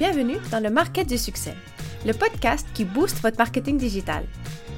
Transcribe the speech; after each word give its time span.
bienvenue 0.00 0.38
dans 0.50 0.60
le 0.60 0.70
Market 0.70 1.06
du 1.06 1.18
succès, 1.18 1.52
le 2.06 2.14
podcast 2.14 2.66
qui 2.72 2.86
booste 2.86 3.20
votre 3.20 3.36
marketing 3.36 3.76
digital. 3.76 4.24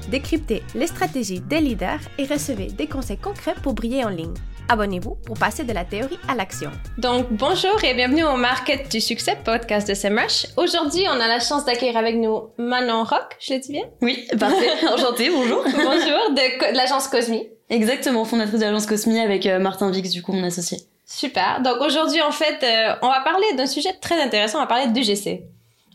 Décryptez 0.09 0.61
les 0.75 0.85
stratégies 0.85 1.39
des 1.39 1.61
leaders 1.61 2.01
et 2.17 2.25
recevez 2.25 2.65
des 2.65 2.87
conseils 2.87 3.19
concrets 3.19 3.55
pour 3.63 3.73
briller 3.73 4.03
en 4.03 4.09
ligne. 4.09 4.33
Abonnez-vous 4.67 5.15
pour 5.25 5.39
passer 5.39 5.63
de 5.63 5.71
la 5.71 5.85
théorie 5.85 6.19
à 6.27 6.35
l'action. 6.35 6.71
Donc, 6.97 7.27
bonjour 7.31 7.81
et 7.85 7.93
bienvenue 7.93 8.25
au 8.25 8.35
Market 8.35 8.91
du 8.91 8.99
Succès, 8.99 9.37
podcast 9.45 9.87
de 9.87 9.93
SEMrush. 9.93 10.47
Aujourd'hui, 10.57 11.05
on 11.07 11.13
a 11.21 11.27
la 11.29 11.39
chance 11.39 11.63
d'accueillir 11.63 11.95
avec 11.95 12.17
nous 12.17 12.49
Manon 12.57 13.05
Rock, 13.05 13.37
je 13.39 13.53
le 13.53 13.59
dis 13.61 13.71
bien? 13.71 13.85
Oui, 14.01 14.27
parfait. 14.37 14.71
Enchantée, 14.93 15.29
bonjour. 15.29 15.63
bonjour, 15.63 16.31
de, 16.31 16.71
de 16.73 16.75
l'agence 16.75 17.07
Cosmi. 17.07 17.47
Exactement, 17.69 18.25
fondatrice 18.25 18.59
de 18.59 18.65
l'agence 18.65 18.87
Cosmi 18.87 19.21
avec 19.21 19.45
euh, 19.45 19.59
Martin 19.59 19.89
Vix, 19.89 20.09
du 20.09 20.21
coup, 20.21 20.33
mon 20.33 20.43
associé. 20.43 20.79
Super. 21.05 21.61
Donc, 21.61 21.81
aujourd'hui, 21.81 22.21
en 22.21 22.31
fait, 22.31 22.63
euh, 22.63 22.95
on 23.01 23.09
va 23.09 23.21
parler 23.21 23.53
d'un 23.55 23.67
sujet 23.67 23.93
très 23.93 24.21
intéressant. 24.21 24.59
On 24.59 24.61
va 24.61 24.67
parler 24.67 24.87
d'UGC. 24.87 25.43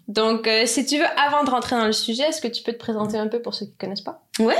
Donc, 0.06 0.46
euh, 0.46 0.66
si 0.66 0.86
tu 0.86 0.98
veux, 0.98 1.06
avant 1.18 1.44
de 1.44 1.50
rentrer 1.50 1.76
dans 1.76 1.86
le 1.86 1.92
sujet, 1.92 2.24
est-ce 2.24 2.40
que 2.40 2.48
tu 2.48 2.62
peux 2.62 2.72
te 2.72 2.78
présenter 2.78 3.18
un 3.18 3.28
peu 3.28 3.40
pour 3.40 3.54
ceux 3.54 3.66
qui 3.66 3.72
ne 3.72 3.78
connaissent 3.78 4.00
pas? 4.00 4.22
Ouais, 4.38 4.54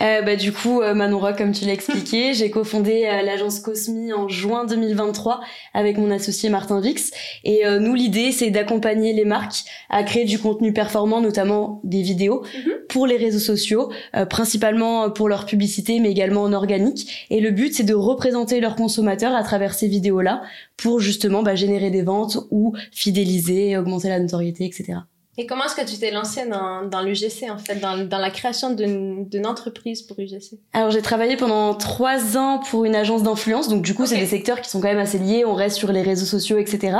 euh, 0.00 0.22
bah 0.22 0.36
du 0.36 0.52
coup 0.52 0.80
euh, 0.80 0.94
Manon 0.94 1.18
Rock, 1.18 1.36
comme 1.36 1.52
tu 1.52 1.66
l'as 1.66 1.74
expliqué, 1.74 2.32
j'ai 2.34 2.50
cofondé 2.50 3.04
euh, 3.04 3.20
l'agence 3.20 3.60
Cosmi 3.60 4.10
en 4.12 4.26
juin 4.28 4.64
2023 4.64 5.40
avec 5.74 5.98
mon 5.98 6.10
associé 6.10 6.48
Martin 6.48 6.80
Vix 6.80 7.10
et 7.44 7.66
euh, 7.66 7.78
nous 7.78 7.94
l'idée 7.94 8.32
c'est 8.32 8.50
d'accompagner 8.50 9.12
les 9.12 9.26
marques 9.26 9.64
à 9.90 10.02
créer 10.02 10.24
du 10.24 10.38
contenu 10.38 10.72
performant, 10.72 11.20
notamment 11.20 11.80
des 11.84 12.00
vidéos 12.00 12.42
Mhm. 12.54 12.72
pour 12.88 13.06
les 13.06 13.18
réseaux 13.18 13.38
sociaux, 13.38 13.90
euh, 14.16 14.24
principalement 14.24 15.10
pour 15.10 15.28
leur 15.28 15.44
publicité 15.44 16.00
mais 16.00 16.10
également 16.10 16.42
en 16.42 16.54
organique 16.54 17.26
et 17.28 17.40
le 17.40 17.50
but 17.50 17.74
c'est 17.74 17.84
de 17.84 17.94
représenter 17.94 18.60
leurs 18.60 18.76
consommateurs 18.76 19.34
à 19.34 19.42
travers 19.42 19.74
ces 19.74 19.88
vidéos 19.88 20.22
là 20.22 20.42
pour 20.78 21.00
justement 21.00 21.42
bah, 21.42 21.54
générer 21.54 21.90
des 21.90 22.02
ventes 22.02 22.38
ou 22.50 22.74
fidéliser, 22.92 23.76
augmenter 23.76 24.08
la 24.08 24.20
notoriété, 24.20 24.64
etc. 24.64 25.00
Et 25.40 25.46
comment 25.46 25.66
est-ce 25.66 25.76
que 25.76 25.88
tu 25.88 25.96
t'es 25.98 26.10
lancé 26.10 26.46
dans, 26.48 26.82
dans 26.82 27.00
l'UGC, 27.00 27.48
en 27.48 27.58
fait, 27.58 27.76
dans, 27.76 28.04
dans 28.04 28.18
la 28.18 28.30
création 28.30 28.70
d'une 28.70 29.46
entreprise 29.46 30.02
pour 30.02 30.18
UGC 30.18 30.58
Alors 30.72 30.90
j'ai 30.90 31.00
travaillé 31.00 31.36
pendant 31.36 31.74
trois 31.74 32.36
ans 32.36 32.58
pour 32.58 32.84
une 32.84 32.96
agence 32.96 33.22
d'influence, 33.22 33.68
donc 33.68 33.82
du 33.82 33.94
coup 33.94 34.04
c'est 34.04 34.16
des 34.16 34.26
secteurs 34.26 34.60
qui 34.60 34.68
sont 34.68 34.80
quand 34.80 34.88
même 34.88 34.98
assez 34.98 35.18
liés, 35.18 35.44
on 35.46 35.54
reste 35.54 35.76
sur 35.76 35.92
les 35.92 36.02
réseaux 36.02 36.26
sociaux, 36.26 36.58
etc. 36.58 36.96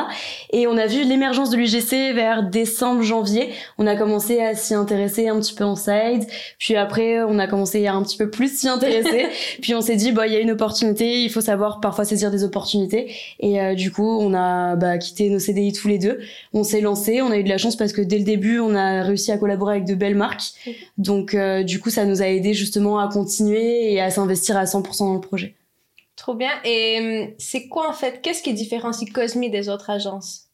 Et 0.53 0.69
on 0.69 0.77
a 0.77 0.87
vu 0.87 1.03
l'émergence 1.03 1.51
de 1.51 1.57
l'UGC 1.57 2.15
vers 2.15 2.45
décembre, 2.45 3.03
janvier. 3.03 3.51
On 3.77 3.89
a 3.89 3.97
commencé 3.97 4.41
à 4.41 4.55
s'y 4.55 4.73
intéresser 4.73 5.27
un 5.27 5.41
petit 5.41 5.55
peu 5.55 5.65
en 5.65 5.75
side, 5.75 6.25
puis 6.61 6.77
après 6.77 7.21
on 7.25 7.41
a 7.41 7.49
commencé 7.49 7.85
à 7.89 7.95
un 7.95 8.03
petit 8.05 8.19
peu 8.19 8.31
plus 8.31 8.57
s'y 8.57 8.69
intéresser, 8.69 9.27
puis 9.61 9.75
on 9.75 9.81
s'est 9.81 9.97
dit 9.97 10.13
bah 10.13 10.29
il 10.29 10.33
y 10.33 10.37
a 10.37 10.41
une 10.41 10.53
opportunité, 10.53 11.25
il 11.25 11.31
faut 11.31 11.41
savoir 11.41 11.81
parfois 11.81 12.05
saisir 12.05 12.31
des 12.31 12.45
opportunités. 12.45 13.13
Et 13.41 13.61
euh, 13.61 13.75
du 13.75 13.91
coup 13.91 14.21
on 14.21 14.33
a 14.33 14.77
bah, 14.77 14.97
quitté 14.99 15.29
nos 15.29 15.41
CDI 15.41 15.73
tous 15.73 15.89
les 15.89 15.99
deux, 15.99 16.21
on 16.53 16.63
s'est 16.63 16.81
lancé, 16.81 17.21
on 17.21 17.33
a 17.33 17.37
eu 17.39 17.43
de 17.43 17.49
la 17.49 17.59
chance 17.59 17.75
parce 17.75 17.93
que 17.93 18.01
dès 18.01 18.19
le 18.19 18.28
début 18.29 18.61
on 18.61 18.75
a 18.75 19.03
réussi 19.03 19.33
à 19.33 19.39
collaborer 19.39 19.77
avec 19.77 19.87
de 19.87 19.95
belles 19.95 20.15
marques, 20.15 20.53
donc 20.97 21.35
euh, 21.35 21.63
du 21.63 21.81
coup 21.81 21.91
ça 21.91 22.05
nous 22.05 22.23
a 22.23 22.27
aidé 22.27 22.55
justement 22.55 22.99
à 22.99 23.09
continuer 23.09 23.93
et 23.93 24.01
à 24.01 24.11
s'investir 24.11 24.57
à 24.57 24.65
100% 24.65 24.99
dans 24.99 25.15
le 25.15 25.21
projet. 25.21 25.55
Trop 26.19 26.35
bien. 26.35 26.51
Et 26.65 26.99
hum, 27.01 27.35
c'est 27.39 27.69
quoi, 27.69 27.89
en 27.89 27.93
fait, 27.93 28.21
qu'est-ce 28.23 28.43
qui 28.43 28.53
différencie 28.53 29.11
Cosmi 29.11 29.51
des 29.51 29.69
autres 29.69 29.89
agences? 29.89 30.49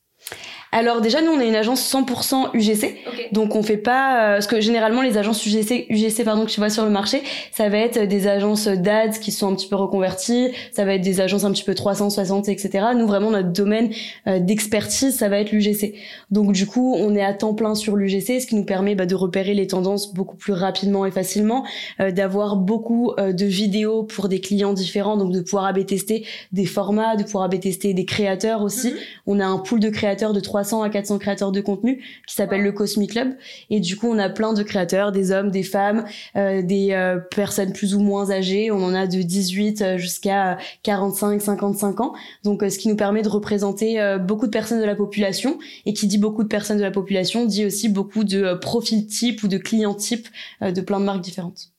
Alors 0.75 1.01
déjà 1.01 1.23
nous 1.23 1.31
on 1.31 1.39
est 1.39 1.47
une 1.47 1.55
agence 1.55 1.89
100% 1.89 2.51
UGC. 2.53 2.97
Donc 3.31 3.55
on 3.55 3.63
fait 3.63 3.77
pas 3.77 4.33
euh, 4.33 4.33
parce 4.35 4.49
que 4.49 4.61
généralement 4.61 5.03
les 5.03 5.17
agences 5.17 5.47
UGC 5.47 5.87
UGC 5.89 6.25
pardon 6.25 6.45
que 6.45 6.51
tu 6.51 6.59
vois 6.59 6.69
sur 6.69 6.85
le 6.85 6.91
marché, 6.91 7.23
ça 7.53 7.69
va 7.69 7.79
être 7.79 8.09
des 8.09 8.27
agences 8.27 8.67
d'ads 8.67 9.21
qui 9.21 9.31
sont 9.31 9.53
un 9.53 9.55
petit 9.55 9.69
peu 9.69 9.77
reconverties, 9.77 10.51
ça 10.73 10.85
va 10.85 10.95
être 10.95 11.01
des 11.01 11.21
agences 11.21 11.45
un 11.45 11.53
petit 11.53 11.63
peu 11.63 11.77
360 11.77 12.49
etc. 12.49 12.87
Nous 12.97 13.07
vraiment 13.07 13.31
notre 13.31 13.53
domaine 13.53 13.91
euh, 14.27 14.41
d'expertise 14.41 15.17
ça 15.17 15.29
va 15.29 15.39
être 15.39 15.53
l'UGC. 15.53 15.95
Donc 16.33 16.51
du 16.51 16.67
coup 16.67 16.97
on 16.99 17.15
est 17.15 17.25
à 17.25 17.35
temps 17.35 17.55
plein 17.55 17.77
sur 17.77 17.95
l'UGC, 17.95 18.41
ce 18.41 18.47
qui 18.49 18.57
nous 18.57 18.65
permet 18.65 18.97
bah, 18.97 19.07
de 19.07 19.15
repérer 19.15 19.55
les 19.55 19.69
tendances 19.69 20.13
beaucoup 20.13 20.37
plus 20.37 20.55
rapidement 20.55 21.07
et 21.07 21.13
facilement, 21.13 21.65
euh, 22.01 22.11
d'avoir 22.11 22.57
beaucoup 22.57 23.13
euh, 23.21 23.33
de 23.33 23.47
vidéos 23.47 24.03
pour 24.03 24.29
des 24.29 24.41
clients 24.41 24.73
différents, 24.73 25.17
donc 25.17 25.31
de 25.31 25.41
pouvoir 25.41 25.67
AB 25.67 25.87
tester 25.87 26.27
des 26.51 26.67
formats, 26.67 27.15
de 27.15 27.23
pouvoir 27.23 27.45
AB 27.45 27.61
tester 27.61 27.95
des 27.95 28.05
créateurs 28.05 28.63
aussi. 28.63 28.89
Mhm. 28.89 28.99
On 29.29 29.41
a 29.41 29.47
un 29.47 29.59
pool 29.59 29.79
de 29.79 29.89
créateurs 29.89 30.33
de 30.33 30.41
300 30.65 30.83
à 30.83 30.89
400 30.89 31.19
créateurs 31.19 31.53
de 31.53 31.61
contenu 31.61 32.03
qui 32.27 32.35
s'appelle 32.35 32.63
le 32.63 32.73
Cosmic 32.73 33.11
Club. 33.11 33.35
Et 33.69 33.81
du 33.81 33.97
coup, 33.97 34.09
on 34.09 34.19
a 34.19 34.31
plein 34.31 34.55
de 34.55 34.63
créateurs, 34.63 35.13
des 35.13 35.31
hommes, 35.31 35.51
des 35.51 35.63
femmes, 35.63 36.05
euh, 36.37 36.63
des 36.63 36.93
euh, 36.93 37.19
personnes 37.19 37.73
plus 37.73 37.95
ou 37.95 38.01
moins 38.01 38.31
âgées. 38.31 38.71
On 38.71 38.83
en 38.83 38.95
a 38.95 39.07
de 39.07 39.21
18 39.21 39.83
euh, 39.83 39.99
jusqu'à 39.99 40.57
45, 40.83 41.41
55 41.41 42.01
ans. 42.01 42.15
Donc, 42.45 42.63
ce 42.63 42.79
qui 42.79 42.89
nous 42.89 42.97
permet 42.97 43.23
de 43.23 43.29
représenter 43.29 44.17
beaucoup 44.21 44.47
de 44.47 44.51
personnes 44.51 44.81
de 44.81 44.87
la 44.87 44.95
population. 44.95 45.59
Et 45.85 45.93
qui 45.93 46.07
dit 46.07 46.19
beaucoup 46.19 46.43
de 46.43 46.49
personnes 46.49 46.79
de 46.79 46.83
la 46.83 46.91
population 46.91 47.45
dit 47.45 47.67
aussi 47.67 47.89
beaucoup 47.89 48.25
de 48.25 48.55
profils 48.55 49.07
types 49.07 49.43
ou 49.43 49.49
de 49.49 49.59
clients 49.59 49.95
types 49.95 50.29
de 50.63 50.81
plein 50.81 51.01
de 51.01 51.05
marques 51.05 51.21
différentes. 51.21 51.73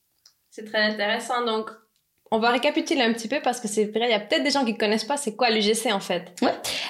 C'est 0.52 0.66
très 0.66 0.82
intéressant. 0.82 1.46
Donc, 1.46 1.72
on 2.36 2.40
va 2.40 2.50
récapituler 2.50 3.02
un 3.02 3.14
petit 3.14 3.30
peu 3.30 3.38
parce 3.42 3.62
que 3.62 3.68
c'est 3.70 3.86
vrai, 3.86 4.08
il 4.08 4.12
y 4.12 4.14
a 4.14 4.20
peut-être 4.20 4.44
des 4.44 4.52
gens 4.52 4.66
qui 4.66 4.76
connaissent 4.76 5.06
pas 5.06 5.16
c'est 5.16 5.36
quoi 5.36 5.50
l'UGC, 5.50 5.92
en 5.94 6.02
fait. 6.02 6.24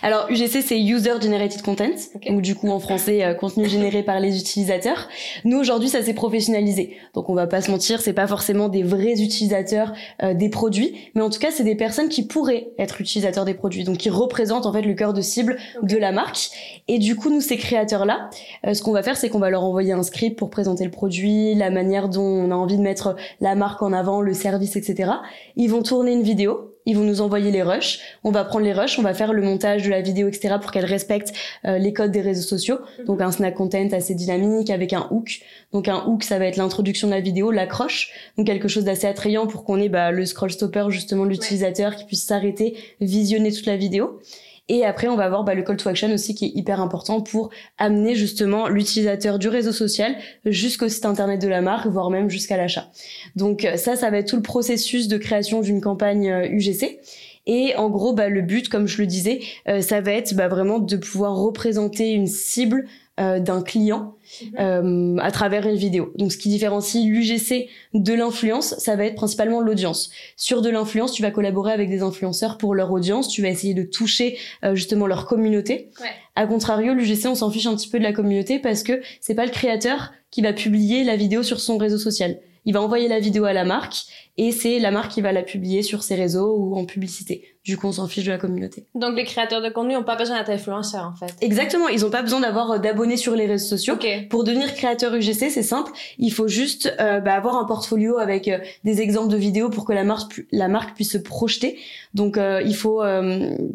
Alors 0.02 0.26
UGC 0.30 0.62
c'est 0.62 0.80
User 0.80 1.14
Generated 1.22 1.62
Content, 1.62 1.92
Ok. 2.16 2.28
donc 2.28 2.42
du 2.42 2.56
coup 2.56 2.70
en 2.70 2.80
français 2.80 3.24
euh, 3.24 3.34
contenu 3.36 3.68
généré 3.70 4.02
par 4.02 4.20
les 4.20 4.40
utilisateurs. 4.40 5.08
Nous 5.44 5.58
aujourd'hui 5.60 5.90
ça 5.90 6.02
s'est 6.02 6.14
professionnalisé, 6.16 6.98
donc 7.14 7.30
on 7.30 7.36
va 7.36 7.46
pas 7.46 7.62
se 7.62 7.70
mentir, 7.70 8.02
c'est 8.02 8.14
pas 8.14 8.26
forcément 8.28 8.70
des 8.70 8.82
vrais 8.82 9.22
utilisateurs 9.22 9.94
euh, 10.24 10.34
des 10.34 10.50
produits, 10.50 10.96
mais 11.14 11.22
en 11.22 11.30
tout 11.30 11.40
cas 11.40 11.52
c'est 11.52 11.64
des 11.64 11.76
personnes 11.76 12.10
qui 12.10 12.26
pourraient 12.26 12.70
être 12.80 13.00
utilisateurs 13.00 13.46
des 13.46 13.54
produits, 13.54 13.84
donc 13.84 13.98
qui 13.98 14.10
représentent 14.10 14.66
en 14.66 14.74
fait 14.74 14.82
le 14.82 14.94
cœur 14.96 15.14
de 15.14 15.22
cible 15.22 15.58
de 15.84 15.98
la 15.98 16.12
marque. 16.12 16.50
Et 16.88 16.98
du 16.98 17.16
coup 17.16 17.30
nous 17.30 17.42
ces 17.42 17.58
créateurs 17.58 18.06
là, 18.06 18.30
ce 18.72 18.82
qu'on 18.82 18.92
va 18.94 19.04
faire 19.04 19.16
c'est 19.18 19.30
qu'on 19.30 19.40
va 19.40 19.50
leur 19.52 19.64
envoyer 19.64 19.94
un 19.94 20.04
script 20.04 20.38
pour 20.40 20.50
présenter 20.50 20.84
le 20.84 20.92
produit, 20.92 21.54
la 21.54 21.70
manière 21.70 22.10
dont 22.10 22.22
on 22.22 22.50
a 22.52 22.56
envie 22.56 22.78
de 22.78 22.82
mettre 22.82 23.16
la 23.42 23.54
marque 23.56 23.82
en 23.84 23.94
avant, 23.94 24.22
le 24.22 24.34
service, 24.34 24.76
etc. 24.76 25.12
Ils 25.56 25.70
vont 25.70 25.84
tourner 25.84 26.14
une 26.14 26.24
vidéo. 26.24 26.72
Ils 26.88 26.96
vont 26.96 27.04
nous 27.04 27.22
envoyer 27.22 27.50
les 27.50 27.64
rushs. 27.64 28.00
On 28.24 28.30
va 28.30 28.44
prendre 28.44 28.64
les 28.64 28.74
rushs, 28.74 29.00
on 29.00 29.02
va 29.02 29.16
faire 29.16 29.34
le 29.34 29.42
montage 29.42 29.84
de 29.84 29.90
la 29.90 30.02
vidéo, 30.02 30.28
etc. 30.28 30.56
pour 30.62 30.72
qu'elle 30.72 30.86
respecte 30.86 31.34
euh, 31.66 31.80
les 31.80 31.94
codes 31.94 32.12
des 32.12 32.22
réseaux 32.22 32.48
sociaux. 32.48 32.78
Donc 33.08 33.22
un 33.22 33.32
snack 33.32 33.56
content 33.56 33.90
assez 33.92 34.14
dynamique 34.14 34.70
avec 34.70 34.94
un 34.94 35.08
hook. 35.10 35.40
Donc 35.74 35.88
un 35.88 36.06
hook, 36.06 36.24
ça 36.24 36.38
va 36.38 36.46
être 36.46 36.58
l'introduction 36.58 37.08
de 37.08 37.14
la 37.14 37.22
vidéo, 37.22 37.50
l'accroche. 37.50 38.12
Donc 38.38 38.46
quelque 38.46 38.68
chose 38.68 38.84
d'assez 38.84 39.08
attrayant 39.08 39.48
pour 39.48 39.64
qu'on 39.64 39.80
ait 39.80 39.90
bah, 39.90 40.12
le 40.12 40.26
scroll 40.28 40.52
stopper 40.52 40.86
justement 40.90 41.26
de 41.26 41.32
l'utilisateur 41.32 41.96
qui 41.96 42.06
puisse 42.06 42.26
s'arrêter, 42.26 42.78
visionner 43.02 43.52
toute 43.52 43.66
la 43.66 43.78
vidéo. 43.78 44.20
Et 44.68 44.84
après, 44.84 45.08
on 45.08 45.16
va 45.16 45.26
avoir 45.26 45.44
bah, 45.44 45.54
le 45.54 45.62
call 45.62 45.78
to 45.78 45.90
action 45.90 46.12
aussi 46.12 46.34
qui 46.34 46.46
est 46.46 46.52
hyper 46.56 46.82
important 46.82 47.22
pour 47.22 47.52
amener 47.78 48.16
justement 48.16 48.68
l'utilisateur 48.68 49.38
du 49.38 49.48
réseau 49.48 49.72
social 49.72 50.16
jusqu'au 50.46 50.90
site 50.90 51.06
internet 51.06 51.40
de 51.40 51.48
la 51.48 51.62
marque, 51.62 51.88
voire 51.88 52.10
même 52.10 52.30
jusqu'à 52.30 52.58
l'achat. 52.58 52.90
Donc 53.36 53.64
euh, 53.64 53.78
ça, 53.78 53.96
ça 53.96 54.10
va 54.10 54.18
être 54.18 54.30
tout 54.30 54.38
le 54.38 54.42
processus 54.42 55.08
de 55.08 55.18
création 55.18 55.62
d'une 55.62 55.82
campagne 55.82 56.30
euh, 56.30 56.48
UGC. 56.50 57.00
Et 57.48 57.76
en 57.76 57.90
gros, 57.90 58.14
bah, 58.14 58.30
le 58.30 58.42
but, 58.42 58.70
comme 58.70 58.88
je 58.88 58.98
le 58.98 59.06
disais, 59.06 59.42
euh, 59.68 59.82
ça 59.82 60.02
va 60.02 60.14
être 60.14 60.34
bah, 60.34 60.48
vraiment 60.48 60.80
de 60.80 60.98
pouvoir 60.98 61.36
représenter 61.36 62.12
une 62.12 62.28
cible 62.28 62.88
euh, 63.18 63.40
d'un 63.40 63.62
client 63.62 64.16
euh, 64.60 65.16
à 65.20 65.32
travers 65.32 65.66
une 65.66 65.78
vidéo. 65.78 66.12
Donc 66.18 66.34
ce 66.34 66.38
qui 66.38 66.50
différencie 66.50 67.06
l'UGC 67.06 67.70
de 67.94 68.14
l'influence, 68.14 68.76
ça 68.78 68.98
va 68.98 69.06
être 69.06 69.16
principalement 69.16 69.62
l'audience. 69.62 70.10
Sur 70.36 70.62
de 70.62 70.70
l'influence, 70.70 71.14
tu 71.14 71.22
vas 71.22 71.32
collaborer 71.32 71.72
avec 71.72 71.90
des 71.90 72.02
influenceurs 72.02 72.58
pour 72.58 72.76
leur 72.76 72.92
audience, 72.92 73.30
tu 73.30 73.42
vas 73.42 73.48
essayer 73.48 73.74
de 73.74 73.84
toucher 73.84 74.38
euh, 74.66 74.76
justement 74.76 75.08
leur 75.08 75.28
communauté. 75.28 75.92
Ouais. 76.02 76.10
A 76.36 76.46
contrario, 76.46 76.94
l'UGC, 76.94 77.28
on 77.28 77.36
s'en 77.36 77.50
fiche 77.50 77.68
un 77.68 77.76
petit 77.78 77.88
peu 77.88 78.00
de 78.00 78.04
la 78.04 78.12
communauté 78.12 78.60
parce 78.60 78.84
que 78.84 79.02
c'est 79.22 79.34
pas 79.36 79.46
le 79.46 79.52
créateur 79.52 80.12
qui 80.30 80.42
va 80.42 80.52
publier 80.52 81.06
la 81.06 81.16
vidéo 81.16 81.42
sur 81.42 81.62
son 81.62 81.78
réseau 81.78 81.98
social. 81.98 82.40
Il 82.66 82.74
va 82.74 82.82
envoyer 82.82 83.08
la 83.08 83.22
vidéo 83.22 83.46
à 83.46 83.54
la 83.54 83.64
marque 83.64 84.08
et 84.38 84.52
c'est 84.52 84.80
la 84.80 84.92
marque 84.92 85.12
qui 85.12 85.22
va 85.22 85.32
la 85.32 85.44
publier 85.44 85.82
sur 85.84 86.04
ses 86.04 86.16
réseaux 86.16 86.56
ou 86.58 86.76
en 86.78 86.86
publicité. 86.86 87.44
Du 87.64 87.78
coup, 87.78 87.88
on 87.88 87.92
s'en 87.94 88.06
fiche 88.08 88.26
de 88.26 88.32
la 88.32 88.38
communauté. 88.38 88.86
Donc, 88.94 89.16
les 89.16 89.24
créateurs 89.24 89.60
de 89.60 89.70
contenu 89.70 89.96
n'ont 89.96 90.04
pas 90.04 90.16
besoin 90.16 90.38
d'être 90.38 90.52
influenceurs, 90.52 91.12
en 91.12 91.16
fait. 91.18 91.34
Exactement, 91.42 91.88
ils 91.88 92.06
ont 92.06 92.12
pas 92.12 92.22
besoin 92.22 92.40
d'avoir 92.40 92.70
euh, 92.70 92.78
d'abonnés 92.78 93.18
sur 93.18 93.34
les 93.36 93.48
réseaux 93.48 93.66
sociaux. 93.70 93.98
Pour 94.30 94.44
devenir 94.44 94.72
créateur 94.76 95.16
UGC, 95.16 95.50
c'est 95.50 95.64
simple. 95.64 95.92
Il 96.20 96.30
faut 96.32 96.48
juste 96.48 96.94
euh, 97.00 97.20
bah, 97.22 97.34
avoir 97.34 97.56
un 97.56 97.66
portfolio 97.66 98.20
avec 98.20 98.48
euh, 98.50 98.60
des 98.84 99.02
exemples 99.02 99.32
de 99.32 99.38
vidéos 99.38 99.70
pour 99.72 99.84
que 99.86 99.94
la 99.94 100.04
marque, 100.04 100.32
pu- 100.32 100.48
la 100.52 100.68
marque 100.68 100.94
puisse 100.94 101.14
se 101.14 101.18
projeter. 101.18 101.80
Donc, 102.14 102.38
euh, 102.38 102.62
il 102.64 102.76
faut 102.76 103.02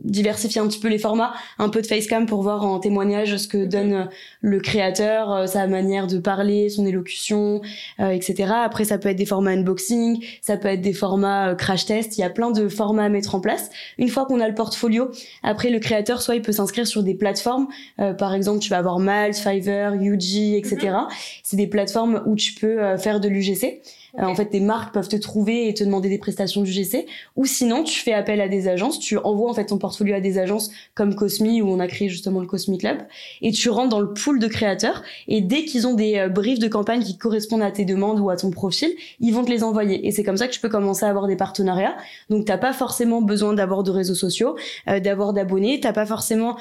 diversifier 0.05 0.61
un 0.61 0.69
petit 0.69 0.79
peu 0.79 0.89
les 0.89 0.99
formats, 0.99 1.33
un 1.59 1.69
peu 1.69 1.83
de 1.83 1.87
facecam 1.87 2.27
pour 2.27 2.43
voir 2.43 2.65
en 2.65 2.79
témoignage 2.79 3.37
ce 3.37 3.49
que 3.49 3.65
donne 3.65 4.09
le 4.41 4.61
créateur, 4.61 5.49
sa 5.49 5.67
manière 5.67 6.07
de 6.07 6.19
parler, 6.19 6.69
son 6.69 6.87
élocution, 6.87 7.61
etc. 7.99 8.53
Après, 8.65 8.85
ça 8.85 8.99
peut 8.99 9.09
être 9.09 9.17
des 9.17 9.27
formats 9.27 9.51
unboxing, 9.51 10.25
ça 10.41 10.50
peut 10.57 10.69
être 10.69 10.81
des 10.81 10.93
formats 10.93 11.51
euh, 11.51 11.55
crash 11.55 11.87
test. 11.87 12.19
Il 12.19 12.21
y 12.21 12.25
a 12.25 12.31
plein 12.31 12.51
de 12.51 12.69
formats 12.69 13.05
à 13.05 13.09
mettre 13.09 13.35
en 13.35 13.41
place. 13.41 13.71
Une 13.99 14.09
fois 14.09 14.27
qu'on 14.27 14.41
a 14.41 14.49
le 14.49 14.55
portfolio, 14.55 15.11
après 15.43 15.71
le 15.71 15.79
créateur, 15.79 16.23
soit 16.23 16.37
il 16.37 16.43
peut 16.43 16.53
s'inscrire 16.53 16.87
sur 16.87 17.03
des 17.03 17.15
plateformes. 17.15 17.69
Euh, 18.01 18.13
par 18.15 18.35
exemple, 18.35 18.61
tu 18.61 18.71
vas 18.71 18.79
avoir 18.79 18.99
Malt, 18.99 19.37
Fiverr, 19.37 19.95
Yuji, 19.97 20.57
etc. 20.57 20.97
C'est 21.43 21.57
des 21.57 21.67
plateformes 21.67 22.23
où 22.27 22.37
tu 22.37 22.55
peux 22.55 22.83
euh, 22.83 22.99
faire 22.99 23.21
de 23.21 23.29
l'UGC. 23.29 23.81
Euh, 24.19 24.25
en 24.25 24.35
fait, 24.35 24.51
des 24.51 24.61
marques 24.61 24.93
peuvent 24.93 25.09
te 25.09 25.17
trouver 25.17 25.69
et 25.69 25.75
te 25.75 25.85
demander 25.85 26.09
des 26.09 26.19
prestations 26.19 26.63
du 26.63 26.71
GC. 26.71 27.07
Ou 27.37 27.47
sinon, 27.47 27.83
tu 27.85 28.01
fais 28.01 28.13
appel 28.13 28.41
à 28.41 28.49
des 28.49 28.69
agences. 28.69 28.99
Tu 28.99 29.17
envoies 29.19 29.51
en 29.51 29.55
fait 29.55 29.67
ton 29.67 29.79
portfolio 29.79 30.15
à 30.15 30.21
des 30.21 30.39
agences 30.39 30.71
comme 30.95 31.15
Cosmi 31.15 31.63
où 31.63 31.69
on 31.69 31.81
a 31.81 31.87
créé 31.87 32.09
justement 32.09 32.41
le 32.41 32.47
Cosmi 32.47 32.79
Club 32.79 32.99
et 33.43 33.53
tu 33.53 33.71
rentres 33.71 33.91
dans 33.91 34.01
le 34.01 34.13
pool 34.13 34.39
de 34.39 34.47
créateurs. 34.47 35.03
Et 35.29 35.41
dès 35.41 35.65
qu'ils 35.65 35.87
ont 35.87 35.95
des 35.95 36.19
euh, 36.19 36.29
briefs 36.29 36.59
de 36.59 36.69
campagne 36.69 37.03
qui 37.03 37.17
correspondent 37.19 37.63
à 37.63 37.71
tes 37.71 37.85
demandes 37.85 38.21
ou 38.21 38.31
à 38.31 38.37
ton 38.37 38.51
profil, 38.51 38.91
ils 39.21 39.33
vont 39.33 39.45
te 39.45 39.51
les 39.51 39.63
envoyer. 39.63 40.07
Et 40.07 40.11
c'est 40.11 40.25
comme 40.25 40.37
ça 40.37 40.47
que 40.49 40.53
tu 40.53 40.61
peux 40.61 40.69
commencer 40.69 41.05
à 41.05 41.09
avoir 41.09 41.27
des 41.27 41.37
partenariats. 41.37 41.97
Donc 42.29 42.47
t'as 42.47 42.59
pas 42.59 42.73
forcément 42.73 43.23
besoin 43.23 43.55
d'avoir 43.55 43.83
de 43.83 43.91
réseaux 43.91 44.15
sociaux, 44.15 44.57
euh, 44.89 45.01
d'avoir 45.01 45.33
d'abonnés. 45.33 45.81
T'as 45.81 45.93
pas 45.93 46.07
forcément 46.07 46.57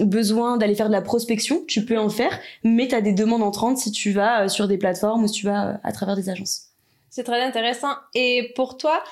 besoin 0.00 0.56
d'aller 0.56 0.74
faire 0.74 0.88
de 0.88 0.92
la 0.92 1.02
prospection. 1.02 1.62
Tu 1.66 1.84
peux 1.84 1.98
en 1.98 2.08
faire, 2.08 2.38
mais 2.64 2.88
tu 2.88 2.94
as 2.94 3.00
des 3.00 3.12
demandes 3.12 3.42
entrantes 3.42 3.78
si 3.78 3.90
tu 3.90 4.12
vas 4.12 4.48
sur 4.48 4.68
des 4.68 4.78
plateformes 4.78 5.24
ou 5.24 5.28
si 5.28 5.34
tu 5.34 5.46
vas 5.46 5.80
à 5.82 5.92
travers 5.92 6.16
des 6.16 6.28
agences. 6.28 6.71
C'est 7.12 7.24
très 7.24 7.42
intéressant. 7.42 7.92
Et 8.14 8.54
pour 8.56 8.78
toi, 8.78 9.04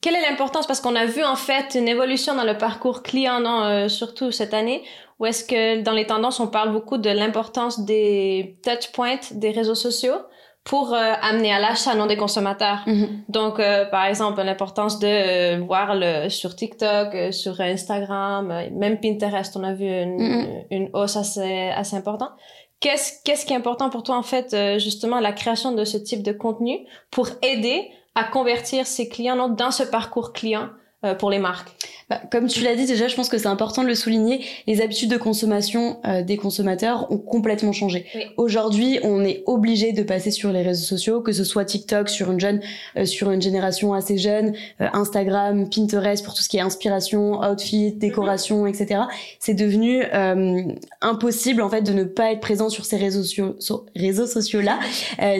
quelle 0.00 0.16
est 0.16 0.28
l'importance 0.28 0.66
Parce 0.66 0.80
qu'on 0.80 0.96
a 0.96 1.06
vu 1.06 1.22
en 1.22 1.36
fait 1.36 1.76
une 1.76 1.86
évolution 1.86 2.34
dans 2.34 2.42
le 2.42 2.58
parcours 2.58 3.04
client, 3.04 3.38
non, 3.38 3.62
euh, 3.62 3.88
surtout 3.88 4.32
cette 4.32 4.52
année, 4.52 4.82
où 5.20 5.26
est-ce 5.26 5.44
que 5.44 5.80
dans 5.82 5.92
les 5.92 6.06
tendances, 6.06 6.40
on 6.40 6.48
parle 6.48 6.72
beaucoup 6.72 6.98
de 6.98 7.08
l'importance 7.08 7.84
des 7.84 8.58
touch 8.64 8.90
points 8.90 9.20
des 9.30 9.52
réseaux 9.52 9.76
sociaux 9.76 10.16
pour 10.64 10.92
euh, 10.92 11.12
amener 11.22 11.52
à 11.52 11.60
l'achat 11.60 11.94
non 11.94 12.06
des 12.06 12.16
consommateurs. 12.16 12.80
Mm-hmm. 12.88 13.08
Donc, 13.28 13.60
euh, 13.60 13.84
par 13.84 14.04
exemple, 14.06 14.42
l'importance 14.42 14.98
de 14.98 15.56
voir 15.64 15.94
le, 15.94 16.28
sur 16.28 16.56
TikTok, 16.56 17.32
sur 17.32 17.60
Instagram, 17.60 18.52
même 18.72 18.98
Pinterest, 18.98 19.56
on 19.56 19.62
a 19.62 19.72
vu 19.72 19.86
une, 19.86 20.18
mm-hmm. 20.18 20.66
une 20.72 20.90
hausse 20.94 21.16
assez, 21.16 21.68
assez 21.68 21.94
importante. 21.94 22.32
Qu'est-ce, 22.80 23.22
qu'est-ce 23.24 23.44
qui 23.44 23.52
est 23.52 23.56
important 23.56 23.90
pour 23.90 24.04
toi, 24.04 24.16
en 24.16 24.22
fait, 24.22 24.54
euh, 24.54 24.78
justement, 24.78 25.18
la 25.18 25.32
création 25.32 25.72
de 25.72 25.84
ce 25.84 25.96
type 25.96 26.22
de 26.22 26.32
contenu 26.32 26.86
pour 27.10 27.28
aider 27.42 27.90
à 28.14 28.24
convertir 28.24 28.86
ces 28.86 29.08
clients 29.08 29.48
dans 29.48 29.70
ce 29.70 29.82
parcours 29.82 30.32
client 30.32 30.68
euh, 31.04 31.14
pour 31.14 31.30
les 31.30 31.38
marques? 31.38 31.70
Bah, 32.08 32.20
Comme 32.30 32.46
tu 32.46 32.62
l'as 32.62 32.74
dit 32.74 32.86
déjà, 32.86 33.08
je 33.08 33.14
pense 33.14 33.28
que 33.28 33.38
c'est 33.38 33.48
important 33.48 33.82
de 33.82 33.88
le 33.88 33.94
souligner. 33.94 34.44
Les 34.66 34.80
habitudes 34.80 35.10
de 35.10 35.16
consommation 35.16 35.98
euh, 36.06 36.22
des 36.22 36.36
consommateurs 36.36 37.10
ont 37.10 37.18
complètement 37.18 37.72
changé. 37.72 38.06
Aujourd'hui, 38.36 38.98
on 39.02 39.24
est 39.24 39.42
obligé 39.46 39.92
de 39.92 40.02
passer 40.02 40.30
sur 40.30 40.50
les 40.52 40.62
réseaux 40.62 40.84
sociaux, 40.84 41.20
que 41.20 41.32
ce 41.32 41.44
soit 41.44 41.64
TikTok 41.64 42.08
sur 42.08 42.30
une 42.30 42.40
jeune, 42.40 42.60
euh, 42.96 43.04
sur 43.04 43.30
une 43.30 43.42
génération 43.42 43.94
assez 43.94 44.18
jeune, 44.18 44.54
Instagram, 44.80 45.68
Pinterest 45.68 46.24
pour 46.24 46.34
tout 46.34 46.42
ce 46.42 46.48
qui 46.48 46.56
est 46.56 46.60
inspiration, 46.60 47.40
outfit, 47.40 47.92
décoration, 47.92 48.62
mhm. 48.62 48.68
etc. 48.68 49.00
C'est 49.38 49.54
devenu 49.54 50.02
impossible 51.00 51.62
en 51.62 51.68
fait 51.68 51.82
de 51.82 51.92
ne 51.92 52.04
pas 52.04 52.32
être 52.32 52.40
présent 52.40 52.68
sur 52.68 52.84
ces 52.84 52.96
réseaux 52.96 53.22
sociaux, 53.22 53.86
réseaux 53.94 54.26
sociaux 54.26 54.60
là, 54.60 54.78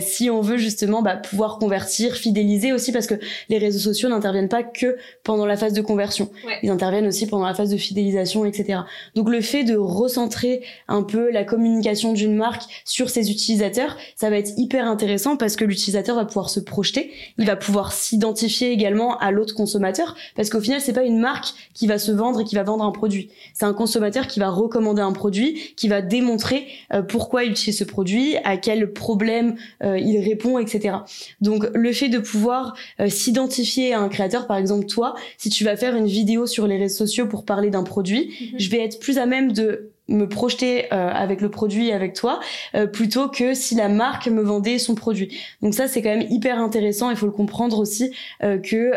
si 0.00 0.30
on 0.30 0.40
veut 0.40 0.56
justement 0.56 1.02
bah, 1.02 1.16
pouvoir 1.16 1.58
convertir, 1.58 2.14
fidéliser 2.14 2.72
aussi 2.72 2.92
parce 2.92 3.06
que 3.06 3.14
les 3.48 3.58
réseaux 3.58 3.78
sociaux 3.78 4.08
n'interviennent 4.08 4.48
pas 4.48 4.62
que 4.62 4.96
pendant 5.24 5.46
la 5.46 5.56
phase 5.56 5.72
de 5.72 5.80
conversion. 5.80 6.30
Ils 6.62 6.70
interviennent 6.70 7.06
aussi 7.06 7.26
pendant 7.26 7.46
la 7.46 7.54
phase 7.54 7.70
de 7.70 7.76
fidélisation, 7.76 8.44
etc. 8.44 8.80
Donc 9.14 9.28
le 9.28 9.40
fait 9.40 9.64
de 9.64 9.76
recentrer 9.76 10.62
un 10.88 11.02
peu 11.02 11.30
la 11.30 11.44
communication 11.44 12.12
d'une 12.12 12.34
marque 12.34 12.62
sur 12.84 13.10
ses 13.10 13.30
utilisateurs, 13.30 13.96
ça 14.16 14.30
va 14.30 14.38
être 14.38 14.52
hyper 14.56 14.86
intéressant 14.86 15.36
parce 15.36 15.56
que 15.56 15.64
l'utilisateur 15.64 16.16
va 16.16 16.24
pouvoir 16.24 16.50
se 16.50 16.60
projeter, 16.60 17.10
il 17.38 17.46
va 17.46 17.56
pouvoir 17.56 17.92
s'identifier 17.92 18.70
également 18.70 19.18
à 19.18 19.30
l'autre 19.30 19.54
consommateur 19.54 20.14
parce 20.36 20.50
qu'au 20.50 20.60
final 20.60 20.80
c'est 20.80 20.92
pas 20.92 21.04
une 21.04 21.18
marque 21.18 21.48
qui 21.74 21.86
va 21.86 21.98
se 21.98 22.12
vendre 22.12 22.40
et 22.40 22.44
qui 22.44 22.54
va 22.54 22.62
vendre 22.62 22.84
un 22.84 22.92
produit. 22.92 23.30
C'est 23.54 23.64
un 23.64 23.74
consommateur 23.74 24.26
qui 24.26 24.40
va 24.40 24.50
recommander 24.50 25.02
un 25.02 25.12
produit, 25.12 25.74
qui 25.76 25.88
va 25.88 26.02
démontrer 26.02 26.66
euh, 26.92 27.02
pourquoi 27.02 27.44
il 27.44 27.52
utilise 27.52 27.78
ce 27.78 27.84
produit, 27.84 28.36
à 28.44 28.56
quel 28.56 28.92
problème 28.92 29.56
euh, 29.82 29.98
il 29.98 30.18
répond, 30.20 30.58
etc. 30.58 30.96
Donc 31.40 31.66
le 31.74 31.92
fait 31.92 32.08
de 32.08 32.18
pouvoir 32.18 32.74
euh, 33.00 33.08
s'identifier 33.08 33.94
à 33.94 34.00
un 34.00 34.08
créateur, 34.08 34.46
par 34.46 34.56
exemple 34.56 34.86
toi, 34.86 35.14
si 35.36 35.50
tu 35.50 35.64
vas 35.64 35.76
faire 35.76 35.94
une 35.94 36.06
vidéo 36.06 36.46
sur 36.48 36.66
les 36.66 36.76
réseaux 36.76 36.96
sociaux 36.96 37.26
pour 37.26 37.44
parler 37.44 37.70
d'un 37.70 37.84
produit, 37.84 38.34
mhm. 38.40 38.58
je 38.58 38.70
vais 38.70 38.80
être 38.80 38.98
plus 38.98 39.18
à 39.18 39.26
même 39.26 39.52
de 39.52 39.92
me 40.08 40.26
projeter 40.26 40.86
euh, 40.92 41.10
avec 41.12 41.40
le 41.40 41.50
produit 41.50 41.92
avec 41.92 42.14
toi 42.14 42.40
euh, 42.74 42.86
plutôt 42.86 43.28
que 43.28 43.54
si 43.54 43.74
la 43.74 43.88
marque 43.88 44.26
me 44.26 44.42
vendait 44.42 44.78
son 44.78 44.94
produit. 44.94 45.38
Donc 45.62 45.74
ça 45.74 45.86
c'est 45.86 46.02
quand 46.02 46.08
même 46.08 46.26
hyper 46.30 46.58
intéressant. 46.58 47.10
Il 47.10 47.16
faut 47.16 47.26
le 47.26 47.32
comprendre 47.32 47.78
aussi 47.78 48.12
euh, 48.42 48.58
que 48.58 48.92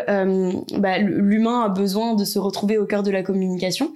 bah, 0.78 0.98
l'humain 0.98 1.62
a 1.62 1.68
besoin 1.68 2.14
de 2.14 2.24
se 2.24 2.38
retrouver 2.38 2.78
au 2.78 2.86
cœur 2.86 3.02
de 3.02 3.10
la 3.10 3.22
communication. 3.22 3.92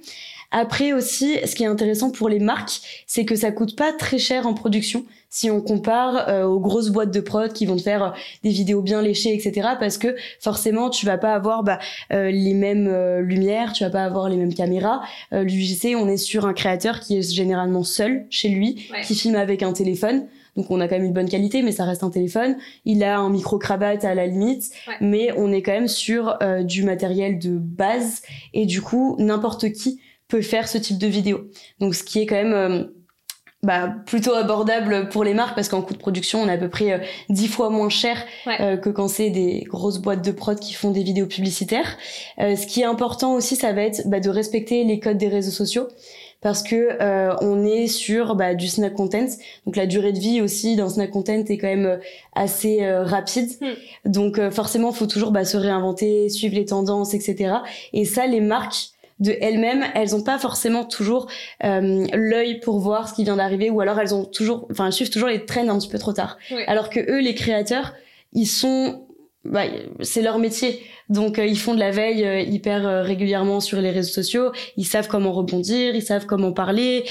Après 0.51 0.93
aussi, 0.93 1.37
ce 1.45 1.55
qui 1.55 1.63
est 1.63 1.67
intéressant 1.67 2.11
pour 2.11 2.29
les 2.29 2.39
marques, 2.39 2.79
c'est 3.05 3.25
que 3.25 3.35
ça 3.35 3.51
coûte 3.51 3.75
pas 3.75 3.91
très 3.91 4.17
cher 4.17 4.47
en 4.47 4.53
production 4.53 5.05
si 5.29 5.51
on 5.51 5.61
compare 5.61 6.29
euh, 6.29 6.45
aux 6.45 6.59
grosses 6.59 6.89
boîtes 6.89 7.13
de 7.13 7.19
prod 7.19 7.51
qui 7.51 7.65
vont 7.65 7.75
te 7.75 7.81
faire 7.81 8.03
euh, 8.03 8.09
des 8.43 8.49
vidéos 8.49 8.81
bien 8.81 9.01
léchées, 9.01 9.33
etc. 9.33 9.69
Parce 9.79 9.97
que 9.97 10.15
forcément, 10.39 10.89
tu 10.89 11.05
vas 11.05 11.17
pas 11.17 11.33
avoir 11.33 11.63
bah, 11.63 11.79
euh, 12.13 12.31
les 12.31 12.53
mêmes 12.53 12.89
lumières, 13.19 13.73
tu 13.73 13.83
vas 13.83 13.89
pas 13.89 14.03
avoir 14.03 14.29
les 14.29 14.37
mêmes 14.37 14.53
caméras. 14.53 15.01
L'UGC, 15.31 15.95
on 15.95 16.07
est 16.07 16.17
sur 16.17 16.45
un 16.45 16.53
créateur 16.53 16.99
qui 16.99 17.17
est 17.17 17.33
généralement 17.33 17.83
seul 17.83 18.25
chez 18.29 18.49
lui, 18.49 18.89
qui 19.03 19.15
filme 19.15 19.35
avec 19.35 19.63
un 19.63 19.73
téléphone. 19.73 20.27
Donc 20.55 20.71
on 20.71 20.79
a 20.79 20.87
quand 20.87 20.95
même 20.95 21.05
une 21.05 21.13
bonne 21.13 21.29
qualité, 21.29 21.61
mais 21.61 21.71
ça 21.71 21.85
reste 21.85 22.03
un 22.03 22.09
téléphone. 22.09 22.55
Il 22.85 23.03
a 23.03 23.19
un 23.19 23.29
micro-cravate 23.29 24.05
à 24.05 24.15
la 24.15 24.25
limite, 24.25 24.71
mais 25.01 25.29
on 25.37 25.51
est 25.51 25.61
quand 25.61 25.73
même 25.73 25.87
sur 25.87 26.37
du 26.63 26.83
matériel 26.83 27.37
de 27.37 27.57
base. 27.57 28.23
Et 28.53 28.65
du 28.65 28.81
coup, 28.81 29.15
n'importe 29.19 29.71
qui 29.71 29.99
peut 30.27 30.41
faire 30.41 30.67
ce 30.67 30.77
type 30.77 30.97
de 30.97 31.07
vidéo. 31.07 31.49
Donc 31.79 31.95
ce 31.95 32.03
qui 32.03 32.19
est 32.19 32.25
quand 32.25 32.35
même 32.35 32.53
euh, 32.53 32.83
bah, 33.63 33.95
plutôt 34.05 34.33
abordable 34.33 35.09
pour 35.09 35.23
les 35.23 35.33
marques 35.33 35.55
parce 35.55 35.69
qu'en 35.69 35.81
coût 35.81 35.93
de 35.93 35.99
production 35.99 36.41
on 36.41 36.47
est 36.47 36.53
à 36.53 36.57
peu 36.57 36.69
près 36.69 36.91
euh, 36.93 36.97
dix 37.29 37.47
fois 37.47 37.69
moins 37.69 37.89
cher 37.89 38.17
euh, 38.59 38.77
que 38.77 38.89
quand 38.89 39.07
c'est 39.07 39.29
des 39.29 39.65
grosses 39.67 39.99
boîtes 39.99 40.23
de 40.23 40.31
prod 40.31 40.59
qui 40.59 40.73
font 40.73 40.91
des 40.91 41.03
vidéos 41.03 41.27
publicitaires. 41.27 41.97
ce 42.37 42.67
qui 42.67 42.81
est 42.81 42.85
important 42.85 43.33
aussi 43.33 43.55
ça 43.55 43.73
va 43.73 43.83
être 43.83 44.07
bah, 44.07 44.19
de 44.19 44.29
respecter 44.29 44.83
les 44.83 44.99
codes 44.99 45.17
des 45.17 45.29
réseaux 45.29 45.51
sociaux 45.51 45.87
parce 46.39 46.61
que 46.61 46.97
on 47.41 47.65
est 47.65 47.87
sur 47.87 48.35
bah, 48.35 48.53
du 48.53 48.67
snack 48.67 48.93
content 48.93 49.27
donc 49.65 49.75
la 49.75 49.87
durée 49.87 50.13
de 50.13 50.19
vie 50.19 50.39
aussi 50.39 50.75
d'un 50.75 50.89
snack 50.89 51.09
content 51.09 51.43
est 51.47 51.57
quand 51.57 51.67
même 51.67 51.99
assez 52.35 52.87
rapide 53.01 53.49
hmm. 53.59 54.11
donc 54.11 54.39
forcément 54.51 54.91
faut 54.91 55.07
toujours 55.07 55.31
bah, 55.31 55.45
se 55.45 55.57
réinventer 55.57 56.29
suivre 56.29 56.53
les 56.53 56.65
tendances 56.65 57.15
etc 57.15 57.55
et 57.93 58.05
ça 58.05 58.27
les 58.27 58.41
marques 58.41 58.91
de 59.19 59.35
elles-mêmes, 59.41 59.85
elles 59.95 60.15
ont 60.15 60.23
pas 60.23 60.37
forcément 60.37 60.85
toujours 60.85 61.27
euh, 61.63 62.05
l'œil 62.13 62.59
pour 62.59 62.79
voir 62.79 63.09
ce 63.09 63.13
qui 63.13 63.23
vient 63.23 63.37
d'arriver, 63.37 63.69
ou 63.69 63.81
alors 63.81 63.99
elles 63.99 64.13
ont 64.13 64.25
toujours, 64.25 64.67
enfin, 64.71 64.91
suivent 64.91 65.09
toujours 65.09 65.29
les 65.29 65.45
traînes 65.45 65.69
un 65.69 65.77
petit 65.77 65.89
peu 65.89 65.97
trop 65.97 66.13
tard. 66.13 66.37
Alors 66.67 66.89
que 66.89 66.99
eux, 66.99 67.19
les 67.19 67.35
créateurs, 67.35 67.93
ils 68.33 68.45
sont, 68.45 69.07
bah, 69.43 69.63
c'est 70.01 70.21
leur 70.21 70.37
métier, 70.39 70.81
donc 71.09 71.39
euh, 71.39 71.45
ils 71.45 71.57
font 71.57 71.73
de 71.73 71.79
la 71.79 71.91
veille 71.91 72.25
euh, 72.25 72.39
hyper 72.41 73.03
régulièrement 73.03 73.59
sur 73.59 73.81
les 73.81 73.91
réseaux 73.91 74.13
sociaux. 74.13 74.51
Ils 74.75 74.85
savent 74.85 75.07
comment 75.07 75.31
rebondir, 75.31 75.95
ils 75.95 76.03
savent 76.03 76.25
comment 76.25 76.51
parler, 76.51 77.05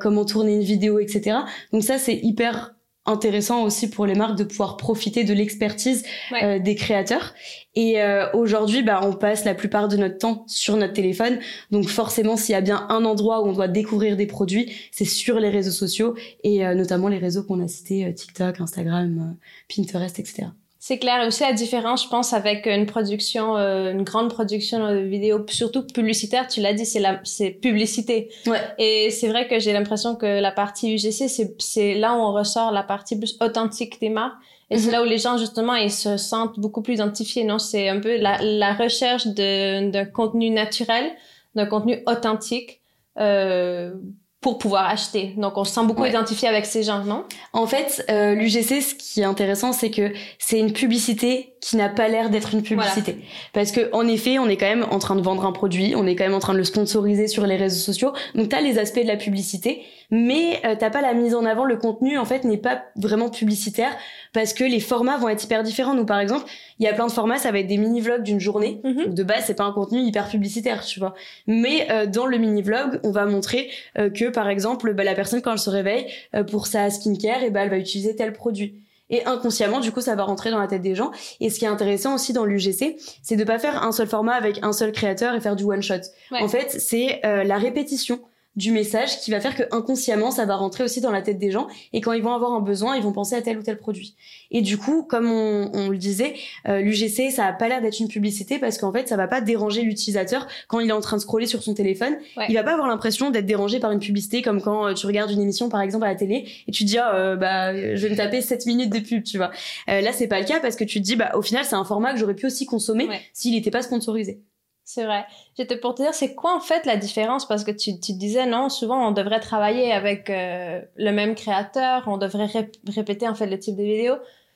comment 0.00 0.24
tourner 0.24 0.54
une 0.54 0.62
vidéo, 0.62 0.98
etc. 0.98 1.38
Donc 1.72 1.82
ça, 1.82 1.98
c'est 1.98 2.16
hyper 2.16 2.74
intéressant 3.08 3.64
aussi 3.64 3.90
pour 3.90 4.06
les 4.06 4.14
marques 4.14 4.36
de 4.36 4.44
pouvoir 4.44 4.76
profiter 4.76 5.24
de 5.24 5.32
l'expertise 5.32 6.04
euh, 6.42 6.58
des 6.58 6.74
créateurs. 6.74 7.34
Et 7.74 8.00
euh, 8.00 8.30
aujourd'hui, 8.32 8.82
bah, 8.82 9.00
on 9.02 9.12
passe 9.12 9.44
la 9.44 9.54
plupart 9.54 9.88
de 9.88 9.96
notre 9.96 10.18
temps 10.18 10.44
sur 10.46 10.76
notre 10.76 10.92
téléphone. 10.92 11.38
Donc 11.70 11.88
forcément, 11.88 12.36
s'il 12.36 12.52
y 12.52 12.56
a 12.56 12.60
bien 12.60 12.86
un 12.88 13.04
endroit 13.04 13.42
où 13.42 13.46
on 13.46 13.52
doit 13.52 13.68
découvrir 13.68 14.16
des 14.16 14.26
produits, 14.26 14.72
c'est 14.92 15.04
sur 15.04 15.40
les 15.40 15.48
réseaux 15.48 15.70
sociaux 15.70 16.14
et 16.44 16.66
euh, 16.66 16.74
notamment 16.74 17.08
les 17.08 17.18
réseaux 17.18 17.42
qu'on 17.42 17.60
a 17.60 17.68
cités, 17.68 18.12
TikTok, 18.14 18.60
Instagram, 18.60 19.36
Pinterest, 19.68 20.18
etc. 20.18 20.48
C'est 20.80 20.98
clair. 20.98 21.26
Aussi, 21.26 21.42
la 21.42 21.52
différence, 21.52 22.04
je 22.04 22.08
pense, 22.08 22.32
avec 22.32 22.66
une 22.66 22.86
production, 22.86 23.56
euh, 23.56 23.90
une 23.90 24.04
grande 24.04 24.30
production 24.30 24.88
de 24.88 24.98
vidéo, 24.98 25.44
surtout 25.48 25.84
publicitaire, 25.84 26.46
tu 26.46 26.60
l'as 26.60 26.72
dit, 26.72 26.86
c'est 26.86 27.00
la, 27.00 27.20
c'est 27.24 27.50
publicité. 27.50 28.30
Ouais. 28.46 28.60
Et 28.78 29.10
c'est 29.10 29.26
vrai 29.28 29.48
que 29.48 29.58
j'ai 29.58 29.72
l'impression 29.72 30.14
que 30.14 30.40
la 30.40 30.52
partie 30.52 30.94
UGC, 30.94 31.28
c'est, 31.28 31.56
c'est 31.58 31.94
là 31.94 32.14
où 32.14 32.18
on 32.18 32.32
ressort 32.32 32.70
la 32.70 32.84
partie 32.84 33.18
plus 33.18 33.36
authentique 33.40 34.00
des 34.00 34.08
marques. 34.08 34.36
Et 34.70 34.78
c'est 34.78 34.86
mhm. 34.86 34.92
là 34.92 35.02
où 35.02 35.04
les 35.04 35.18
gens, 35.18 35.36
justement, 35.36 35.74
ils 35.74 35.90
se 35.90 36.16
sentent 36.16 36.60
beaucoup 36.60 36.82
plus 36.82 36.94
identifiés, 36.94 37.42
non? 37.42 37.58
C'est 37.58 37.88
un 37.88 37.98
peu 37.98 38.16
la, 38.16 38.38
la 38.40 38.74
recherche 38.74 39.26
de, 39.26 39.90
d'un 39.90 40.04
contenu 40.04 40.50
naturel, 40.50 41.10
d'un 41.56 41.66
contenu 41.66 42.02
authentique, 42.06 42.80
euh, 43.18 43.94
pour 44.40 44.58
pouvoir 44.58 44.86
acheter. 44.88 45.34
Donc 45.36 45.56
on 45.56 45.64
se 45.64 45.72
sent 45.72 45.84
beaucoup 45.84 46.04
identifié 46.04 46.46
avec 46.46 46.64
ces 46.64 46.84
gens, 46.84 47.02
non? 47.04 47.24
En 47.52 47.66
fait, 47.66 48.04
euh, 48.08 48.34
l'UGC, 48.34 48.80
ce 48.80 48.94
qui 48.94 49.20
est 49.20 49.24
intéressant, 49.24 49.72
c'est 49.72 49.90
que 49.90 50.12
c'est 50.38 50.60
une 50.60 50.72
publicité 50.72 51.54
qui 51.60 51.76
n'a 51.76 51.88
pas 51.88 52.06
l'air 52.06 52.30
d'être 52.30 52.54
une 52.54 52.62
publicité. 52.62 53.18
Parce 53.52 53.72
que 53.72 53.90
en 53.92 54.06
effet, 54.06 54.38
on 54.38 54.48
est 54.48 54.56
quand 54.56 54.68
même 54.68 54.86
en 54.90 55.00
train 55.00 55.16
de 55.16 55.22
vendre 55.22 55.44
un 55.44 55.50
produit, 55.50 55.94
on 55.96 56.06
est 56.06 56.14
quand 56.14 56.24
même 56.24 56.34
en 56.34 56.38
train 56.38 56.52
de 56.52 56.58
le 56.58 56.64
sponsoriser 56.64 57.26
sur 57.26 57.46
les 57.46 57.56
réseaux 57.56 57.80
sociaux. 57.80 58.12
Donc 58.36 58.48
tu 58.48 58.54
as 58.54 58.60
les 58.60 58.78
aspects 58.78 59.02
de 59.02 59.08
la 59.08 59.16
publicité, 59.16 59.82
mais 60.10 60.60
euh, 60.64 60.74
t'as 60.78 60.90
pas 60.90 61.02
la 61.02 61.14
mise 61.14 61.34
en 61.34 61.44
avant. 61.44 61.64
Le 61.64 61.76
contenu 61.76 62.18
en 62.18 62.24
fait 62.24 62.44
n'est 62.44 62.58
pas 62.58 62.84
vraiment 62.96 63.28
publicitaire 63.28 63.90
parce 64.32 64.52
que 64.54 64.64
les 64.64 64.80
formats 64.80 65.18
vont 65.18 65.28
être 65.28 65.44
hyper 65.44 65.62
différents. 65.62 65.94
Nous 65.94 66.06
par 66.06 66.20
exemple, 66.20 66.46
il 66.78 66.84
y 66.84 66.88
a 66.88 66.94
plein 66.94 67.06
de 67.06 67.12
formats, 67.12 67.38
ça 67.38 67.52
va 67.52 67.58
être 67.58 67.66
des 67.66 67.76
mini 67.76 68.00
vlogs 68.00 68.22
d'une 68.22 68.40
journée. 68.40 68.80
Mhm. 68.84 69.04
Donc 69.04 69.14
de 69.14 69.22
base, 69.22 69.44
c'est 69.46 69.54
pas 69.54 69.64
un 69.64 69.72
contenu 69.72 70.00
hyper 70.00 70.28
publicitaire, 70.28 70.84
tu 70.84 70.98
vois. 70.98 71.14
Mais 71.46 71.88
euh, 71.90 72.06
dans 72.06 72.26
le 72.26 72.38
mini 72.38 72.62
vlog, 72.62 73.00
on 73.04 73.10
va 73.10 73.26
montrer 73.26 73.70
euh, 73.98 74.10
que 74.10 74.30
par 74.30 74.48
exemple, 74.48 74.94
bah, 74.94 75.04
la 75.04 75.14
personne 75.14 75.42
quand 75.42 75.52
elle 75.52 75.58
se 75.58 75.70
réveille 75.70 76.06
pour 76.50 76.66
sa 76.66 76.88
skincare, 76.90 77.42
et 77.42 77.50
bah, 77.50 77.60
elle 77.62 77.70
va 77.70 77.78
utiliser 77.78 78.16
tel 78.16 78.32
produit 78.32 78.76
Et 79.10 79.24
inconsciemment, 79.26 79.80
du 79.80 79.92
coup, 79.92 80.00
ça 80.00 80.14
va 80.14 80.24
rentrer 80.24 80.50
dans 80.50 80.58
la 80.58 80.66
tête 80.66 80.82
des 80.82 80.94
gens. 80.94 81.10
Et 81.40 81.50
ce 81.50 81.58
qui 81.58 81.64
est 81.64 81.68
intéressant 81.68 82.14
aussi 82.14 82.32
dans 82.32 82.44
l'UGC, 82.44 82.96
c'est 83.22 83.36
de 83.36 83.44
pas 83.44 83.58
faire 83.58 83.82
un 83.82 83.92
seul 83.92 84.06
format 84.06 84.34
avec 84.34 84.60
un 84.62 84.72
seul 84.72 84.92
créateur 84.92 85.34
et 85.34 85.40
faire 85.40 85.56
du 85.56 85.64
one 85.64 85.82
shot. 85.82 85.94
En 86.32 86.48
fait, 86.48 86.70
c'est 86.78 87.20
euh, 87.24 87.44
la 87.44 87.58
répétition 87.58 88.20
du 88.58 88.72
message 88.72 89.20
qui 89.20 89.30
va 89.30 89.40
faire 89.40 89.54
que 89.54 89.62
inconsciemment 89.70 90.32
ça 90.32 90.44
va 90.44 90.56
rentrer 90.56 90.82
aussi 90.82 91.00
dans 91.00 91.12
la 91.12 91.22
tête 91.22 91.38
des 91.38 91.52
gens. 91.52 91.68
Et 91.92 92.00
quand 92.00 92.12
ils 92.12 92.22
vont 92.22 92.34
avoir 92.34 92.52
un 92.52 92.60
besoin 92.60 92.96
ils 92.96 93.02
vont 93.02 93.12
penser 93.12 93.36
à 93.36 93.40
tel 93.40 93.56
ou 93.56 93.62
tel 93.62 93.78
produit. 93.78 94.16
Et 94.50 94.62
du 94.62 94.76
coup 94.76 95.04
comme 95.04 95.30
on, 95.30 95.88
le 95.88 95.96
disait 95.96 96.34
euh, 96.68 96.80
l'UGC 96.80 97.30
ça 97.30 97.46
a 97.46 97.52
pas 97.52 97.68
l'air 97.68 97.80
d'être 97.80 98.00
une 98.00 98.08
publicité 98.08 98.58
parce 98.58 98.76
qu'en 98.76 98.92
fait 98.92 99.08
ça 99.08 99.16
va 99.16 99.28
pas 99.28 99.40
déranger 99.40 99.82
l'utilisateur 99.82 100.48
quand 100.66 100.80
il 100.80 100.88
est 100.88 100.92
en 100.92 101.00
train 101.00 101.16
de 101.16 101.22
scroller 101.22 101.46
sur 101.46 101.62
son 101.62 101.72
téléphone. 101.72 102.16
Il 102.48 102.54
va 102.54 102.64
pas 102.64 102.72
avoir 102.72 102.88
l'impression 102.88 103.30
d'être 103.30 103.46
dérangé 103.46 103.78
par 103.78 103.92
une 103.92 104.00
publicité 104.00 104.42
comme 104.42 104.60
quand 104.60 104.88
euh, 104.88 104.94
tu 104.94 105.06
regardes 105.06 105.30
une 105.30 105.40
émission 105.40 105.68
par 105.68 105.80
exemple 105.80 106.04
à 106.04 106.08
la 106.08 106.16
télé 106.16 106.48
et 106.66 106.72
tu 106.72 106.84
te 106.84 106.88
dis 106.88 106.98
ah, 106.98 107.14
euh, 107.14 107.36
bah 107.36 107.74
je 107.94 108.02
vais 108.02 108.10
me 108.10 108.16
taper 108.16 108.40
7 108.40 108.66
minutes 108.66 108.92
de 108.92 108.98
pub 108.98 109.22
tu 109.22 109.36
vois. 109.36 109.52
Là 109.86 110.12
c'est 110.12 110.26
pas 110.26 110.40
le 110.40 110.46
cas 110.46 110.58
parce 110.58 110.74
que 110.74 110.84
tu 110.84 110.98
te 110.98 111.04
dis 111.04 111.14
bah 111.14 111.30
au 111.34 111.42
final 111.42 111.64
c'est 111.64 111.76
un 111.76 111.84
format 111.84 112.12
que 112.12 112.18
j'aurais 112.18 112.34
pu 112.34 112.46
aussi 112.46 112.66
consommer 112.66 113.08
s'il 113.32 113.54
n'était 113.54 113.70
pas 113.70 113.82
sponsorisé 113.82 114.40
c'est 114.88 115.04
vrai. 115.04 115.26
J'étais 115.54 115.76
pour 115.76 115.94
te 115.94 116.00
dire, 116.00 116.14
c'est 116.14 116.34
quoi 116.34 116.56
en 116.56 116.60
fait 116.60 116.86
la 116.86 116.96
différence? 116.96 117.46
Parce 117.46 117.62
que 117.62 117.70
tu, 117.70 118.00
tu 118.00 118.14
disais, 118.14 118.46
non, 118.46 118.70
souvent 118.70 119.06
on 119.06 119.12
devrait 119.12 119.38
travailler 119.38 119.92
avec 119.92 120.30
euh, 120.30 120.80
le 120.96 121.10
même 121.10 121.34
créateur, 121.34 122.04
on 122.06 122.16
devrait 122.16 122.48
répéter 122.86 123.28
en 123.28 123.34
fait 123.34 123.46
le 123.46 123.58
type 123.58 123.76
de 123.76 123.82
vidéo. 123.82 124.14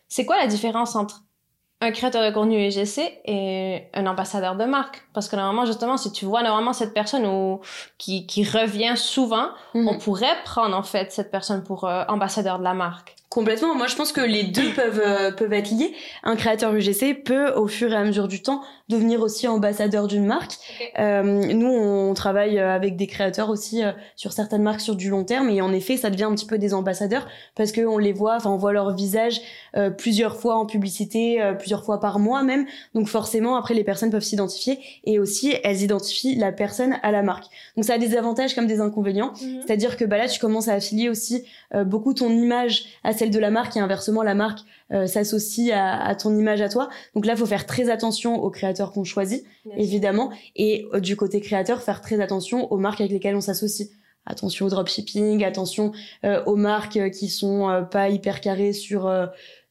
C'est 0.08 0.24
quoi 0.24 0.38
la 0.38 0.46
différence 0.46 0.96
entre 0.96 1.20
un 1.82 1.90
créateur 1.90 2.24
de 2.24 2.32
contenu 2.32 2.66
UGC 2.66 3.20
et 3.26 3.88
un 3.92 4.06
ambassadeur 4.06 4.56
de 4.56 4.64
marque? 4.64 5.06
Parce 5.12 5.28
que 5.28 5.36
normalement, 5.36 5.66
justement, 5.66 5.98
si 5.98 6.10
tu 6.12 6.24
vois 6.24 6.42
normalement 6.42 6.72
cette 6.72 6.94
personne 6.94 7.26
ou, 7.26 7.60
qui, 7.98 8.26
qui 8.26 8.42
revient 8.42 8.94
souvent, 8.96 9.48
mhm. 9.74 9.86
on 9.86 9.98
pourrait 9.98 10.42
prendre 10.46 10.74
en 10.74 10.82
fait 10.82 11.12
cette 11.12 11.30
personne 11.30 11.62
pour 11.62 11.84
euh, 11.84 12.04
ambassadeur 12.08 12.58
de 12.58 12.64
la 12.64 12.72
marque. 12.72 13.16
Complètement. 13.32 13.74
Moi, 13.74 13.86
je 13.86 13.96
pense 13.96 14.12
que 14.12 14.20
les 14.20 14.44
deux 14.44 14.74
peuvent 14.74 15.00
euh, 15.02 15.32
peuvent 15.32 15.54
être 15.54 15.70
liés. 15.70 15.94
Un 16.22 16.36
créateur 16.36 16.74
UGC 16.74 17.24
peut, 17.24 17.50
au 17.54 17.66
fur 17.66 17.90
et 17.90 17.96
à 17.96 18.04
mesure 18.04 18.28
du 18.28 18.42
temps, 18.42 18.60
devenir 18.92 19.22
aussi 19.22 19.48
ambassadeur 19.48 20.06
d'une 20.06 20.26
marque. 20.26 20.52
Euh, 20.98 21.22
nous, 21.22 21.66
on 21.66 22.14
travaille 22.14 22.58
euh, 22.58 22.74
avec 22.74 22.96
des 22.96 23.06
créateurs 23.06 23.50
aussi 23.50 23.82
euh, 23.82 23.92
sur 24.16 24.32
certaines 24.32 24.62
marques 24.62 24.80
sur 24.80 24.96
du 24.96 25.08
long 25.08 25.24
terme, 25.24 25.48
et 25.48 25.60
en 25.60 25.72
effet, 25.72 25.96
ça 25.96 26.10
devient 26.10 26.24
un 26.24 26.34
petit 26.34 26.46
peu 26.46 26.58
des 26.58 26.74
ambassadeurs 26.74 27.26
parce 27.56 27.72
que 27.72 27.80
on 27.80 27.98
les 27.98 28.12
voit, 28.12 28.36
enfin, 28.36 28.50
on 28.50 28.56
voit 28.56 28.72
leur 28.72 28.94
visage 28.94 29.40
plusieurs 29.96 30.36
fois 30.36 30.56
en 30.56 30.66
publicité, 30.66 31.40
plusieurs 31.58 31.84
fois 31.84 31.98
par 31.98 32.18
mois 32.18 32.42
même. 32.42 32.66
Donc 32.94 33.08
forcément, 33.08 33.56
après, 33.56 33.72
les 33.74 33.84
personnes 33.84 34.10
peuvent 34.10 34.22
s'identifier 34.22 34.78
et 35.04 35.18
aussi 35.18 35.54
elles 35.64 35.82
identifient 35.82 36.34
la 36.34 36.52
personne 36.52 36.96
à 37.02 37.10
la 37.10 37.22
marque. 37.22 37.44
Donc 37.76 37.84
ça 37.86 37.94
a 37.94 37.98
des 37.98 38.16
avantages 38.16 38.54
comme 38.54 38.66
des 38.66 38.80
inconvénients. 38.80 39.32
Mhm. 39.40 39.62
C'est-à-dire 39.64 39.96
que 39.96 40.04
bah 40.04 40.18
là, 40.18 40.28
tu 40.28 40.38
commences 40.40 40.68
à 40.68 40.74
affilier 40.74 41.08
aussi 41.08 41.44
beaucoup 41.86 42.12
ton 42.12 42.28
image 42.30 42.84
à 43.02 43.14
celle 43.22 43.30
de 43.30 43.38
la 43.38 43.52
marque 43.52 43.76
et 43.76 43.80
inversement 43.80 44.24
la 44.24 44.34
marque 44.34 44.58
euh, 44.90 45.06
s'associe 45.06 45.70
à, 45.72 46.12
ton 46.16 46.36
image 46.36 46.60
à 46.60 46.68
toi. 46.68 46.88
Donc 47.14 47.24
là, 47.24 47.34
il 47.34 47.38
faut 47.38 47.46
faire 47.46 47.66
très 47.66 47.88
attention 47.88 48.42
aux 48.42 48.50
créateurs 48.50 48.90
qu'on 48.90 49.04
choisit, 49.04 49.44
évidemment, 49.76 50.32
et 50.56 50.88
euh, 50.92 50.98
du 50.98 51.14
côté 51.14 51.40
créateur, 51.40 51.82
faire 51.82 52.00
très 52.00 52.20
attention 52.20 52.72
aux 52.72 52.78
marques 52.78 53.00
avec 53.00 53.12
lesquelles 53.12 53.36
on 53.36 53.40
s'associe. 53.40 53.90
Attention 54.26 54.66
au 54.66 54.70
dropshipping, 54.70 55.44
attention 55.44 55.92
euh, 56.24 56.42
aux 56.46 56.56
marques 56.56 57.10
qui 57.10 57.28
sont 57.28 57.86
pas 57.92 58.08
hyper 58.08 58.40
carrées 58.40 58.72
sur 58.72 59.08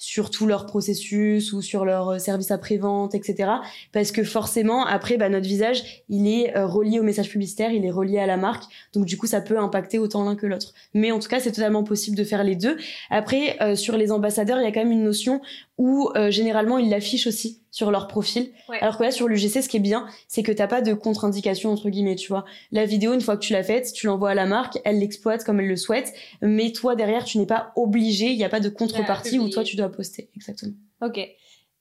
sur 0.01 0.31
tout 0.31 0.47
leur 0.47 0.65
processus 0.65 1.53
ou 1.53 1.61
sur 1.61 1.85
leur 1.85 2.09
euh, 2.09 2.17
service 2.17 2.49
après-vente, 2.49 3.13
etc. 3.13 3.51
Parce 3.91 4.11
que 4.11 4.23
forcément, 4.23 4.83
après, 4.83 5.15
bah, 5.15 5.29
notre 5.29 5.45
visage, 5.45 6.03
il 6.09 6.27
est 6.27 6.57
euh, 6.57 6.65
relié 6.65 6.99
au 6.99 7.03
message 7.03 7.29
publicitaire, 7.29 7.71
il 7.71 7.85
est 7.85 7.91
relié 7.91 8.17
à 8.17 8.25
la 8.25 8.35
marque. 8.35 8.63
Donc 8.93 9.05
du 9.05 9.15
coup, 9.15 9.27
ça 9.27 9.41
peut 9.41 9.59
impacter 9.59 9.99
autant 9.99 10.23
l'un 10.23 10.35
que 10.35 10.47
l'autre. 10.47 10.73
Mais 10.95 11.11
en 11.11 11.19
tout 11.19 11.29
cas, 11.29 11.39
c'est 11.39 11.51
totalement 11.51 11.83
possible 11.83 12.17
de 12.17 12.23
faire 12.23 12.43
les 12.43 12.55
deux. 12.55 12.77
Après, 13.11 13.61
euh, 13.61 13.75
sur 13.75 13.95
les 13.95 14.11
ambassadeurs, 14.11 14.57
il 14.57 14.63
y 14.63 14.67
a 14.67 14.71
quand 14.71 14.79
même 14.79 14.91
une 14.91 15.03
notion 15.03 15.39
où 15.77 16.11
généralement, 16.29 16.77
ils 16.77 16.91
l'affichent 16.91 17.25
aussi 17.25 17.61
sur 17.71 17.89
leur 17.89 18.07
profil. 18.07 18.51
Alors 18.81 18.97
que 18.97 19.03
là, 19.03 19.11
sur 19.11 19.27
l'UGC, 19.27 19.63
ce 19.63 19.69
qui 19.69 19.77
est 19.77 19.81
bien, 19.81 20.05
c'est 20.27 20.43
que 20.43 20.51
t'as 20.51 20.67
pas 20.67 20.81
de 20.81 20.93
contre-indication, 20.93 21.71
entre 21.71 21.89
guillemets, 21.89 22.15
tu 22.15 22.27
vois. 22.27 22.45
La 22.71 22.85
vidéo, 22.85 23.13
une 23.13 23.21
fois 23.21 23.37
que 23.37 23.41
tu 23.41 23.53
l'as 23.53 23.63
faite, 23.63 23.91
tu 23.93 24.05
l'envoies 24.07 24.31
à 24.31 24.35
la 24.35 24.45
marque, 24.45 24.79
elle 24.83 24.99
l'exploite 24.99 25.43
comme 25.45 25.59
elle 25.61 25.67
le 25.67 25.77
souhaite, 25.77 26.13
mais 26.41 26.71
toi, 26.73 26.95
derrière, 26.95 27.23
tu 27.23 27.37
n'es 27.37 27.45
pas 27.45 27.71
obligé, 27.77 28.27
il 28.27 28.37
n'y 28.37 28.43
a 28.43 28.49
pas 28.49 28.59
de 28.59 28.69
contrepartie 28.69 29.39
où 29.39 29.49
toi, 29.49 29.63
tu 29.63 29.77
dois 29.77 29.89
poster. 29.89 30.29
Exactement. 30.35 30.73
Ok. 31.01 31.19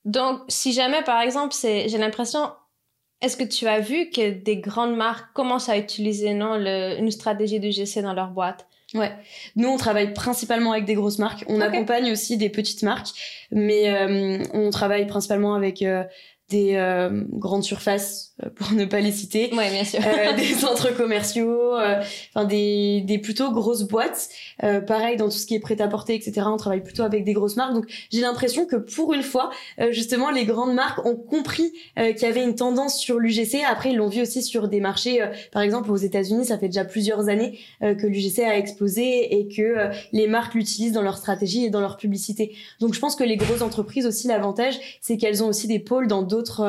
Donc, 0.05 0.39
si 0.47 0.71
jamais, 0.73 1.03
par 1.03 1.21
exemple, 1.21 1.53
c'est, 1.53 1.89
j'ai 1.89 1.97
l'impression, 1.97 2.51
est-ce 3.21 3.37
que 3.37 3.43
tu 3.43 3.67
as 3.67 3.79
vu 3.79 4.09
que 4.09 4.31
des 4.31 4.57
grandes 4.57 4.95
marques 4.95 5.33
commencent 5.33 5.69
à 5.69 5.77
utiliser, 5.77 6.33
non, 6.33 6.55
le, 6.57 6.97
une 6.97 7.11
stratégie 7.11 7.59
d'UGC 7.59 8.01
dans 8.01 8.13
leur 8.13 8.29
boîte? 8.29 8.65
Ouais. 8.93 9.11
Nous, 9.55 9.69
on 9.69 9.77
travaille 9.77 10.13
principalement 10.13 10.71
avec 10.73 10.85
des 10.85 10.95
grosses 10.95 11.19
marques. 11.19 11.45
On 11.47 11.61
accompagne 11.61 12.11
aussi 12.11 12.37
des 12.37 12.49
petites 12.49 12.83
marques, 12.83 13.09
mais 13.51 13.89
euh, 13.89 14.43
on 14.53 14.69
travaille 14.69 15.07
principalement 15.07 15.55
avec 15.55 15.81
euh, 15.81 16.03
des 16.49 16.75
euh, 16.75 17.23
grandes 17.29 17.63
surfaces 17.63 18.30
pour 18.49 18.71
ne 18.73 18.85
pas 18.85 18.99
les 18.99 19.11
citer. 19.11 19.53
Ouais, 19.53 19.69
bien 19.69 19.83
sûr. 19.83 19.99
Euh, 20.05 20.33
des 20.37 20.53
centres 20.53 20.95
commerciaux, 20.95 21.75
euh, 21.75 22.01
enfin 22.33 22.45
des, 22.45 23.01
des 23.01 23.17
plutôt 23.17 23.51
grosses 23.51 23.83
boîtes. 23.83 24.29
Euh, 24.63 24.81
pareil 24.81 25.17
dans 25.17 25.29
tout 25.29 25.37
ce 25.37 25.45
qui 25.45 25.55
est 25.55 25.59
prêt-à-porter, 25.59 26.15
etc. 26.15 26.43
On 26.45 26.57
travaille 26.57 26.83
plutôt 26.83 27.03
avec 27.03 27.23
des 27.23 27.33
grosses 27.33 27.55
marques. 27.55 27.73
Donc 27.73 27.85
j'ai 28.11 28.21
l'impression 28.21 28.65
que 28.65 28.75
pour 28.75 29.13
une 29.13 29.23
fois, 29.23 29.51
justement, 29.89 30.31
les 30.31 30.45
grandes 30.45 30.73
marques 30.73 31.05
ont 31.05 31.15
compris 31.15 31.71
qu'il 31.95 32.21
y 32.21 32.25
avait 32.25 32.43
une 32.43 32.55
tendance 32.55 32.97
sur 32.99 33.19
l'UGC. 33.19 33.63
Après, 33.69 33.91
ils 33.91 33.97
l'ont 33.97 34.09
vu 34.09 34.21
aussi 34.21 34.43
sur 34.43 34.67
des 34.67 34.79
marchés, 34.79 35.19
par 35.51 35.61
exemple 35.61 35.91
aux 35.91 35.97
États-Unis, 35.97 36.45
ça 36.45 36.57
fait 36.57 36.67
déjà 36.67 36.85
plusieurs 36.85 37.29
années 37.29 37.59
que 37.81 38.07
l'UGC 38.07 38.39
a 38.39 38.57
explosé 38.57 39.35
et 39.35 39.47
que 39.47 39.89
les 40.11 40.27
marques 40.27 40.53
l'utilisent 40.53 40.93
dans 40.93 41.01
leur 41.01 41.17
stratégie 41.17 41.65
et 41.65 41.69
dans 41.69 41.81
leur 41.81 41.97
publicité. 41.97 42.55
Donc 42.79 42.93
je 42.93 42.99
pense 42.99 43.15
que 43.15 43.23
les 43.23 43.37
grosses 43.37 43.61
entreprises 43.61 44.05
aussi, 44.05 44.27
l'avantage, 44.27 44.75
c'est 45.01 45.17
qu'elles 45.17 45.43
ont 45.43 45.47
aussi 45.47 45.67
des 45.67 45.79
pôles 45.79 46.07
dans 46.07 46.21
d'autres 46.21 46.61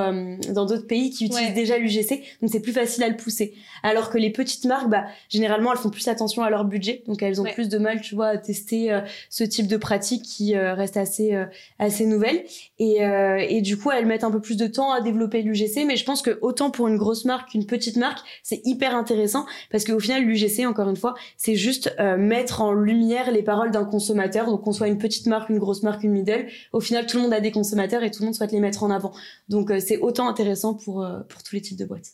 dans 0.52 0.66
d'autres 0.66 0.86
pays 0.86 1.10
qui 1.10 1.26
utilisent 1.26 1.54
déjà 1.62 1.78
l'UGC, 1.78 2.22
donc 2.40 2.50
c'est 2.50 2.60
plus 2.60 2.72
facile 2.72 3.02
à 3.04 3.08
le 3.08 3.16
pousser. 3.16 3.54
Alors 3.82 4.10
que 4.10 4.18
les 4.18 4.30
petites 4.30 4.64
marques, 4.64 4.88
bah, 4.88 5.04
généralement, 5.28 5.72
elles 5.72 5.78
font 5.78 5.90
plus 5.90 6.08
attention 6.08 6.42
à 6.42 6.50
leur 6.50 6.64
budget, 6.64 7.02
donc 7.06 7.22
elles 7.22 7.40
ont 7.40 7.44
plus 7.44 7.68
de 7.68 7.78
mal, 7.78 8.00
tu 8.00 8.14
vois, 8.14 8.28
à 8.28 8.38
tester 8.38 8.92
euh, 8.92 9.00
ce 9.30 9.44
type 9.44 9.66
de 9.66 9.76
pratique 9.76 10.22
qui 10.22 10.56
euh, 10.56 10.74
reste 10.74 10.96
assez 10.96 11.34
euh, 11.34 11.46
assez 11.78 12.06
nouvelle. 12.06 12.44
Et, 12.78 12.98
et 13.02 13.60
du 13.60 13.76
coup, 13.76 13.90
elles 13.90 14.06
mettent 14.06 14.24
un 14.24 14.30
peu 14.30 14.40
plus 14.40 14.56
de 14.56 14.66
temps 14.66 14.92
à 14.92 15.00
développer 15.00 15.42
l'UGC, 15.42 15.84
mais 15.86 15.96
je 15.96 16.04
pense 16.04 16.20
que 16.20 16.38
autant 16.42 16.70
pour 16.70 16.88
une 16.88 16.96
grosse 16.96 17.24
marque 17.24 17.50
qu'une 17.50 17.66
petite 17.66 17.96
marque, 17.96 18.18
c'est 18.42 18.60
hyper 18.64 18.96
intéressant 18.96 19.46
parce 19.70 19.84
qu'au 19.84 20.00
final, 20.00 20.24
l'UGC, 20.24 20.66
encore 20.66 20.88
une 20.88 20.96
fois, 20.96 21.14
c'est 21.36 21.54
juste 21.54 21.94
mettre 22.18 22.60
en 22.60 22.72
lumière 22.72 23.30
les 23.30 23.42
paroles 23.42 23.70
d'un 23.70 23.84
consommateur. 23.84 24.46
Donc 24.46 24.62
qu'on 24.62 24.72
soit 24.72 24.88
une 24.88 24.98
petite 24.98 25.26
marque, 25.26 25.48
une 25.50 25.58
grosse 25.58 25.82
marque, 25.82 26.02
une 26.02 26.12
middle, 26.12 26.46
au 26.72 26.80
final, 26.80 27.06
tout 27.06 27.18
le 27.18 27.22
monde 27.24 27.32
a 27.32 27.40
des 27.40 27.52
consommateurs 27.52 28.02
et 28.02 28.10
tout 28.10 28.20
le 28.22 28.26
monde 28.26 28.34
souhaite 28.34 28.52
les 28.52 28.60
mettre 28.60 28.82
en 28.82 28.90
avant. 28.90 29.12
Donc 29.48 29.72
c'est 29.78 29.98
autant 29.98 30.28
intéressant 30.28 30.74
pour 30.74 31.06
pour 31.28 31.42
tous 31.52 31.56
les 31.56 31.62
types 31.62 31.78
de 31.78 31.84
boîtes. 31.84 32.12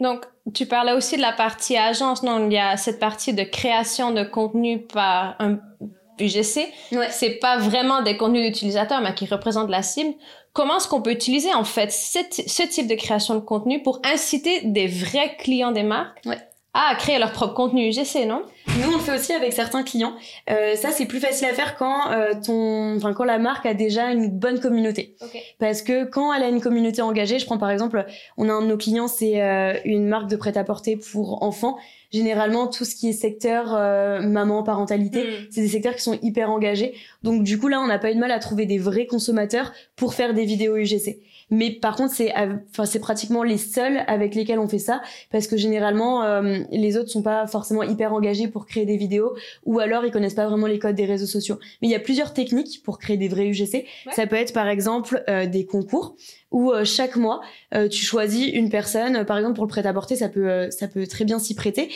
Donc, 0.00 0.24
tu 0.54 0.64
parlais 0.64 0.92
aussi 0.92 1.16
de 1.16 1.20
la 1.20 1.32
partie 1.32 1.76
agence. 1.76 2.22
Non, 2.22 2.46
il 2.46 2.54
y 2.54 2.58
a 2.58 2.78
cette 2.78 2.98
partie 2.98 3.34
de 3.34 3.42
création 3.42 4.12
de 4.12 4.22
contenu 4.22 4.80
par 4.80 5.36
un 5.38 5.58
UGC. 6.18 6.66
Ouais. 6.92 7.08
C'est 7.10 7.38
pas 7.38 7.58
vraiment 7.58 8.00
des 8.00 8.16
contenus 8.16 8.46
d'utilisateurs, 8.46 9.02
mais 9.02 9.14
qui 9.14 9.26
représentent 9.26 9.68
la 9.68 9.82
cible. 9.82 10.14
Comment 10.54 10.78
est-ce 10.78 10.88
qu'on 10.88 11.02
peut 11.02 11.12
utiliser, 11.12 11.52
en 11.52 11.64
fait, 11.64 11.92
ce 11.92 12.62
type 12.66 12.86
de 12.86 12.94
création 12.94 13.34
de 13.34 13.40
contenu 13.40 13.82
pour 13.82 14.00
inciter 14.02 14.62
des 14.64 14.86
vrais 14.86 15.36
clients 15.36 15.72
des 15.72 15.82
marques 15.82 16.24
ouais 16.24 16.38
à 16.72 16.94
créer 16.94 17.18
leur 17.18 17.32
propre 17.32 17.54
contenu 17.54 17.88
UGC, 17.88 18.26
non? 18.26 18.42
Nous, 18.78 18.88
on 18.92 18.96
le 18.96 19.02
fait 19.02 19.14
aussi 19.14 19.32
avec 19.32 19.52
certains 19.52 19.82
clients. 19.82 20.14
Euh, 20.48 20.76
ça, 20.76 20.90
c'est 20.92 21.06
plus 21.06 21.18
facile 21.18 21.48
à 21.48 21.52
faire 21.52 21.76
quand 21.76 22.12
euh, 22.12 22.34
ton, 22.44 22.96
enfin 22.96 23.12
quand 23.12 23.24
la 23.24 23.38
marque 23.38 23.66
a 23.66 23.74
déjà 23.74 24.12
une 24.12 24.28
bonne 24.28 24.60
communauté. 24.60 25.16
Parce 25.58 25.82
que 25.82 26.04
quand 26.04 26.32
elle 26.32 26.44
a 26.44 26.48
une 26.48 26.60
communauté 26.60 27.02
engagée, 27.02 27.40
je 27.40 27.46
prends 27.46 27.58
par 27.58 27.70
exemple, 27.70 28.06
on 28.36 28.48
a 28.48 28.52
un 28.52 28.62
de 28.62 28.66
nos 28.66 28.76
clients, 28.76 29.08
c'est 29.08 29.42
euh, 29.42 29.74
une 29.84 30.06
marque 30.06 30.30
de 30.30 30.36
prêt-à-porter 30.36 30.96
pour 30.96 31.42
enfants. 31.42 31.76
Généralement, 32.12 32.66
tout 32.66 32.84
ce 32.84 32.94
qui 32.94 33.08
est 33.08 33.12
secteur 33.12 33.74
euh, 33.74 34.20
maman, 34.20 34.62
parentalité, 34.62 35.22
hmm. 35.22 35.46
c'est 35.50 35.60
des 35.62 35.68
secteurs 35.68 35.94
qui 35.94 36.02
sont 36.02 36.18
hyper 36.22 36.50
engagés. 36.50 36.94
Donc 37.22 37.42
du 37.42 37.58
coup, 37.58 37.68
là, 37.68 37.80
on 37.80 37.86
n'a 37.86 37.98
pas 37.98 38.12
eu 38.12 38.14
de 38.14 38.20
mal 38.20 38.30
à 38.30 38.38
trouver 38.38 38.66
des 38.66 38.78
vrais 38.78 39.06
consommateurs 39.06 39.72
pour 39.96 40.14
faire 40.14 40.34
des 40.34 40.44
vidéos 40.44 40.76
UGC. 40.76 41.18
Mais 41.50 41.70
par 41.70 41.96
contre, 41.96 42.14
c'est 42.14 42.32
enfin 42.34 42.86
c'est 42.86 43.00
pratiquement 43.00 43.42
les 43.42 43.58
seuls 43.58 44.04
avec 44.06 44.34
lesquels 44.34 44.58
on 44.58 44.68
fait 44.68 44.78
ça 44.78 45.02
parce 45.30 45.46
que 45.46 45.56
généralement 45.56 46.22
euh, 46.22 46.60
les 46.70 46.96
autres 46.96 47.10
sont 47.10 47.22
pas 47.22 47.46
forcément 47.46 47.82
hyper 47.82 48.12
engagés 48.12 48.48
pour 48.48 48.66
créer 48.66 48.86
des 48.86 48.96
vidéos 48.96 49.34
ou 49.66 49.80
alors 49.80 50.04
ils 50.04 50.12
connaissent 50.12 50.34
pas 50.34 50.46
vraiment 50.46 50.66
les 50.66 50.78
codes 50.78 50.94
des 50.94 51.06
réseaux 51.06 51.26
sociaux. 51.26 51.58
Mais 51.82 51.88
il 51.88 51.90
y 51.90 51.96
a 51.96 52.00
plusieurs 52.00 52.32
techniques 52.32 52.82
pour 52.84 52.98
créer 52.98 53.16
des 53.16 53.28
vrais 53.28 53.48
UGC. 53.48 53.86
Ça 54.12 54.26
peut 54.26 54.36
être 54.36 54.52
par 54.52 54.68
exemple 54.68 55.24
euh, 55.28 55.46
des 55.46 55.66
concours 55.66 56.16
où 56.50 56.72
euh, 56.72 56.84
chaque 56.84 57.16
mois 57.16 57.40
tu 57.90 58.04
choisis 58.04 58.48
une 58.52 58.68
personne. 58.68 59.24
Par 59.24 59.38
exemple 59.38 59.54
pour 59.54 59.64
le 59.64 59.68
prêt-à-porter 59.68 60.16
ça 60.16 60.28
peut 60.28 60.68
ça 60.70 60.88
peut 60.88 61.06
très 61.06 61.24
bien 61.24 61.38
s'y 61.38 61.54
prêter. 61.54 61.88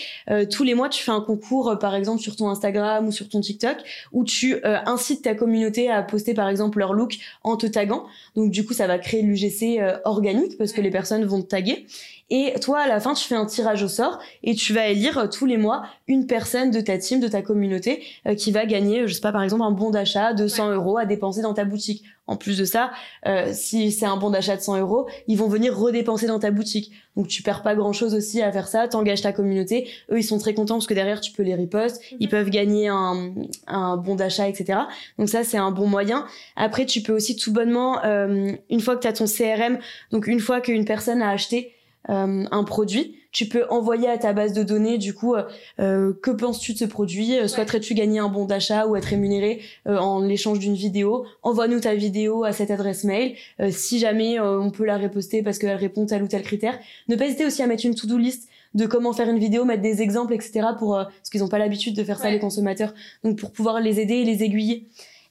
Tous 0.50 0.62
les 0.62 0.75
mois 0.75 0.88
tu 0.88 1.02
fais 1.02 1.11
un 1.11 1.20
concours 1.20 1.76
par 1.80 1.96
exemple 1.96 2.23
sur 2.23 2.37
ton 2.37 2.49
Instagram 2.49 3.08
ou 3.08 3.12
sur 3.12 3.28
ton 3.28 3.40
TikTok 3.40 3.78
où 4.12 4.25
tu 4.25 4.56
incites 4.64 5.23
ta 5.23 5.34
communauté 5.34 5.90
à 5.90 6.02
poster 6.02 6.32
par 6.32 6.49
exemple 6.49 6.78
leur 6.78 6.92
look 6.92 7.16
en 7.42 7.56
te 7.56 7.66
taguant. 7.66 8.04
Donc 8.37 8.52
du 8.52 8.64
coup 8.64 8.73
ça 8.73 8.87
va 8.87 8.99
créer 8.99 9.23
l'UGC 9.23 9.80
euh, 9.80 9.99
organique 10.04 10.58
parce 10.58 10.73
que 10.73 10.80
les 10.80 10.90
personnes 10.90 11.25
vont 11.25 11.42
te 11.42 11.49
taguer. 11.49 11.87
Et 12.30 12.54
toi, 12.61 12.80
à 12.80 12.88
la 12.88 13.00
fin, 13.00 13.14
tu 13.14 13.26
fais 13.26 13.34
un 13.34 13.44
tirage 13.44 13.82
au 13.82 13.88
sort 13.88 14.18
et 14.42 14.54
tu 14.54 14.73
vas 14.73 14.88
élire 14.88 15.18
euh, 15.18 15.26
tous 15.26 15.46
les 15.46 15.58
mois 15.58 15.84
une 16.08 16.26
personne 16.26 16.70
de 16.70 16.80
ta 16.80 16.99
team, 16.99 17.20
de 17.20 17.28
ta 17.28 17.42
communauté, 17.42 18.02
euh, 18.26 18.34
qui 18.34 18.50
va 18.50 18.66
gagner, 18.66 19.06
je 19.06 19.14
sais 19.14 19.20
pas, 19.20 19.32
par 19.32 19.42
exemple, 19.42 19.62
un 19.62 19.70
bon 19.70 19.90
d'achat 19.90 20.32
de 20.32 20.49
100 20.49 20.73
euros 20.73 20.99
à 20.99 21.04
dépenser 21.04 21.42
dans 21.42 21.54
ta 21.54 21.64
boutique. 21.64 22.04
En 22.26 22.37
plus 22.37 22.57
de 22.59 22.64
ça, 22.64 22.90
euh, 23.26 23.50
si 23.52 23.93
c'est 23.93 24.07
un 24.07 24.16
bon 24.16 24.31
d'achat 24.31 24.57
de 24.57 24.62
100 24.62 24.78
euros, 24.78 25.07
ils 25.26 25.37
vont 25.37 25.49
venir 25.49 25.76
redépenser 25.76 26.26
dans 26.26 26.38
ta 26.38 26.50
boutique. 26.50 26.90
Donc 27.16 27.28
tu 27.28 27.43
perds 27.43 27.62
pas 27.62 27.75
grand 27.75 27.93
chose 27.93 28.14
aussi 28.14 28.40
à 28.40 28.50
faire 28.50 28.66
ça, 28.66 28.88
t'engages 28.88 29.21
ta 29.21 29.33
communauté. 29.33 29.88
Eux, 30.11 30.19
ils 30.19 30.25
sont 30.25 30.38
très 30.38 30.54
contents 30.54 30.76
parce 30.76 30.87
que 30.87 30.95
derrière, 30.95 31.21
tu 31.21 31.33
peux 31.33 31.43
les 31.43 31.54
reposts, 31.54 32.02
ils 32.19 32.26
mhm. 32.26 32.31
peuvent 32.31 32.50
gagner 32.50 32.88
un, 32.88 33.35
un 33.66 33.99
bon 33.99 34.14
d'achat, 34.14 34.49
etc. 34.49 34.81
Donc 35.19 35.28
ça, 35.28 35.45
c'est 35.45 35.59
un 35.59 35.71
bon 35.71 35.87
moyen. 35.87 36.26
Après, 36.57 36.87
tu 36.87 37.02
peux 37.02 37.12
aussi 37.12 37.37
tout 37.37 37.52
bonnement, 37.52 38.02
euh, 38.04 38.52
une 38.71 38.81
fois 38.81 38.97
que 38.97 39.02
tu 39.02 39.09
as 39.09 39.12
ton 39.12 39.26
CRM, 39.26 39.78
donc 40.11 40.26
une 40.26 40.40
fois 40.40 40.62
qu'une 40.62 40.87
personne 40.87 41.21
a 41.21 41.31
acheté, 41.31 41.74
euh, 42.11 42.44
un 42.50 42.64
produit, 42.64 43.16
tu 43.32 43.46
peux 43.46 43.64
envoyer 43.70 44.08
à 44.08 44.18
ta 44.18 44.32
base 44.32 44.52
de 44.52 44.62
données 44.62 44.99
du 44.99 45.14
coup 45.14 45.34
euh, 45.34 45.42
euh 45.80 46.12
que 46.23 46.30
penses-tu 46.30 46.75
de 46.75 46.78
ce 46.78 46.84
produit 46.84 47.37
euh, 47.37 47.49
souhaiterais-tu 47.49 47.94
gagner 47.94 48.18
un 48.18 48.28
bon 48.28 48.44
d'achat 48.44 48.87
ou 48.87 48.94
être 48.94 49.06
rémunéré 49.06 49.61
en 49.87 50.20
l'échange 50.20 50.58
d'une 50.58 50.75
vidéo 50.75 51.25
envoie-nous 51.42 51.80
ta 51.80 51.94
vidéo 51.94 52.44
à 52.44 52.52
cette 52.52 52.70
adresse 52.70 53.04
mail 53.04 53.34
si 53.70 53.99
jamais 53.99 54.38
on 54.38 54.70
peut 54.70 54.84
la 54.84 54.99
reposter 54.99 55.42
parce 55.42 55.58
qu'elle 55.58 55.76
répond 55.76 56.06
tel 56.06 56.23
ou 56.23 56.28
tel 56.28 56.42
critère. 56.42 56.78
Ne 57.08 57.16
pas 57.16 57.26
hésiter 57.26 57.46
aussi 57.46 57.62
à 57.62 57.66
mettre 57.66 57.84
une 57.87 57.94
to-do 57.94 58.18
list 58.18 58.49
de 58.75 58.87
comment 58.87 59.12
faire 59.12 59.28
une 59.28 59.38
vidéo 59.38 59.64
mettre 59.64 59.82
des 59.82 60.02
exemples 60.02 60.34
etc 60.34 60.68
pour 60.78 60.94
parce 60.94 61.30
qu'ils 61.30 61.40
n'ont 61.40 61.49
pas 61.49 61.58
l'habitude 61.58 61.96
de 61.96 62.04
faire 62.04 62.18
ça 62.18 62.30
les 62.30 62.38
consommateurs 62.38 62.94
donc 63.25 63.38
pour 63.38 63.50
pouvoir 63.50 63.80
les 63.80 64.00
aider 64.00 64.14
et 64.14 64.25
les 64.25 64.42
aiguiller. 64.42 64.87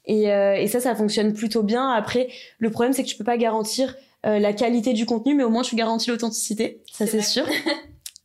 Et, 0.05 0.23
et 0.23 0.67
ça 0.67 0.79
ça 0.79 0.95
fonctionne 0.95 1.33
plutôt 1.33 1.63
bien. 1.63 1.89
Après 1.89 2.29
le 2.59 2.69
problème 2.69 2.93
c'est 2.93 3.03
que 3.03 3.09
tu 3.09 3.15
peux 3.15 3.23
pas 3.23 3.37
garantir 3.37 3.95
euh, 4.25 4.39
la 4.39 4.53
qualité 4.53 4.93
du 4.93 5.05
contenu, 5.05 5.35
mais 5.35 5.43
au 5.43 5.49
moins 5.49 5.63
tu 5.63 5.75
garantis 5.75 6.09
l'authenticité, 6.09 6.81
ça 6.91 7.07
c'est 7.07 7.21
sûr. 7.21 7.45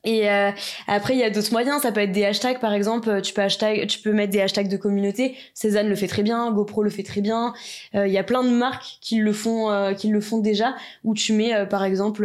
Et 0.04 0.30
euh, 0.30 0.52
après, 0.86 1.14
il 1.14 1.18
y 1.18 1.24
a 1.24 1.28
d'autres 1.28 1.50
moyens. 1.50 1.82
Ça 1.82 1.90
peut 1.90 2.00
être 2.00 2.12
des 2.12 2.24
hashtags, 2.24 2.60
par 2.60 2.72
exemple. 2.72 3.20
Tu 3.20 3.34
peux 3.34 3.42
hashtag, 3.42 3.88
tu 3.88 3.98
peux 3.98 4.12
mettre 4.12 4.32
des 4.32 4.40
hashtags 4.40 4.68
de 4.68 4.76
communauté. 4.76 5.36
Cézanne 5.54 5.88
le 5.88 5.96
fait 5.96 6.06
très 6.06 6.22
bien, 6.22 6.50
GoPro 6.52 6.84
le 6.84 6.88
fait 6.88 7.02
très 7.02 7.20
bien. 7.20 7.52
Euh, 7.96 8.06
il 8.06 8.12
y 8.12 8.16
a 8.16 8.22
plein 8.22 8.44
de 8.44 8.48
marques 8.48 8.98
qui 9.00 9.16
le 9.16 9.32
font, 9.32 9.94
qui 9.98 10.08
le 10.08 10.20
font 10.20 10.38
déjà. 10.38 10.76
Où 11.02 11.14
tu 11.14 11.32
mets, 11.32 11.66
par 11.66 11.84
exemple, 11.84 12.24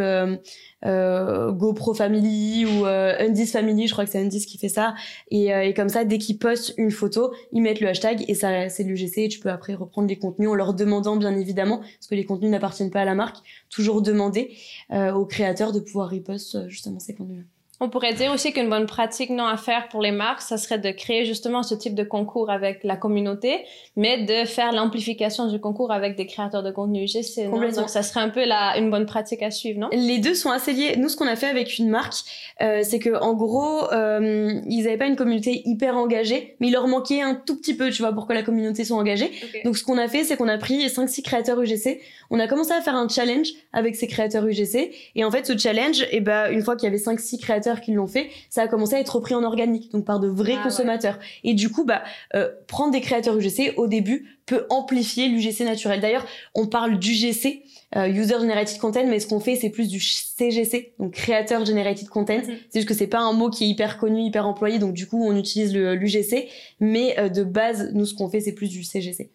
euh, 0.84 1.50
GoPro 1.52 1.94
Family 1.94 2.66
ou 2.66 2.86
euh, 2.86 3.14
Undis 3.18 3.46
Family, 3.46 3.86
je 3.86 3.92
crois 3.92 4.04
que 4.04 4.10
c'est 4.10 4.20
Undis 4.20 4.44
qui 4.44 4.58
fait 4.58 4.68
ça. 4.68 4.94
Et, 5.30 5.54
euh, 5.54 5.62
et 5.62 5.72
comme 5.72 5.88
ça, 5.88 6.04
dès 6.04 6.18
qu'ils 6.18 6.38
postent 6.38 6.74
une 6.76 6.90
photo, 6.90 7.32
ils 7.52 7.62
mettent 7.62 7.80
le 7.80 7.88
hashtag 7.88 8.24
et 8.28 8.34
ça 8.34 8.68
c'est 8.68 8.84
l'UGC. 8.84 9.18
Et 9.18 9.28
tu 9.28 9.40
peux 9.40 9.50
après 9.50 9.74
reprendre 9.74 10.08
les 10.08 10.16
contenus 10.16 10.48
en 10.48 10.54
leur 10.54 10.74
demandant 10.74 11.16
bien 11.16 11.36
évidemment, 11.36 11.78
parce 11.78 12.06
que 12.08 12.14
les 12.14 12.24
contenus 12.24 12.50
n'appartiennent 12.50 12.90
pas 12.90 13.00
à 13.00 13.04
la 13.04 13.14
marque, 13.14 13.38
toujours 13.74 14.02
demander 14.02 14.56
euh, 14.92 15.12
aux 15.12 15.26
créateurs 15.26 15.72
de 15.72 15.80
pouvoir 15.80 16.10
repost 16.10 16.68
justement 16.68 17.00
ces 17.00 17.14
contenus. 17.14 17.46
On 17.80 17.88
pourrait 17.88 18.14
dire 18.14 18.32
aussi 18.32 18.52
qu'une 18.52 18.70
bonne 18.70 18.86
pratique 18.86 19.30
non 19.30 19.46
à 19.46 19.56
faire 19.56 19.88
pour 19.88 20.00
les 20.00 20.12
marques, 20.12 20.42
ça 20.42 20.56
serait 20.56 20.78
de 20.78 20.90
créer 20.90 21.24
justement 21.24 21.62
ce 21.62 21.74
type 21.74 21.94
de 21.94 22.04
concours 22.04 22.50
avec 22.50 22.84
la 22.84 22.96
communauté, 22.96 23.64
mais 23.96 24.22
de 24.22 24.46
faire 24.46 24.72
l'amplification 24.72 25.48
du 25.48 25.58
concours 25.58 25.90
avec 25.90 26.16
des 26.16 26.26
créateurs 26.26 26.62
de 26.62 26.70
contenu 26.70 27.04
UGC. 27.04 27.50
Donc 27.50 27.88
ça 27.88 28.02
serait 28.02 28.20
un 28.20 28.28
peu 28.28 28.44
la, 28.44 28.78
une 28.78 28.90
bonne 28.90 29.06
pratique 29.06 29.42
à 29.42 29.50
suivre, 29.50 29.80
non? 29.80 29.88
Les 29.92 30.18
deux 30.18 30.34
sont 30.34 30.50
assez 30.50 30.72
liés. 30.72 30.94
Nous, 30.96 31.08
ce 31.08 31.16
qu'on 31.16 31.26
a 31.26 31.34
fait 31.34 31.48
avec 31.48 31.78
une 31.78 31.88
marque, 31.88 32.14
euh, 32.62 32.80
c'est 32.84 33.00
que 33.00 33.20
en 33.20 33.34
gros, 33.34 33.92
euh, 33.92 34.60
ils 34.68 34.84
n'avaient 34.84 34.96
pas 34.96 35.06
une 35.06 35.16
communauté 35.16 35.62
hyper 35.64 35.96
engagée, 35.96 36.56
mais 36.60 36.68
il 36.68 36.72
leur 36.72 36.86
manquait 36.86 37.22
un 37.22 37.34
tout 37.34 37.56
petit 37.56 37.74
peu, 37.74 37.90
tu 37.90 38.02
vois, 38.02 38.12
pour 38.12 38.28
que 38.28 38.32
la 38.32 38.44
communauté 38.44 38.84
soit 38.84 38.96
engagée. 38.96 39.32
Donc 39.64 39.76
ce 39.76 39.82
qu'on 39.82 39.98
a 39.98 40.06
fait, 40.06 40.22
c'est 40.22 40.36
qu'on 40.36 40.48
a 40.48 40.58
pris 40.58 40.86
5-6 40.86 41.22
créateurs 41.22 41.60
UGC, 41.60 42.00
on 42.30 42.38
a 42.38 42.46
commencé 42.46 42.72
à 42.72 42.80
faire 42.80 42.94
un 42.94 43.08
challenge 43.08 43.48
avec 43.72 43.96
ces 43.96 44.06
créateurs 44.06 44.46
UGC, 44.46 44.92
et 45.16 45.24
en 45.24 45.30
fait, 45.30 45.44
ce 45.46 45.58
challenge, 45.58 46.02
et 46.02 46.08
eh 46.12 46.20
ben, 46.20 46.50
une 46.52 46.62
fois 46.62 46.76
qu'il 46.76 46.84
y 46.84 46.86
avait 46.88 47.02
5-6 47.02 47.40
créateurs 47.40 47.63
qui 47.80 47.92
l'ont 47.92 48.06
fait, 48.06 48.30
ça 48.50 48.62
a 48.62 48.68
commencé 48.68 48.94
à 48.94 49.00
être 49.00 49.16
repris 49.16 49.34
en 49.34 49.42
organique, 49.42 49.90
donc 49.92 50.04
par 50.04 50.20
de 50.20 50.28
vrais 50.28 50.56
ah 50.58 50.62
consommateurs. 50.62 51.18
Et 51.42 51.54
du 51.54 51.70
coup, 51.70 51.84
bah, 51.84 52.02
euh, 52.34 52.48
prendre 52.66 52.92
des 52.92 53.00
créateurs 53.00 53.36
UGC 53.36 53.74
au 53.76 53.86
début 53.86 54.38
peut 54.46 54.66
amplifier 54.68 55.28
l'UGC 55.28 55.60
naturel. 55.64 56.00
D'ailleurs, 56.00 56.26
on 56.54 56.66
parle 56.66 56.98
d'UGC, 56.98 57.62
euh, 57.96 58.06
User 58.06 58.34
Generated 58.40 58.78
Content, 58.78 59.06
mais 59.06 59.20
ce 59.20 59.26
qu'on 59.26 59.40
fait, 59.40 59.56
c'est 59.56 59.70
plus 59.70 59.88
du 59.88 60.00
CGC, 60.00 60.94
donc 60.98 61.12
Creator 61.12 61.64
Generated 61.64 62.08
Content. 62.08 62.38
Mhm. 62.38 62.56
C'est 62.68 62.80
juste 62.80 62.88
que 62.88 62.94
c'est 62.94 63.06
pas 63.06 63.20
un 63.20 63.32
mot 63.32 63.50
qui 63.50 63.64
est 63.64 63.68
hyper 63.68 63.98
connu, 63.98 64.20
hyper 64.20 64.46
employé, 64.46 64.78
donc 64.78 64.92
du 64.92 65.06
coup, 65.06 65.24
on 65.24 65.36
utilise 65.36 65.74
l'UGC, 65.74 66.48
mais 66.80 67.18
euh, 67.18 67.28
de 67.28 67.44
base, 67.44 67.90
nous, 67.94 68.04
ce 68.04 68.14
qu'on 68.14 68.28
fait, 68.28 68.40
c'est 68.40 68.52
plus 68.52 68.68
du 68.68 68.84
CGC. 68.84 69.30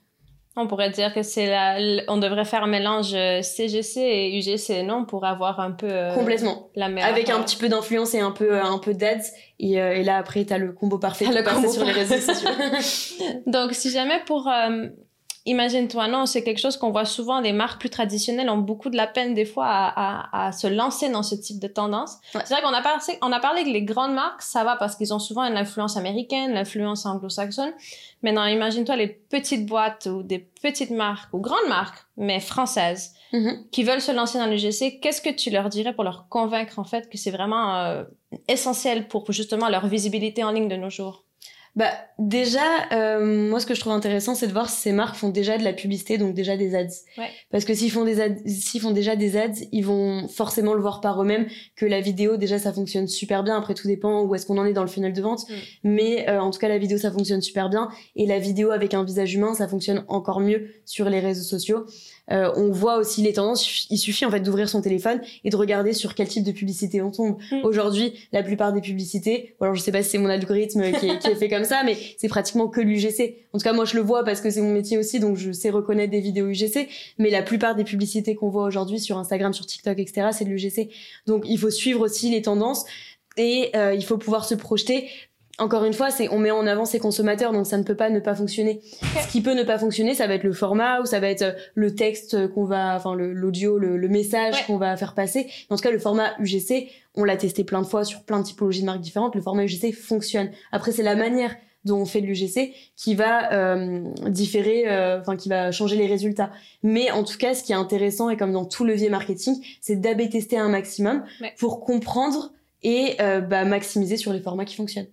On 0.59 0.67
pourrait 0.67 0.89
dire 0.89 1.13
que 1.13 1.23
c'est 1.23 1.47
la, 1.47 1.77
on 2.07 2.17
devrait 2.17 2.45
faire 2.45 2.63
un 2.63 2.67
mélange 2.67 3.11
CGC 3.41 3.99
euh, 3.99 4.03
et 4.03 4.37
UGC, 4.37 4.83
non, 4.83 5.05
pour 5.05 5.25
avoir 5.25 5.59
un 5.59 5.71
peu 5.71 5.87
euh, 5.89 6.13
complètement 6.13 6.69
la 6.75 6.89
meilleure. 6.89 7.09
Avec 7.09 7.29
un 7.29 7.41
petit 7.41 7.57
peu 7.57 7.69
d'influence 7.69 8.13
et 8.13 8.19
un 8.19 8.31
peu 8.31 8.53
euh, 8.53 8.63
un 8.63 8.77
peu 8.77 8.93
d'ads 8.93 9.31
et, 9.59 9.73
et, 9.73 10.03
là 10.03 10.17
après 10.17 10.45
t'as 10.45 10.57
le 10.57 10.71
combo 10.71 10.97
parfait 10.97 11.25
le 11.25 11.43
combo 11.43 11.69
sur 11.69 11.83
les 11.83 11.91
réseaux 11.91 12.17
sociaux. 12.17 12.49
Donc 13.45 13.73
si 13.73 13.89
jamais 13.89 14.21
pour 14.25 14.49
imagine-toi, 15.45 16.07
non, 16.07 16.25
c'est 16.25 16.43
quelque 16.43 16.59
chose 16.59 16.77
qu'on 16.77 16.91
voit 16.91 17.05
souvent. 17.05 17.39
Les 17.39 17.53
marques 17.53 17.79
plus 17.79 17.89
traditionnelles 17.89 18.49
ont 18.49 18.57
beaucoup 18.57 18.89
de 18.89 18.97
la 18.97 19.07
peine 19.07 19.33
des 19.33 19.45
fois 19.45 19.67
à, 19.67 20.47
à, 20.47 20.51
se 20.51 20.67
lancer 20.67 21.09
dans 21.09 21.23
ce 21.23 21.35
type 21.35 21.59
de 21.59 21.67
tendance. 21.67 22.17
C'est 22.31 22.49
vrai 22.49 22.61
qu'on 22.61 22.73
a 22.73 22.81
parlé, 22.81 23.01
on 23.21 23.31
a 23.31 23.39
parlé 23.39 23.63
que 23.63 23.69
les 23.69 23.83
grandes 23.83 24.13
marques, 24.13 24.41
ça 24.41 24.63
va 24.63 24.75
parce 24.75 24.95
qu'ils 24.95 25.13
ont 25.13 25.19
souvent 25.19 25.43
une 25.43 25.57
influence 25.57 25.97
américaine, 25.97 26.53
l'influence 26.53 27.05
anglo-saxonne. 27.05 27.71
Mais 28.21 28.31
non, 28.31 28.45
imagine-toi 28.45 28.95
les 28.95 29.07
petites 29.07 29.65
boîtes 29.65 30.07
ou 30.07 30.23
des 30.23 30.39
petites 30.39 30.91
marques 30.91 31.33
ou 31.33 31.39
grandes 31.39 31.67
marques, 31.69 32.05
mais 32.17 32.39
françaises, 32.39 33.13
mm-hmm. 33.33 33.69
qui 33.71 33.83
veulent 33.83 34.01
se 34.01 34.11
lancer 34.11 34.37
dans 34.37 34.47
l'UGC. 34.47 34.99
Qu'est-ce 35.01 35.21
que 35.21 35.29
tu 35.29 35.49
leur 35.49 35.69
dirais 35.69 35.93
pour 35.93 36.03
leur 36.03 36.27
convaincre 36.29 36.79
en 36.79 36.83
fait 36.83 37.09
que 37.09 37.17
c'est 37.17 37.31
vraiment 37.31 37.75
euh, 37.75 38.03
essentiel 38.47 39.07
pour 39.07 39.31
justement 39.31 39.69
leur 39.69 39.87
visibilité 39.87 40.43
en 40.43 40.51
ligne 40.51 40.67
de 40.67 40.75
nos 40.75 40.89
jours? 40.89 41.23
Bah 41.75 41.91
déjà, 42.17 42.89
euh, 42.91 43.49
moi 43.49 43.59
ce 43.59 43.65
que 43.65 43.73
je 43.73 43.79
trouve 43.79 43.93
intéressant, 43.93 44.35
c'est 44.35 44.47
de 44.47 44.51
voir 44.51 44.69
si 44.69 44.81
ces 44.81 44.91
marques 44.91 45.15
font 45.15 45.29
déjà 45.29 45.57
de 45.57 45.63
la 45.63 45.73
publicité, 45.73 46.17
donc 46.17 46.33
déjà 46.33 46.57
des 46.57 46.75
ads. 46.75 46.87
Ouais. 47.17 47.29
Parce 47.51 47.63
que 47.65 47.73
s'ils 47.73 47.91
font 47.91 48.03
des 48.03 48.19
ads, 48.19 48.35
s'ils 48.45 48.81
font 48.81 48.91
déjà 48.91 49.15
des 49.15 49.37
ads, 49.37 49.61
ils 49.71 49.85
vont 49.85 50.27
forcément 50.27 50.73
le 50.73 50.81
voir 50.81 50.99
par 50.99 51.21
eux-mêmes 51.21 51.47
que 51.75 51.85
la 51.85 52.01
vidéo 52.01 52.37
déjà 52.37 52.59
ça 52.59 52.73
fonctionne 52.73 53.07
super 53.07 53.43
bien. 53.43 53.57
Après 53.57 53.75
tout 53.75 53.87
dépend 53.87 54.23
où 54.23 54.35
est-ce 54.35 54.45
qu'on 54.45 54.57
en 54.57 54.65
est 54.65 54.73
dans 54.73 54.81
le 54.81 54.89
funnel 54.89 55.13
de 55.13 55.21
vente, 55.21 55.47
mm. 55.49 55.53
mais 55.83 56.29
euh, 56.29 56.41
en 56.41 56.51
tout 56.51 56.59
cas 56.59 56.67
la 56.67 56.77
vidéo 56.77 56.97
ça 56.97 57.11
fonctionne 57.11 57.41
super 57.41 57.69
bien 57.69 57.89
et 58.15 58.25
la 58.25 58.39
vidéo 58.39 58.71
avec 58.71 58.93
un 58.93 59.03
visage 59.03 59.33
humain 59.33 59.53
ça 59.53 59.67
fonctionne 59.67 60.03
encore 60.07 60.39
mieux 60.39 60.69
sur 60.85 61.09
les 61.09 61.19
réseaux 61.19 61.43
sociaux. 61.43 61.85
Euh, 62.31 62.51
on 62.55 62.71
voit 62.71 62.97
aussi 62.97 63.21
les 63.21 63.33
tendances. 63.33 63.87
Il 63.89 63.97
suffit 63.97 64.25
en 64.25 64.31
fait 64.31 64.39
d'ouvrir 64.39 64.69
son 64.69 64.81
téléphone 64.81 65.21
et 65.43 65.49
de 65.49 65.55
regarder 65.55 65.93
sur 65.93 66.15
quel 66.15 66.27
type 66.27 66.43
de 66.43 66.51
publicité 66.51 67.01
on 67.01 67.11
tombe. 67.11 67.37
Mm. 67.51 67.63
Aujourd'hui, 67.63 68.13
la 68.31 68.43
plupart 68.43 68.73
des 68.73 68.81
publicités, 68.81 69.55
alors 69.61 69.75
je 69.75 69.81
sais 69.81 69.91
pas 69.91 70.03
si 70.03 70.11
c'est 70.11 70.17
mon 70.17 70.29
algorithme 70.29 70.83
qui 70.99 71.07
est, 71.07 71.35
fait 71.35 71.49
comme 71.49 71.63
ça, 71.63 71.83
mais 71.83 71.97
c'est 72.17 72.27
pratiquement 72.27 72.67
que 72.67 72.81
l'UGC. 72.81 73.47
En 73.53 73.57
tout 73.57 73.63
cas, 73.63 73.73
moi 73.73 73.85
je 73.85 73.95
le 73.95 74.01
vois 74.01 74.23
parce 74.23 74.41
que 74.41 74.49
c'est 74.49 74.61
mon 74.61 74.73
métier 74.73 74.97
aussi, 74.97 75.19
donc 75.19 75.37
je 75.37 75.51
sais 75.51 75.69
reconnaître 75.69 76.11
des 76.11 76.21
vidéos 76.21 76.47
UGC. 76.47 76.87
Mais 77.17 77.29
la 77.29 77.41
plupart 77.41 77.75
des 77.75 77.83
publicités 77.83 78.35
qu'on 78.35 78.49
voit 78.49 78.63
aujourd'hui 78.63 78.99
sur 78.99 79.17
Instagram, 79.17 79.53
sur 79.53 79.65
TikTok, 79.65 79.97
etc., 79.99 80.29
c'est 80.31 80.45
de 80.45 80.49
l'UGC. 80.49 80.89
Donc 81.27 81.43
il 81.47 81.57
faut 81.57 81.69
suivre 81.69 82.01
aussi 82.01 82.29
les 82.29 82.41
tendances 82.41 82.85
et 83.37 83.71
euh, 83.75 83.93
il 83.93 84.03
faut 84.03 84.17
pouvoir 84.17 84.45
se 84.45 84.53
projeter 84.55 85.09
encore 85.59 85.83
une 85.83 85.93
fois, 85.93 86.09
c'est 86.09 86.29
on 86.29 86.39
met 86.39 86.51
en 86.51 86.65
avant 86.65 86.85
ses 86.85 86.99
consommateurs, 86.99 87.51
donc 87.51 87.67
ça 87.67 87.77
ne 87.77 87.83
peut 87.83 87.95
pas 87.95 88.09
ne 88.09 88.19
pas 88.19 88.33
fonctionner. 88.33 88.81
Ce 89.21 89.27
qui 89.31 89.41
peut 89.41 89.53
ne 89.53 89.63
pas 89.63 89.77
fonctionner, 89.77 90.15
ça 90.15 90.25
va 90.25 90.35
être 90.35 90.43
le 90.43 90.53
format 90.53 91.01
ou 91.01 91.05
ça 91.05 91.19
va 91.19 91.29
être 91.29 91.41
euh, 91.41 91.53
le 91.75 91.93
texte 91.93 92.47
qu'on 92.53 92.63
va, 92.63 92.95
enfin 92.95 93.15
l'audio, 93.15 93.77
le, 93.77 93.97
le, 93.97 94.07
message 94.07 94.65
qu'on 94.65 94.77
va 94.77 94.95
faire 94.97 95.13
passer. 95.13 95.47
En 95.69 95.75
tout 95.75 95.83
cas, 95.83 95.91
le 95.91 95.99
format 95.99 96.33
UGC, 96.39 96.89
on 97.15 97.23
l'a 97.23 97.37
testé 97.37 97.63
plein 97.63 97.81
de 97.81 97.87
fois 97.87 98.05
sur 98.05 98.23
plein 98.23 98.39
de 98.39 98.45
typologies 98.45 98.81
de 98.81 98.85
marques 98.85 99.01
différentes. 99.01 99.35
Le 99.35 99.41
format 99.41 99.65
UGC 99.65 99.93
fonctionne. 99.93 100.49
Après, 100.71 100.91
c'est 100.91 101.03
la 101.03 101.15
manière 101.15 101.55
dont 101.85 101.99
on 101.99 102.05
fait 102.05 102.21
de 102.21 102.27
l'UGC 102.27 102.73
qui 102.95 103.15
va 103.15 103.53
euh, 103.53 104.03
différer, 104.27 104.89
euh, 104.89 105.19
enfin 105.19 105.35
qui 105.35 105.49
va 105.49 105.71
changer 105.71 105.95
les 105.95 106.07
résultats. 106.07 106.51
Mais 106.83 107.11
en 107.11 107.23
tout 107.23 107.37
cas, 107.37 107.53
ce 107.53 107.63
qui 107.63 107.71
est 107.71 107.75
intéressant 107.75 108.29
et 108.29 108.37
comme 108.37 108.51
dans 108.51 108.65
tout 108.65 108.85
levier 108.85 109.09
marketing, 109.09 109.55
c'est 109.81 109.95
d'ab 109.95 110.17
tester 110.29 110.57
un 110.57 110.69
maximum 110.69 111.23
pour 111.57 111.81
comprendre 111.81 112.51
et 112.81 113.17
bah, 113.19 113.65
maximiser 113.65 114.15
sur 114.17 114.31
les 114.31 114.39
formats 114.39 114.65
qui 114.65 114.75
fonctionnent. 114.75 115.07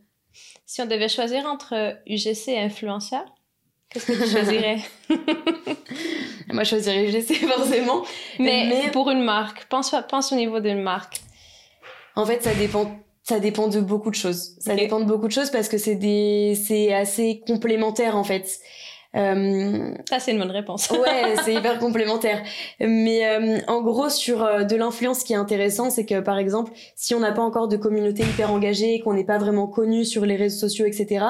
Si 0.66 0.83
on 0.83 0.87
devait 0.87 1.09
choisir 1.09 1.46
entre 1.46 1.96
UGC 2.09 2.48
et 2.48 2.59
influenceur, 2.59 3.24
qu'est-ce 3.88 4.07
que 4.07 4.12
tu 4.12 4.29
choisirais? 4.29 4.79
Moi, 6.52 6.64
je 6.64 6.70
choisirais 6.70 7.09
UGC 7.09 7.35
forcément. 7.48 8.05
Mais, 8.40 8.90
pour 8.92 9.09
une 9.11 9.22
marque, 9.22 9.66
pense, 9.66 9.94
pense 10.09 10.33
au 10.33 10.37
niveau 10.37 10.59
d'une 10.59 10.83
marque. 10.83 11.20
En 12.16 12.26
fait, 12.26 12.42
ça 12.42 12.52
dépend 12.55 12.98
ça 13.22 13.40
dépend 13.40 13.66
de 13.66 13.81
beaucoup 13.81 14.11
de 14.11 14.14
choses. 14.14 14.57
Ça 14.61 14.76
dépend 14.76 15.00
de 15.00 15.05
beaucoup 15.05 15.26
de 15.26 15.33
choses 15.33 15.50
parce 15.50 15.68
que 15.68 15.79
c'est 15.79 15.96
des 15.96 16.55
c'est 16.55 16.92
assez 16.92 17.42
complémentaire 17.46 18.16
en 18.16 18.22
fait. 18.22 18.61
Euh, 19.16 19.94
ça, 20.09 20.18
c'est 20.18 20.33
une 20.33 20.38
bonne 20.38 20.50
réponse. 20.50 20.90
ouais, 20.90 21.37
c'est 21.44 21.55
hyper 21.55 21.79
complémentaire. 21.79 22.42
Mais 22.81 23.26
euh, 23.26 23.59
en 23.66 23.83
gros, 23.83 24.09
sur 24.09 24.44
euh, 24.44 24.64
de 24.64 24.76
l'influence, 24.76 25.20
ce 25.20 25.24
qui 25.24 25.33
est 25.33 25.37
intéressant, 25.37 25.90
c'est 25.90 26.05
que 26.05 26.20
par 26.20 26.38
exemple, 26.38 26.72
si 26.94 27.14
on 27.14 27.20
n'a 27.20 27.33
pas 27.33 27.42
encore 27.42 27.68
de 27.68 27.76
communauté 27.76 28.22
hyper 28.22 28.52
engagée, 28.52 29.00
qu'on 29.00 29.14
n'est 29.14 29.24
pas 29.24 29.38
vraiment 29.38 29.66
connu 29.66 30.05
sur 30.05 30.26
les 30.26 30.37
réseaux 30.37 30.68
sociaux, 30.68 30.87
etc., 30.87 31.24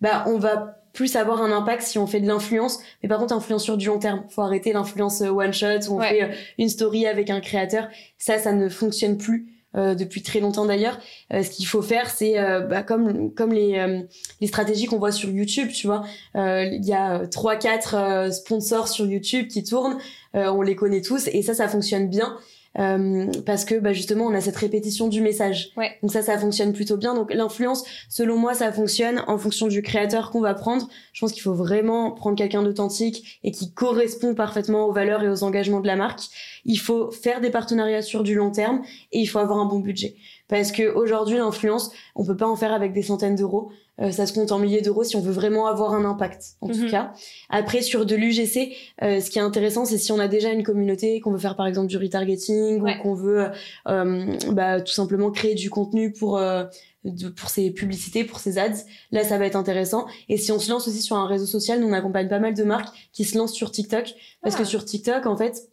bah, 0.00 0.24
on 0.26 0.38
va 0.38 0.76
plus 0.92 1.16
avoir 1.16 1.42
un 1.42 1.50
impact 1.50 1.82
si 1.82 1.98
on 1.98 2.06
fait 2.06 2.20
de 2.20 2.28
l'influence. 2.28 2.78
Mais 3.02 3.08
par 3.08 3.18
contre, 3.18 3.34
influence 3.34 3.64
sur 3.64 3.76
du 3.76 3.86
long 3.86 3.98
terme. 3.98 4.22
Faut 4.28 4.42
arrêter 4.42 4.72
l'influence 4.72 5.20
one 5.22 5.52
shot 5.52 5.88
où 5.88 5.98
on 5.98 6.00
fait 6.00 6.30
une 6.56 6.68
story 6.68 7.08
avec 7.08 7.30
un 7.30 7.40
créateur. 7.40 7.88
Ça, 8.16 8.38
ça 8.38 8.52
ne 8.52 8.68
fonctionne 8.68 9.18
plus. 9.18 9.53
Depuis 9.74 10.22
très 10.22 10.40
longtemps 10.40 10.66
d'ailleurs. 10.66 10.98
ce 11.30 11.50
qu'il 11.50 11.66
faut 11.66 11.82
faire, 11.82 12.08
c'est 12.10 12.34
bah, 12.68 12.82
comme 12.82 13.32
comme 13.34 13.52
les 13.52 14.04
les 14.40 14.46
stratégies 14.46 14.86
qu'on 14.86 14.98
voit 14.98 15.12
sur 15.12 15.30
YouTube, 15.30 15.68
tu 15.72 15.86
vois. 15.86 16.04
Il 16.34 16.84
y 16.84 16.92
a 16.92 17.26
trois 17.26 17.56
quatre 17.56 18.28
sponsors 18.32 18.88
sur 18.88 19.06
YouTube 19.06 19.48
qui 19.48 19.64
tournent, 19.64 19.98
on 20.34 20.62
les 20.62 20.76
connaît 20.76 21.02
tous 21.02 21.28
et 21.28 21.42
ça 21.42 21.54
ça 21.54 21.68
fonctionne 21.68 22.08
bien. 22.08 22.36
Euh, 22.78 23.26
parce 23.46 23.64
que 23.64 23.76
bah, 23.76 23.92
justement 23.92 24.24
on 24.26 24.34
a 24.34 24.40
cette 24.40 24.56
répétition 24.56 25.08
du 25.08 25.20
message. 25.20 25.70
Ouais. 25.76 25.92
Donc 26.02 26.12
ça, 26.12 26.22
ça 26.22 26.38
fonctionne 26.38 26.72
plutôt 26.72 26.96
bien. 26.96 27.14
Donc 27.14 27.32
l'influence, 27.32 27.84
selon 28.08 28.36
moi, 28.36 28.54
ça 28.54 28.72
fonctionne 28.72 29.22
en 29.26 29.38
fonction 29.38 29.68
du 29.68 29.82
créateur 29.82 30.30
qu'on 30.30 30.40
va 30.40 30.54
prendre. 30.54 30.88
Je 31.12 31.20
pense 31.20 31.32
qu'il 31.32 31.42
faut 31.42 31.54
vraiment 31.54 32.10
prendre 32.10 32.36
quelqu'un 32.36 32.62
d'authentique 32.62 33.40
et 33.44 33.52
qui 33.52 33.72
correspond 33.72 34.34
parfaitement 34.34 34.86
aux 34.86 34.92
valeurs 34.92 35.22
et 35.22 35.28
aux 35.28 35.44
engagements 35.44 35.80
de 35.80 35.86
la 35.86 35.96
marque. 35.96 36.20
Il 36.64 36.78
faut 36.78 37.10
faire 37.10 37.40
des 37.40 37.50
partenariats 37.50 38.02
sur 38.02 38.22
du 38.22 38.34
long 38.34 38.50
terme 38.50 38.82
et 39.12 39.20
il 39.20 39.26
faut 39.26 39.38
avoir 39.38 39.58
un 39.58 39.66
bon 39.66 39.78
budget. 39.78 40.16
Parce 40.48 40.72
que 40.72 40.92
aujourd'hui, 40.94 41.38
l'influence, 41.38 41.90
on 42.14 42.24
peut 42.24 42.36
pas 42.36 42.46
en 42.46 42.56
faire 42.56 42.72
avec 42.72 42.92
des 42.92 43.02
centaines 43.02 43.36
d'euros. 43.36 43.70
Euh, 44.00 44.10
ça 44.10 44.26
se 44.26 44.32
compte 44.32 44.50
en 44.50 44.58
milliers 44.58 44.80
d'euros 44.80 45.04
si 45.04 45.14
on 45.14 45.20
veut 45.20 45.32
vraiment 45.32 45.66
avoir 45.66 45.94
un 45.94 46.04
impact, 46.04 46.56
en 46.60 46.66
tout 46.68 46.74
Mhm. 46.82 46.90
cas. 46.90 47.12
Après, 47.48 47.80
sur 47.80 48.04
de 48.06 48.16
l'UGC, 48.16 48.74
euh, 49.02 49.20
ce 49.20 49.30
qui 49.30 49.38
est 49.38 49.42
intéressant, 49.42 49.84
c'est 49.84 49.98
si 49.98 50.10
on 50.10 50.18
a 50.18 50.26
déjà 50.26 50.50
une 50.50 50.64
communauté, 50.64 51.20
qu'on 51.20 51.30
veut 51.30 51.38
faire 51.38 51.54
par 51.54 51.66
exemple 51.68 51.86
du 51.86 51.96
retargeting 51.96 52.80
Ouais. 52.80 52.96
ou 52.98 53.02
qu'on 53.02 53.14
veut 53.14 53.46
euh, 53.88 54.36
bah, 54.50 54.80
tout 54.80 54.92
simplement 54.92 55.30
créer 55.30 55.54
du 55.54 55.70
contenu 55.70 56.12
pour 56.12 56.38
euh, 56.38 56.64
de- 57.04 57.28
pour 57.28 57.50
ses 57.50 57.70
publicités, 57.70 58.24
pour 58.24 58.38
ses 58.40 58.58
ads. 58.58 58.82
Là, 59.12 59.22
ça 59.24 59.36
va 59.38 59.46
être 59.46 59.56
intéressant. 59.56 60.06
Et 60.28 60.38
si 60.38 60.50
on 60.52 60.58
se 60.58 60.70
lance 60.70 60.88
aussi 60.88 61.02
sur 61.02 61.16
un 61.16 61.26
réseau 61.26 61.46
social, 61.46 61.78
nous 61.78 61.86
on 61.86 61.92
accompagne 61.92 62.28
pas 62.28 62.38
mal 62.40 62.54
de 62.54 62.64
marques 62.64 62.92
qui 63.12 63.24
se 63.24 63.36
lancent 63.38 63.52
sur 63.52 63.70
TikTok 63.70 64.14
parce 64.42 64.54
Ah. 64.56 64.58
que 64.60 64.64
sur 64.64 64.84
TikTok, 64.84 65.26
en 65.26 65.36
fait, 65.36 65.68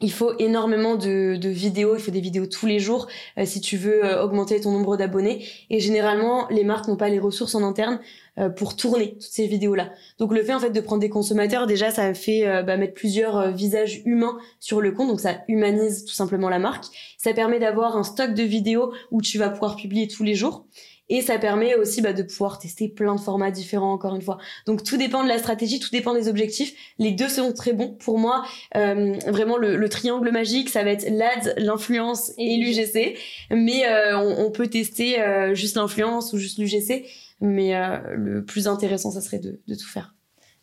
il 0.00 0.12
faut 0.12 0.32
énormément 0.38 0.96
de, 0.96 1.38
vidéos, 1.48 1.96
il 1.96 2.02
faut 2.02 2.10
des 2.10 2.20
vidéos 2.20 2.46
tous 2.46 2.66
les 2.66 2.78
jours 2.78 3.06
euh, 3.38 3.46
si 3.46 3.60
tu 3.60 3.76
veux 3.76 4.04
euh, 4.04 4.22
augmenter 4.22 4.60
ton 4.60 4.72
nombre 4.72 4.96
d'abonnés. 4.96 5.46
Et 5.70 5.80
généralement, 5.80 6.46
les 6.50 6.64
marques 6.64 6.88
n'ont 6.88 6.96
pas 6.96 7.08
les 7.08 7.18
ressources 7.18 7.54
en 7.54 7.62
interne 7.62 8.00
euh, 8.38 8.50
pour 8.50 8.76
tourner 8.76 9.14
toutes 9.14 9.22
ces 9.22 9.46
vidéos-là. 9.46 9.90
Donc 10.18 10.32
le 10.32 10.42
fait 10.42 10.52
en 10.52 10.60
fait 10.60 10.70
de 10.70 10.80
prendre 10.80 11.00
des 11.00 11.08
consommateurs, 11.08 11.66
déjà 11.66 11.90
ça 11.90 12.12
fait 12.12 12.62
bah, 12.64 12.76
mettre 12.76 12.94
plusieurs 12.94 13.52
visages 13.52 14.02
humains 14.04 14.36
sur 14.60 14.80
le 14.80 14.92
compte, 14.92 15.08
donc 15.08 15.20
ça 15.20 15.38
humanise 15.48 16.04
tout 16.04 16.14
simplement 16.14 16.50
la 16.50 16.58
marque. 16.58 16.84
Ça 17.16 17.32
permet 17.32 17.58
d'avoir 17.58 17.96
un 17.96 18.04
stock 18.04 18.34
de 18.34 18.42
vidéos 18.42 18.92
où 19.10 19.22
tu 19.22 19.38
vas 19.38 19.48
pouvoir 19.48 19.76
publier 19.76 20.08
tous 20.08 20.22
les 20.22 20.34
jours. 20.34 20.66
Et 21.08 21.22
ça 21.22 21.38
permet 21.38 21.74
aussi 21.76 22.02
bah, 22.02 22.12
de 22.12 22.22
pouvoir 22.22 22.58
tester 22.58 22.88
plein 22.88 23.14
de 23.14 23.20
formats 23.20 23.50
différents, 23.50 23.92
encore 23.92 24.14
une 24.16 24.22
fois. 24.22 24.38
Donc 24.66 24.82
tout 24.82 24.96
dépend 24.96 25.22
de 25.22 25.28
la 25.28 25.38
stratégie, 25.38 25.78
tout 25.78 25.90
dépend 25.90 26.14
des 26.14 26.28
objectifs. 26.28 26.74
Les 26.98 27.12
deux 27.12 27.28
sont 27.28 27.52
très 27.52 27.72
bons. 27.72 27.94
Pour 27.94 28.18
moi, 28.18 28.44
euh, 28.76 29.14
vraiment 29.26 29.56
le, 29.56 29.76
le 29.76 29.88
triangle 29.88 30.30
magique, 30.30 30.68
ça 30.68 30.82
va 30.82 30.90
être 30.90 31.08
l'AD, 31.08 31.54
l'influence 31.58 32.32
et, 32.38 32.56
l'UGC. 32.56 33.16
Mais 33.50 33.86
euh, 33.86 34.18
on, 34.18 34.46
on 34.46 34.50
peut 34.50 34.66
tester 34.66 35.20
euh, 35.20 35.54
juste 35.54 35.76
l'influence 35.76 36.32
ou 36.32 36.38
juste 36.38 36.58
l'UGC. 36.58 37.04
Mais 37.40 37.76
euh, 37.76 37.98
le 38.14 38.44
plus 38.44 38.66
intéressant, 38.66 39.10
ça 39.10 39.20
serait 39.20 39.38
de, 39.38 39.60
de 39.66 39.74
tout 39.74 39.86
faire. 39.86 40.14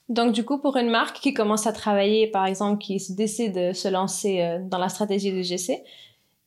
Donc, 0.09 0.33
du 0.33 0.43
coup, 0.43 0.59
pour 0.59 0.75
une 0.77 0.89
marque 0.89 1.19
qui 1.19 1.33
commence 1.33 1.65
à 1.65 1.71
travailler, 1.71 2.27
par 2.27 2.45
exemple, 2.45 2.81
qui 2.81 3.01
décide 3.11 3.53
de 3.53 3.73
se 3.73 3.87
lancer 3.87 4.41
euh, 4.41 4.59
dans 4.61 4.77
la 4.77 4.89
stratégie 4.89 5.31
du 5.31 5.43
GC, 5.43 5.83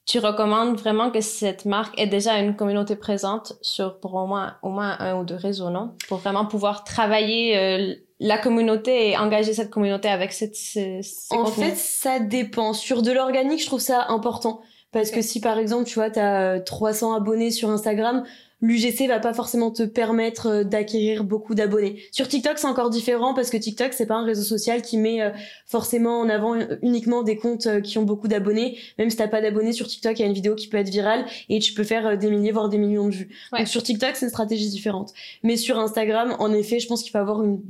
tu 0.06 0.18
recommandes 0.20 0.78
vraiment 0.78 1.10
que 1.10 1.20
cette 1.20 1.64
marque 1.64 1.98
ait 2.00 2.06
déjà 2.06 2.38
une 2.38 2.54
communauté 2.56 2.94
présente 2.96 3.54
sur 3.60 3.98
pour 3.98 4.14
au 4.14 4.26
moins, 4.26 4.54
au 4.62 4.68
moins 4.70 4.96
un 5.00 5.18
ou 5.18 5.24
deux 5.24 5.34
réseaux, 5.34 5.68
non? 5.70 5.94
Pour 6.08 6.18
vraiment 6.18 6.46
pouvoir 6.46 6.84
travailler 6.84 7.58
euh, 7.58 7.94
la 8.20 8.38
communauté 8.38 9.10
et 9.10 9.18
engager 9.18 9.52
cette 9.52 9.68
communauté 9.70 10.08
avec 10.08 10.32
cette, 10.32 10.54
ce- 10.56 11.00
En 11.34 11.46
fait, 11.46 11.76
ça 11.76 12.20
dépend. 12.20 12.72
Sur 12.72 13.02
de 13.02 13.10
l'organique, 13.12 13.60
je 13.60 13.66
trouve 13.66 13.80
ça 13.80 14.06
important. 14.08 14.60
Parce 14.92 15.10
que 15.10 15.20
si 15.20 15.40
par 15.40 15.58
exemple, 15.58 15.84
tu 15.84 15.96
vois, 15.96 16.08
t'as 16.10 16.54
euh, 16.56 16.60
300 16.64 17.12
abonnés 17.14 17.50
sur 17.50 17.68
Instagram, 17.68 18.24
l'UGC 18.60 19.06
va 19.06 19.20
pas 19.20 19.34
forcément 19.34 19.70
te 19.70 19.82
permettre 19.82 20.46
euh, 20.46 20.64
d'acquérir 20.64 21.24
beaucoup 21.24 21.54
d'abonnés. 21.54 22.02
Sur 22.10 22.28
TikTok, 22.28 22.58
c'est 22.58 22.66
encore 22.66 22.90
différent 22.90 23.34
parce 23.34 23.50
que 23.50 23.56
TikTok, 23.56 23.92
c'est 23.92 24.06
pas 24.06 24.14
un 24.14 24.24
réseau 24.24 24.42
social 24.42 24.82
qui 24.82 24.98
met 24.98 25.22
euh, 25.22 25.30
forcément 25.66 26.20
en 26.20 26.28
avant 26.28 26.54
euh, 26.54 26.76
uniquement 26.82 27.22
des 27.22 27.36
comptes 27.36 27.82
qui 27.82 27.98
ont 27.98 28.04
beaucoup 28.04 28.28
d'abonnés. 28.28 28.78
Même 28.98 29.10
si 29.10 29.16
t'as 29.16 29.28
pas 29.28 29.40
d'abonnés 29.40 29.72
sur 29.72 29.86
TikTok, 29.86 30.18
il 30.18 30.22
y 30.22 30.24
a 30.24 30.28
une 30.28 30.34
vidéo 30.34 30.54
qui 30.54 30.68
peut 30.68 30.78
être 30.78 30.88
virale 30.88 31.26
et 31.48 31.58
tu 31.58 31.74
peux 31.74 31.84
faire 31.84 32.16
des 32.16 32.30
milliers, 32.30 32.52
voire 32.52 32.68
des 32.68 32.78
millions 32.78 33.08
de 33.08 33.14
vues. 33.14 33.28
Ouais. 33.52 33.60
Donc 33.60 33.68
sur 33.68 33.82
TikTok, 33.82 34.10
c'est 34.14 34.26
une 34.26 34.30
stratégie 34.30 34.70
différente. 34.70 35.12
Mais 35.42 35.56
sur 35.56 35.78
Instagram, 35.78 36.34
en 36.38 36.52
effet, 36.52 36.78
je 36.78 36.86
pense 36.86 37.02
qu'il 37.02 37.12
faut 37.12 37.18
avoir 37.18 37.42
une 37.42 37.60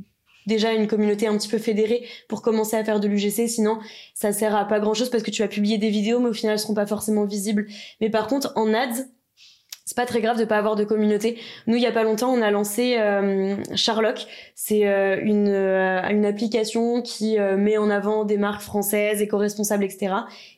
déjà 0.46 0.72
une 0.72 0.86
communauté 0.86 1.26
un 1.26 1.36
petit 1.36 1.48
peu 1.48 1.58
fédérée 1.58 2.06
pour 2.28 2.40
commencer 2.40 2.76
à 2.76 2.84
faire 2.84 3.00
de 3.00 3.08
l'UGC 3.08 3.48
sinon 3.48 3.78
ça 4.14 4.32
sert 4.32 4.54
à 4.54 4.64
pas 4.64 4.78
grand 4.78 4.94
chose 4.94 5.10
parce 5.10 5.24
que 5.24 5.32
tu 5.32 5.42
vas 5.42 5.48
publier 5.48 5.76
des 5.76 5.90
vidéos 5.90 6.20
mais 6.20 6.28
au 6.28 6.32
final 6.32 6.52
elles 6.52 6.60
seront 6.60 6.74
pas 6.74 6.86
forcément 6.86 7.24
visibles 7.24 7.66
mais 8.00 8.10
par 8.10 8.28
contre 8.28 8.52
en 8.54 8.72
ads 8.72 9.06
c'est 9.86 9.96
pas 9.96 10.04
très 10.04 10.20
grave 10.20 10.36
de 10.36 10.44
pas 10.44 10.58
avoir 10.58 10.74
de 10.74 10.82
communauté. 10.82 11.38
Nous, 11.68 11.76
il 11.76 11.82
y 11.82 11.86
a 11.86 11.92
pas 11.92 12.02
longtemps, 12.02 12.32
on 12.32 12.42
a 12.42 12.50
lancé 12.50 12.96
euh, 12.98 13.56
Sherlock. 13.76 14.26
C'est 14.56 14.88
euh, 14.88 15.16
une, 15.22 15.48
euh, 15.48 16.02
une 16.10 16.26
application 16.26 17.02
qui 17.02 17.38
euh, 17.38 17.56
met 17.56 17.78
en 17.78 17.88
avant 17.88 18.24
des 18.24 18.36
marques 18.36 18.62
françaises, 18.62 19.22
éco-responsables, 19.22 19.84
etc. 19.84 20.12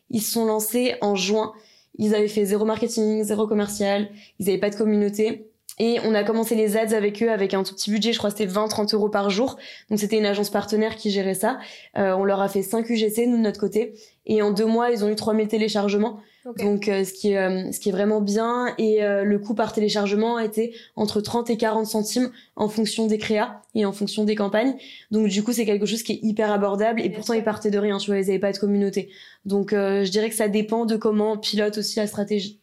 Ils 0.08 0.22
se 0.22 0.32
sont 0.32 0.46
lancés 0.46 0.94
en 1.02 1.14
juin. 1.14 1.52
Ils 1.98 2.14
avaient 2.14 2.26
fait 2.26 2.46
zéro 2.46 2.64
marketing, 2.64 3.22
zéro 3.22 3.46
commercial. 3.46 4.08
Ils 4.38 4.48
avaient 4.48 4.58
pas 4.58 4.70
de 4.70 4.76
communauté. 4.76 5.50
Et 5.78 5.98
on 6.04 6.14
a 6.14 6.24
commencé 6.24 6.54
les 6.54 6.76
ads 6.76 6.96
avec 6.96 7.22
eux 7.22 7.30
avec 7.30 7.54
un 7.54 7.62
tout 7.62 7.74
petit 7.74 7.90
budget, 7.90 8.12
je 8.12 8.18
crois 8.18 8.30
que 8.30 8.38
c'était 8.38 8.52
20-30 8.52 8.94
euros 8.94 9.08
par 9.08 9.30
jour. 9.30 9.58
Donc 9.90 10.00
c'était 10.00 10.18
une 10.18 10.26
agence 10.26 10.50
partenaire 10.50 10.96
qui 10.96 11.10
gérait 11.10 11.34
ça. 11.34 11.58
Euh, 11.96 12.12
on 12.14 12.24
leur 12.24 12.40
a 12.40 12.48
fait 12.48 12.62
5 12.62 12.88
UGC, 12.88 13.26
nous 13.26 13.36
de 13.36 13.42
notre 13.42 13.60
côté. 13.60 13.94
Et 14.26 14.42
en 14.42 14.50
deux 14.50 14.66
mois, 14.66 14.90
ils 14.90 15.04
ont 15.04 15.08
eu 15.08 15.14
3000 15.14 15.46
téléchargements. 15.46 16.20
Donc 16.56 16.88
euh, 16.88 17.04
ce 17.04 17.12
qui 17.12 17.32
est 17.32 17.38
euh, 17.38 17.70
ce 17.72 17.80
qui 17.80 17.90
est 17.90 17.92
vraiment 17.92 18.20
bien 18.20 18.74
et 18.78 19.02
euh, 19.02 19.24
le 19.24 19.38
coût 19.38 19.54
par 19.54 19.72
téléchargement 19.72 20.38
était 20.38 20.72
entre 20.96 21.20
30 21.20 21.50
et 21.50 21.56
40 21.56 21.86
centimes 21.86 22.30
en 22.56 22.68
fonction 22.68 23.06
des 23.06 23.18
créas 23.18 23.60
et 23.74 23.84
en 23.84 23.92
fonction 23.92 24.24
des 24.24 24.34
campagnes. 24.34 24.74
Donc 25.10 25.28
du 25.28 25.42
coup, 25.42 25.52
c'est 25.52 25.66
quelque 25.66 25.86
chose 25.86 26.02
qui 26.02 26.12
est 26.12 26.20
hyper 26.22 26.50
abordable 26.50 27.00
et 27.00 27.08
Bien 27.08 27.16
pourtant 27.16 27.34
sûr. 27.34 27.40
ils 27.42 27.44
partaient 27.44 27.70
de 27.70 27.78
rien, 27.78 27.98
tu 27.98 28.10
vois, 28.10 28.18
ils 28.20 28.30
avaient 28.30 28.38
pas 28.38 28.52
de 28.52 28.58
communauté. 28.58 29.10
Donc 29.44 29.72
euh, 29.72 30.04
je 30.04 30.10
dirais 30.10 30.30
que 30.30 30.36
ça 30.36 30.48
dépend 30.48 30.86
de 30.86 30.96
comment 30.96 31.32
on 31.32 31.38
pilote 31.38 31.78
aussi 31.78 31.98
la 31.98 32.06
stratégie. 32.06 32.60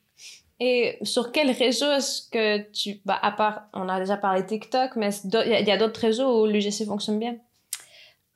Et 0.60 0.98
sur 1.02 1.32
quel 1.34 1.52
réseau 1.52 1.92
est-ce 1.92 2.30
que 2.30 2.72
tu... 2.72 3.02
Bah, 3.06 3.20
à 3.22 3.34
part, 3.34 3.68
on 3.74 3.90
a 3.90 4.00
déjà 4.00 4.16
parlé 4.16 4.46
TikTok, 4.46 4.96
mais 4.96 5.10
il 5.26 5.34
y 5.34 5.36
a, 5.36 5.60
il 5.60 5.68
y 5.68 5.72
a 5.72 5.78
d'autres 5.78 6.00
réseaux 6.00 6.44
où 6.44 6.46
l'UGC 6.46 6.86
fonctionne 6.86 7.20
bien? 7.20 7.36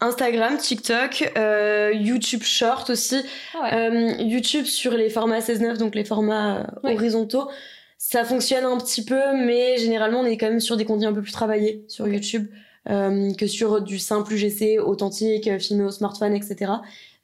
Instagram, 0.02 0.58
TikTok, 0.58 1.32
euh, 1.38 1.92
YouTube 1.94 2.44
Short 2.44 2.90
aussi. 2.90 3.22
Ah 3.54 3.64
ouais. 3.64 3.74
Euh, 3.74 4.24
YouTube 4.24 4.66
sur 4.66 4.94
les 4.94 5.10
formats 5.10 5.40
16-9, 5.40 5.78
donc 5.78 5.96
les 5.96 6.06
formats 6.06 6.60
euh, 6.60 6.64
Ouais. 6.84 6.96
horizontaux, 6.96 7.50
ça 7.98 8.24
fonctionne 8.24 8.64
un 8.64 8.78
petit 8.78 9.04
peu, 9.04 9.20
mais 9.36 9.78
généralement 9.78 10.22
on 10.22 10.26
est 10.26 10.38
quand 10.38 10.48
même 10.50 10.62
sur 10.62 10.78
des 10.78 10.86
contenus 10.86 11.10
un 11.10 11.14
peu 11.14 11.22
plus 11.22 11.34
travaillés 11.34 11.84
sur. 11.88 12.08
YouTube 12.08 12.48
euh, 12.90 13.34
que 13.34 13.46
sur 13.46 13.82
du 13.82 14.00
simple 14.00 14.34
UGC 14.34 14.80
authentique, 14.80 15.48
euh, 15.48 15.60
filmé 15.60 15.84
au 15.84 15.92
smartphone, 15.92 16.34
etc. 16.34 16.72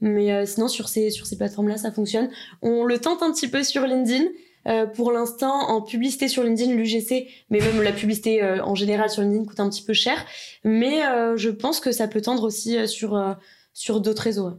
Mais 0.02 0.32
euh, 0.34 0.46
sinon 0.46 0.68
sur 0.68 0.90
ces 0.90 1.10
sur 1.12 1.26
ces 1.26 1.38
plateformes-là, 1.38 1.78
ça 1.78 1.92
fonctionne. 1.92 2.30
On 2.62 2.84
le 2.84 3.00
tente 3.00 3.24
un 3.24 3.32
petit 3.32 3.48
peu 3.48 3.64
sur 3.64 3.84
LinkedIn. 3.88 4.26
Euh, 4.67 4.86
pour 4.88 5.12
l'instant, 5.12 5.69
en 5.69 5.82
publicité 5.82 6.28
sur 6.28 6.43
LinkedIn, 6.43 6.73
l'UGC, 6.73 7.28
mais 7.49 7.60
même 7.60 7.82
la 7.82 7.91
publicité 7.91 8.41
euh, 8.41 8.63
en 8.63 8.73
général 8.75 9.10
sur 9.10 9.21
LinkedIn 9.21 9.45
coûte 9.45 9.60
un 9.60 9.69
petit 9.69 9.84
peu 9.84 9.93
cher. 9.93 10.25
Mais 10.63 11.06
euh, 11.06 11.38
je 11.38 11.49
pense 11.49 11.80
que 11.80 11.91
ça 11.91 12.08
peut 12.08 12.21
tendre 12.21 12.43
aussi 12.43 12.78
euh, 12.78 12.88
sur 12.88 13.36
sur 13.73 14.01
d'autres 14.01 14.23
réseaux. 14.23 14.54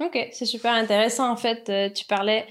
Ok, 0.00 0.28
c'est 0.32 0.46
super 0.46 0.72
intéressant. 0.72 1.30
En 1.30 1.36
fait, 1.36 1.68
euh, 1.68 1.90
tu 1.90 2.04
parlais, 2.04 2.46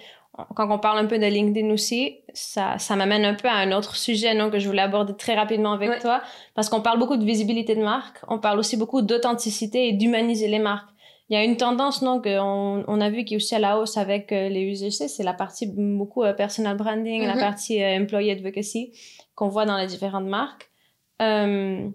quand 0.56 0.70
on 0.70 0.78
parle 0.80 1.00
un 1.00 1.06
peu 1.06 1.18
de 1.18 1.26
LinkedIn 1.26 1.70
aussi, 1.72 2.18
ça, 2.34 2.78
ça 2.78 2.96
m'amène 2.96 3.26
un 3.26 3.34
peu 3.34 3.48
à 3.48 3.56
un 3.56 3.72
autre 3.72 3.96
sujet 3.96 4.34
non, 4.36 4.50
que 4.52 4.60
je 4.60 4.68
voulais 4.68 4.82
aborder 4.82 5.14
très 5.18 5.36
rapidement 5.36 5.72
avec 5.74 5.90
Ouais. 5.90 6.00
toi, 6.00 6.22
parce 6.54 6.70
qu'on 6.70 6.82
parle 6.82 7.00
beaucoup 7.00 7.18
de 7.18 7.26
visibilité 7.26 7.76
de 7.76 7.82
marque, 7.82 8.18
on 8.28 8.40
parle 8.40 8.60
aussi 8.60 8.78
beaucoup 8.78 9.02
d'authenticité 9.02 9.88
et 9.88 9.94
d'humaniser 9.94 10.48
les 10.48 10.60
marques. 10.60 10.90
Il 11.30 11.36
y 11.36 11.38
a 11.38 11.44
une 11.44 11.58
tendance 11.58 12.02
non 12.02 12.22
qu'on 12.22 12.84
on 12.88 13.02
a 13.02 13.10
vu 13.10 13.24
qui 13.24 13.34
est 13.36 13.38
aussi 13.38 13.54
à 13.56 13.60
la 13.60 13.78
hausse 13.78 13.98
avec 13.98 14.32
euh, 14.32 14.50
les 14.50 14.62
UGC, 14.64 15.08
c'est 15.08 15.24
la 15.24 15.34
partie 15.34 15.68
beaucoup 15.68 16.24
euh, 16.24 16.34
personal 16.34 16.76
branding, 16.76 17.26
la 17.26 17.36
Mhm. 17.36 17.40
partie 17.40 17.84
euh, 17.84 18.00
employee 18.02 18.32
advocacy 18.32 18.92
qu'on 19.36 19.48
voit 19.50 19.66
dans 19.66 19.78
les 19.78 19.88
différentes 19.88 20.26
marques. 20.28 20.70
Euh, 21.22 21.88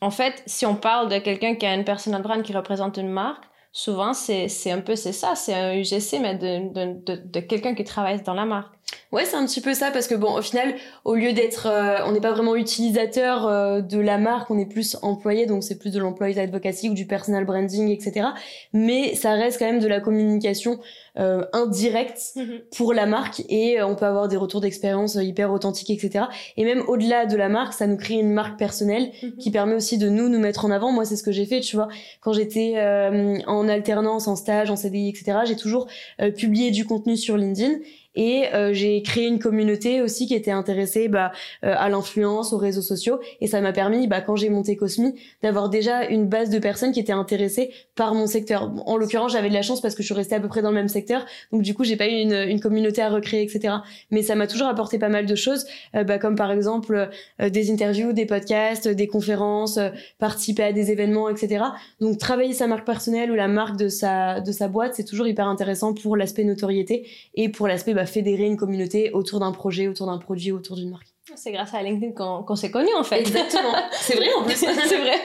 en 0.00 0.10
fait, 0.10 0.42
si 0.46 0.64
on 0.66 0.76
parle 0.76 1.08
de 1.10 1.18
quelqu'un 1.18 1.54
qui 1.56 1.66
a 1.66 1.74
une 1.74 1.84
personal 1.84 2.22
brand 2.22 2.42
qui 2.42 2.52
représente 2.52 2.96
une 2.96 3.08
marque, 3.08 3.44
souvent 3.72 4.12
c'est 4.14 4.48
c'est 4.48 4.70
un 4.70 4.80
peu 4.80 4.96
c'est 4.96 5.12
ça, 5.12 5.34
c'est 5.34 5.54
un 5.54 5.74
UGC 5.74 6.18
mais 6.20 6.34
de 6.36 6.72
de 6.72 7.04
de, 7.04 7.22
de 7.26 7.40
quelqu'un 7.40 7.74
qui 7.74 7.84
travaille 7.84 8.22
dans 8.22 8.34
la 8.34 8.44
marque. 8.46 8.74
Ouais, 9.12 9.24
c'est 9.24 9.36
un 9.36 9.46
petit 9.46 9.60
peu 9.60 9.74
ça 9.74 9.90
parce 9.90 10.06
que 10.06 10.14
bon, 10.14 10.36
au 10.36 10.42
final, 10.42 10.74
au 11.04 11.14
lieu 11.14 11.32
d'être, 11.32 11.66
euh, 11.66 11.98
on 12.06 12.12
n'est 12.12 12.20
pas 12.20 12.32
vraiment 12.32 12.56
utilisateur 12.56 13.46
euh, 13.46 13.80
de 13.80 13.98
la 13.98 14.18
marque, 14.18 14.50
on 14.50 14.58
est 14.58 14.66
plus 14.66 14.96
employé, 15.02 15.46
donc 15.46 15.62
c'est 15.62 15.78
plus 15.78 15.92
de 15.92 16.00
l'employee 16.00 16.38
advocacy 16.38 16.88
ou 16.88 16.94
du 16.94 17.06
personal 17.06 17.44
branding, 17.44 17.88
etc. 17.88 18.28
Mais 18.72 19.14
ça 19.14 19.32
reste 19.32 19.58
quand 19.58 19.66
même 19.66 19.80
de 19.80 19.88
la 19.88 20.00
communication 20.00 20.80
euh, 21.16 21.44
indirecte 21.52 22.34
pour 22.76 22.92
la 22.92 23.06
marque 23.06 23.42
et 23.48 23.80
euh, 23.80 23.86
on 23.86 23.94
peut 23.94 24.04
avoir 24.04 24.26
des 24.26 24.36
retours 24.36 24.60
d'expérience 24.60 25.16
euh, 25.16 25.22
hyper 25.22 25.52
authentiques, 25.52 25.90
etc. 25.90 26.24
Et 26.56 26.64
même 26.64 26.82
au-delà 26.88 27.26
de 27.26 27.36
la 27.36 27.48
marque, 27.48 27.72
ça 27.72 27.86
nous 27.86 27.96
crée 27.96 28.14
une 28.14 28.32
marque 28.32 28.58
personnelle 28.58 29.12
qui 29.38 29.50
permet 29.52 29.74
aussi 29.74 29.96
de 29.96 30.08
nous 30.08 30.28
nous 30.28 30.40
mettre 30.40 30.64
en 30.64 30.70
avant. 30.70 30.90
Moi, 30.90 31.04
c'est 31.04 31.16
ce 31.16 31.22
que 31.22 31.32
j'ai 31.32 31.46
fait, 31.46 31.60
tu 31.60 31.76
vois. 31.76 31.88
Quand 32.20 32.32
j'étais 32.32 32.74
euh, 32.76 33.38
en 33.46 33.68
alternance, 33.68 34.26
en 34.26 34.36
stage, 34.36 34.70
en 34.70 34.76
CDI, 34.76 35.08
etc., 35.08 35.38
j'ai 35.44 35.56
toujours 35.56 35.86
euh, 36.20 36.30
publié 36.30 36.70
du 36.70 36.84
contenu 36.84 37.16
sur 37.16 37.36
LinkedIn. 37.36 37.74
Et 38.14 38.46
euh, 38.54 38.72
j'ai 38.72 39.02
créé 39.02 39.26
une 39.26 39.38
communauté 39.38 40.00
aussi 40.00 40.26
qui 40.26 40.34
était 40.34 40.50
intéressée 40.50 41.08
bah, 41.08 41.32
euh, 41.64 41.74
à 41.76 41.88
l'influence, 41.88 42.52
aux 42.52 42.58
réseaux 42.58 42.82
sociaux. 42.82 43.20
Et 43.40 43.46
ça 43.46 43.60
m'a 43.60 43.72
permis, 43.72 44.06
bah, 44.06 44.20
quand 44.20 44.36
j'ai 44.36 44.50
monté 44.50 44.76
Cosmi, 44.76 45.14
d'avoir 45.42 45.68
déjà 45.68 46.04
une 46.04 46.26
base 46.26 46.50
de 46.50 46.58
personnes 46.58 46.92
qui 46.92 47.00
étaient 47.00 47.12
intéressées 47.12 47.70
par 47.94 48.14
mon 48.14 48.26
secteur. 48.26 48.72
En 48.86 48.96
l'occurrence, 48.96 49.32
j'avais 49.32 49.48
de 49.48 49.54
la 49.54 49.62
chance 49.62 49.80
parce 49.80 49.94
que 49.94 50.02
je 50.02 50.06
suis 50.06 50.14
restée 50.14 50.34
à 50.34 50.40
peu 50.40 50.48
près 50.48 50.62
dans 50.62 50.70
le 50.70 50.76
même 50.76 50.88
secteur. 50.88 51.24
Donc 51.52 51.62
du 51.62 51.74
coup, 51.74 51.84
j'ai 51.84 51.96
pas 51.96 52.06
eu 52.06 52.20
une, 52.20 52.34
une, 52.34 52.60
communauté 52.60 53.02
à 53.02 53.10
recréer, 53.10 53.42
etc. 53.42 53.74
Mais 54.10 54.22
ça 54.22 54.34
m'a 54.34 54.46
toujours 54.46 54.68
apporté 54.68 54.98
pas 54.98 55.08
mal 55.08 55.26
de 55.26 55.34
choses, 55.34 55.66
euh, 55.94 56.04
bah, 56.04 56.18
comme 56.18 56.36
par 56.36 56.50
exemple 56.50 57.08
des 57.40 57.70
interviews, 57.70 58.12
des 58.12 58.26
podcasts, 58.26 58.88
des 58.88 59.06
conférences, 59.06 59.78
participer 60.18 60.62
à 60.62 60.72
des 60.72 60.90
événements, 60.90 61.28
etc. 61.28 61.64
Donc 62.00 62.18
travailler 62.18 62.52
sa 62.52 62.66
marque 62.66 62.86
personnelle 62.86 63.30
ou 63.30 63.34
la 63.34 63.48
marque 63.48 63.76
de 63.76 63.88
sa, 63.88 64.40
de 64.40 64.52
sa 64.52 64.68
boîte, 64.68 64.94
c'est 64.94 65.04
toujours 65.04 65.26
hyper 65.26 65.46
intéressant 65.46 65.94
pour 65.94 66.16
l'aspect 66.16 66.44
notoriété 66.44 67.06
et 67.34 67.48
pour 67.48 67.68
l'aspect 67.68 67.94
bah, 67.94 68.03
fédérer 68.06 68.44
une 68.44 68.56
communauté 68.56 69.10
autour 69.12 69.40
d'un 69.40 69.52
projet, 69.52 69.88
autour 69.88 70.06
d'un 70.06 70.18
produit, 70.18 70.52
autour 70.52 70.76
d'une 70.76 70.90
marque. 70.90 71.08
C'est 71.36 71.52
grâce 71.52 71.72
à 71.72 71.82
LinkedIn 71.82 72.12
qu'on 72.12 72.56
s'est 72.56 72.70
connus 72.70 72.94
en 72.96 73.04
fait. 73.04 73.20
Exactement. 73.20 73.74
c'est 73.92 74.16
vrai 74.16 74.32
en 74.34 74.44
plus. 74.44 74.54
c'est 74.56 74.98
vrai. 74.98 75.18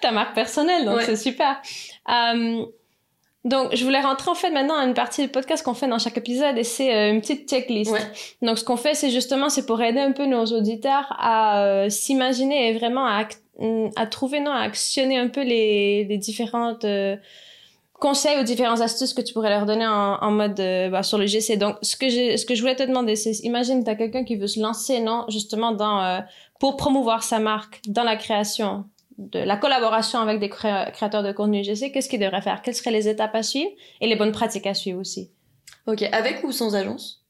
Ta 0.00 0.10
marque 0.10 0.34
personnelle, 0.34 0.84
donc 0.84 1.02
c'est 1.02 1.16
super. 1.16 1.60
Euh, 2.08 2.64
donc, 3.44 3.76
je 3.76 3.84
voulais 3.84 4.00
rentrer 4.00 4.30
en 4.30 4.34
fait 4.34 4.50
maintenant 4.50 4.78
à 4.78 4.84
une 4.86 4.94
partie 4.94 5.20
du 5.20 5.28
podcast 5.28 5.62
qu'on 5.62 5.74
fait 5.74 5.86
dans 5.86 5.98
chaque 5.98 6.16
épisode 6.16 6.56
et 6.56 6.64
c'est 6.64 6.94
euh, 6.94 7.12
une 7.12 7.20
petite 7.20 7.48
checklist. 7.48 7.94
Donc, 8.40 8.58
ce 8.58 8.64
qu'on 8.64 8.78
fait, 8.78 8.94
c'est 8.94 9.10
justement, 9.10 9.50
c'est 9.50 9.66
pour 9.66 9.82
aider 9.82 10.00
un 10.00 10.12
peu 10.12 10.24
nos 10.24 10.46
auditeurs 10.46 11.14
à 11.18 11.62
euh, 11.62 11.90
s'imaginer 11.90 12.70
et 12.70 12.78
vraiment 12.78 13.04
à, 13.04 13.28
à, 13.96 14.06
trouver, 14.06 14.40
non, 14.40 14.50
à 14.50 14.60
actionner 14.60 15.18
un 15.18 15.28
peu 15.28 15.42
les, 15.42 16.04
les 16.04 16.16
différentes 16.16 16.86
conseils 18.04 18.38
ou 18.38 18.42
différentes 18.42 18.82
astuces 18.82 19.14
que 19.14 19.22
tu 19.22 19.32
pourrais 19.32 19.48
leur 19.48 19.64
donner 19.64 19.86
en, 19.86 20.18
en 20.20 20.30
mode 20.30 20.60
euh, 20.60 20.90
bah, 20.90 21.02
sur 21.02 21.16
le 21.16 21.24
GC. 21.24 21.56
Donc, 21.56 21.76
ce 21.80 21.96
que, 21.96 22.10
je, 22.10 22.36
ce 22.36 22.44
que 22.44 22.54
je 22.54 22.60
voulais 22.60 22.76
te 22.76 22.82
demander, 22.82 23.16
c'est 23.16 23.32
imagine, 23.44 23.82
tu 23.82 23.88
as 23.88 23.94
quelqu'un 23.94 24.24
qui 24.24 24.36
veut 24.36 24.46
se 24.46 24.60
lancer, 24.60 25.00
non, 25.00 25.24
justement, 25.28 25.72
dans, 25.72 26.02
euh, 26.02 26.20
pour 26.60 26.76
promouvoir 26.76 27.22
sa 27.22 27.38
marque 27.38 27.80
dans 27.88 28.02
la 28.04 28.16
création, 28.16 28.84
de 29.16 29.38
la 29.38 29.56
collaboration 29.56 30.18
avec 30.18 30.38
des 30.38 30.50
créateurs 30.50 31.22
de 31.22 31.32
contenu 31.32 31.64
GC, 31.64 31.92
qu'est-ce 31.92 32.10
qu'il 32.10 32.20
devrait 32.20 32.42
faire? 32.42 32.60
Quelles 32.60 32.74
seraient 32.74 32.90
les 32.90 33.08
étapes 33.08 33.34
à 33.34 33.42
suivre? 33.42 33.70
Et 34.02 34.06
les 34.06 34.16
bonnes 34.16 34.32
pratiques 34.32 34.66
à 34.66 34.74
suivre 34.74 35.00
aussi 35.00 35.30
Ok, 35.86 36.02
avec 36.12 36.44
ou 36.44 36.52
sans 36.52 36.76
agence? 36.76 37.24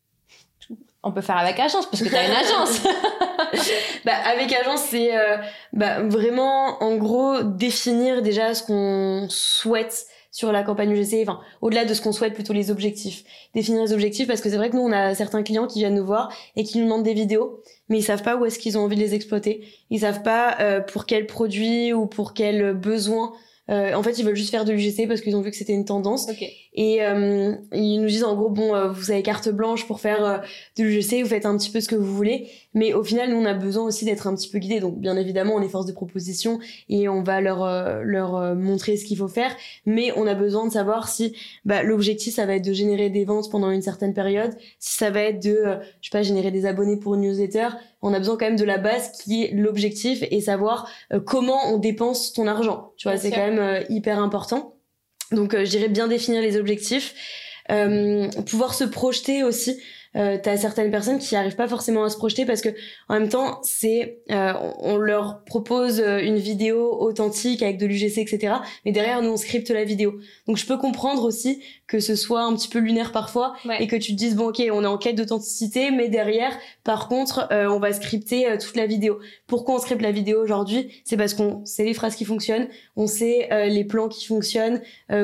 On 1.05 1.13
peut 1.13 1.21
faire 1.21 1.37
avec 1.37 1.61
agence 1.61 1.87
parce 1.89 2.03
que 2.03 2.09
tu 2.09 2.17
as 2.17 2.27
une 2.27 2.35
agence. 2.35 2.83
bah, 4.05 4.17
avec 4.27 4.53
agence, 4.53 4.81
c'est 4.81 5.17
euh, 5.17 5.37
bah, 5.73 6.01
vraiment, 6.01 6.83
en 6.83 6.97
gros, 6.97 7.45
définir 7.45 8.23
déjà 8.23 8.55
ce 8.55 8.65
qu'on 8.65 9.29
souhaite 9.29 10.07
sur 10.35 10.51
la 10.51 10.65
campagne 10.65 10.91
UGC, 10.91 11.23
enfin 11.23 11.39
au-delà 11.63 11.85
de 11.85 11.95
ce 11.95 12.03
qu'on 12.03 12.11
souhaite, 12.11 12.35
plutôt 12.35 12.53
les 12.53 12.73
objectifs. 12.73 13.23
Définir 13.55 13.85
les 13.85 13.93
objectifs 13.93 14.27
parce 14.27 14.41
que 14.41 14.51
c'est 14.51 14.57
vrai 14.57 14.69
que 14.69 14.75
nous 14.75 14.83
on 14.83 14.91
a 14.91 15.15
certains 15.15 15.45
clients 15.45 15.69
qui 15.69 15.79
viennent 15.79 15.95
nous 15.95 16.05
voir 16.05 16.31
et 16.57 16.65
qui 16.65 16.79
nous 16.79 16.85
demandent 16.85 17.05
des 17.05 17.15
vidéos, 17.15 17.63
mais 17.89 17.99
ils 17.99 18.03
savent 18.03 18.25
pas 18.25 18.35
où 18.37 18.45
est-ce 18.45 18.59
qu'ils 18.59 18.77
ont 18.77 18.83
envie 18.83 18.97
de 18.97 19.01
les 19.01 19.15
exploiter. 19.15 19.65
Ils 19.91 20.01
savent 20.01 20.23
pas 20.23 20.57
euh, 20.59 20.81
pour 20.81 21.07
quel 21.07 21.27
produit 21.27 21.93
ou 21.93 22.07
pour 22.07 22.35
quel 22.35 22.75
besoin 22.75 23.33
euh, 23.71 23.95
en 23.95 24.03
fait, 24.03 24.19
ils 24.19 24.25
veulent 24.25 24.37
juste 24.37 24.51
faire 24.51 24.65
de 24.65 24.73
l'UGC 24.73 25.09
parce 25.09 25.23
qu'ils 25.23 25.37
ont 25.37 25.41
vu 25.41 25.51
que 25.51 25.57
c'était 25.57 25.73
une 25.73 25.87
tendance. 25.87 26.29
Et 26.75 27.03
euh, 27.03 27.55
ils 27.73 28.01
nous 28.01 28.09
disent 28.09 28.25
en 28.25 28.35
gros, 28.35 28.51
bon, 28.51 28.75
euh, 28.75 28.89
vous 28.89 29.13
avez 29.13 29.23
carte 29.23 29.49
blanche 29.49 29.87
pour 29.87 30.01
faire 30.01 30.25
euh, 30.25 30.39
de 30.77 30.83
l'UGC, 30.83 31.23
vous 31.23 31.29
faites 31.29 31.47
un 31.47 31.57
petit 31.57 31.71
peu 31.71 31.81
ce 31.81 31.89
que 31.89 31.95
vous 31.95 32.13
voulez. 32.13 32.51
Mais 32.75 32.95
au 32.95 33.05
final, 33.05 33.31
nous, 33.31 33.37
on 33.37 33.45
a 33.45 33.55
besoin 33.55 33.85
aussi 33.85 34.05
d'être 34.05 34.27
un 34.27 34.35
petit 34.35 34.49
peu 34.49 34.59
guidés. 34.59 34.81
Donc, 34.81 34.99
bien 34.99 35.17
évidemment, 35.17 35.55
on 35.55 35.63
est 35.63 35.69
force 35.69 35.87
de 35.87 35.93
proposition 35.93 36.59
et 36.89 37.09
on 37.09 37.23
va 37.23 37.41
leur 37.41 37.65
leur 38.03 38.57
montrer 38.57 38.97
ce 38.97 39.05
qu'il 39.05 39.17
faut 39.17 39.29
faire. 39.29 39.55
Mais 39.87 40.13
on 40.17 40.27
a 40.27 40.35
besoin 40.35 40.67
de 40.67 40.73
savoir 40.73 41.09
si 41.09 41.37
bah, 41.65 41.85
l'objectif, 41.85 42.35
ça 42.35 42.47
va 42.47 42.57
être 42.57 42.65
de 42.65 42.73
générer 42.73 43.11
des 43.11 43.25
ventes 43.25 43.49
pendant 43.51 43.71
une 43.71 43.83
certaine 43.83 44.13
période, 44.13 44.57
si 44.81 44.97
ça 44.97 45.11
va 45.11 45.21
être 45.21 45.41
de, 45.41 45.79
je 46.01 46.09
sais 46.09 46.11
pas, 46.11 46.23
générer 46.23 46.51
des 46.51 46.67
abonnés 46.67 46.97
pour 46.97 47.15
une 47.15 47.21
newsletter. 47.21 47.69
On 48.03 48.13
a 48.13 48.19
besoin 48.19 48.37
quand 48.37 48.47
même 48.47 48.57
de 48.57 48.65
la 48.65 48.79
base 48.79 49.13
qui 49.23 49.45
est 49.45 49.53
l'objectif 49.53 50.25
et 50.29 50.41
savoir 50.41 50.91
comment 51.25 51.73
on 51.73 51.79
dépense 51.79 52.33
ton 52.33 52.49
argent. 52.49 52.93
Tu 52.97 53.09
vois, 53.09 53.17
c'est 53.17 53.31
quand 53.31 53.49
même 53.49 53.85
hyper 53.89 54.19
important. 54.19 54.74
Donc, 55.33 55.55
euh, 55.55 55.65
je 55.65 55.71
dirais 55.71 55.89
bien 55.89 56.09
définir 56.09 56.43
les 56.43 56.57
objectifs, 56.57 57.15
euh, 57.71 58.29
pouvoir 58.47 58.75
se 58.75 58.85
projeter 58.85 59.43
aussi 59.43 59.81
euh, 60.17 60.39
t'as 60.41 60.57
certaines 60.57 60.91
personnes 60.91 61.19
qui 61.19 61.35
n'arrivent 61.35 61.57
pas 61.57 61.67
forcément 61.67 62.05
à 62.05 62.09
se 62.09 62.17
projeter 62.17 62.47
parce 62.47 62.61
que 62.61 62.69
en 63.09 63.15
même 63.15 63.29
temps 63.29 63.61
c'est 63.63 64.21
euh, 64.31 64.53
on 64.79 64.97
leur 64.97 65.43
propose 65.45 66.01
euh, 66.01 66.21
une 66.21 66.37
vidéo 66.37 66.97
authentique 67.01 67.63
avec 67.63 67.79
de 67.79 67.87
l'UGC 67.87 68.19
etc 68.19 68.55
mais 68.85 68.93
derrière 68.93 69.23
nous 69.23 69.31
on 69.31 69.37
scripte 69.37 69.71
la 69.71 69.85
vidéo. 69.85 70.15
Donc 70.47 70.57
je 70.57 70.67
peux 70.67 70.77
comprendre 70.77 71.25
aussi 71.25 71.63
que 71.89 71.99
ce 71.99 72.15
soit 72.15 72.43
un 72.43 72.55
petit 72.55 72.69
peu 72.69 72.79
lunaire 72.79 73.11
parfois 73.11 73.55
et 73.81 73.89
que 73.89 73.97
tu 73.97 74.13
te 74.13 74.17
dises 74.17 74.37
bon 74.37 74.49
ok 74.49 74.63
on 74.71 74.85
est 74.85 74.87
en 74.87 74.99
quête 74.99 75.17
d'authenticité 75.17 75.91
mais 75.91 76.09
derrière 76.09 76.57
par 76.85 77.09
contre 77.09 77.49
euh, 77.51 77.67
on 77.67 77.81
va 77.81 77.93
scripter 77.93 78.57
toute 78.61 78.77
la 78.77 78.87
vidéo. 78.87 79.19
Pourquoi 79.47 79.77
on 79.77 79.79
scripte 79.79 80.03
la 80.03 80.13
vidéo 80.13 80.41
aujourd'hui? 80.41 81.03
C'est 81.05 81.17
parce 81.17 81.35
qu'on 81.35 81.65
sait 81.65 81.85
les 81.85 81.95
phrases 81.95 82.15
qui 82.15 82.25
fonctionnent 82.25 82.69
on 82.97 83.07
sait 83.07 83.49
les 83.69 83.85
plans 83.85 84.09
qui 84.09 84.27
fonctionnent 84.27 84.81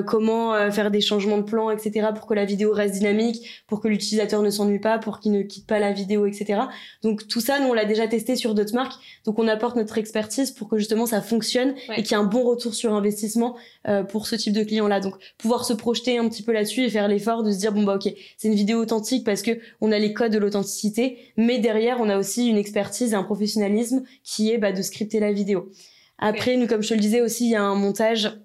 comment 0.06 0.70
faire 0.70 0.90
des 0.90 1.00
changements 1.00 1.38
de 1.38 1.42
plans 1.42 1.70
etc 1.70 2.08
pour 2.14 2.26
que 2.26 2.34
la 2.34 2.44
vidéo 2.44 2.72
reste 2.72 2.94
dynamique 2.94 3.64
pour 3.66 3.80
que 3.80 3.88
l'utilisateur 3.88 4.42
ne 4.42 4.50
s'ennuie 4.50 4.79
pas, 4.80 4.98
pour 4.98 5.20
qu'ils 5.20 5.32
ne 5.32 5.42
quittent 5.42 5.66
pas 5.66 5.78
la 5.78 5.92
vidéo, 5.92 6.26
etc. 6.26 6.62
Donc 7.02 7.28
tout 7.28 7.40
ça, 7.40 7.60
nous 7.60 7.68
on 7.68 7.72
l'a 7.72 7.84
déjà 7.84 8.06
testé 8.08 8.36
sur 8.36 8.54
d'autres 8.54 8.74
marques, 8.74 9.00
donc 9.24 9.38
on 9.38 9.48
apporte 9.48 9.76
notre 9.76 9.98
expertise 9.98 10.50
pour 10.50 10.68
que 10.68 10.78
justement 10.78 11.06
ça 11.06 11.20
fonctionne 11.20 11.74
et 11.96 12.02
qu'il 12.02 12.12
y 12.12 12.14
ait 12.14 12.22
un 12.22 12.24
bon 12.24 12.42
retour 12.42 12.74
sur 12.74 12.94
investissement 12.94 13.56
euh, 13.88 14.02
pour 14.02 14.26
ce 14.26 14.36
type 14.36 14.52
de 14.52 14.64
client-là. 14.64 15.00
Donc 15.00 15.14
pouvoir 15.38 15.64
se 15.64 15.72
projeter 15.72 16.18
un 16.18 16.28
petit 16.28 16.42
peu 16.42 16.52
là-dessus 16.52 16.82
et 16.82 16.90
faire 16.90 17.08
l'effort 17.08 17.42
de 17.42 17.52
se 17.52 17.58
dire 17.58 17.72
bon 17.72 17.84
bah 17.84 17.96
ok, 17.96 18.12
c'est 18.36 18.48
une 18.48 18.54
vidéo 18.54 18.80
authentique 18.80 19.24
parce 19.24 19.42
que 19.42 19.52
on 19.80 19.92
a 19.92 19.98
les 19.98 20.12
codes 20.12 20.32
de 20.32 20.38
l'authenticité, 20.38 21.18
mais 21.36 21.58
derrière 21.58 21.98
on 22.00 22.08
a 22.08 22.18
aussi 22.18 22.48
une 22.48 22.56
expertise 22.56 23.12
et 23.12 23.16
un 23.16 23.22
professionnalisme 23.22 24.02
qui 24.24 24.50
est 24.50 24.58
bah, 24.58 24.72
de 24.72 24.82
scripter 24.82 25.20
la 25.20 25.32
vidéo. 25.32 25.70
Après, 26.20 26.56
nous, 26.56 26.66
comme 26.66 26.82
je 26.82 26.90
te 26.90 26.94
le 26.94 27.00
disais 27.00 27.22
aussi, 27.22 27.46
il 27.46 27.50
y 27.50 27.56
a 27.56 27.62
un 27.62 27.74
montage 27.74 28.38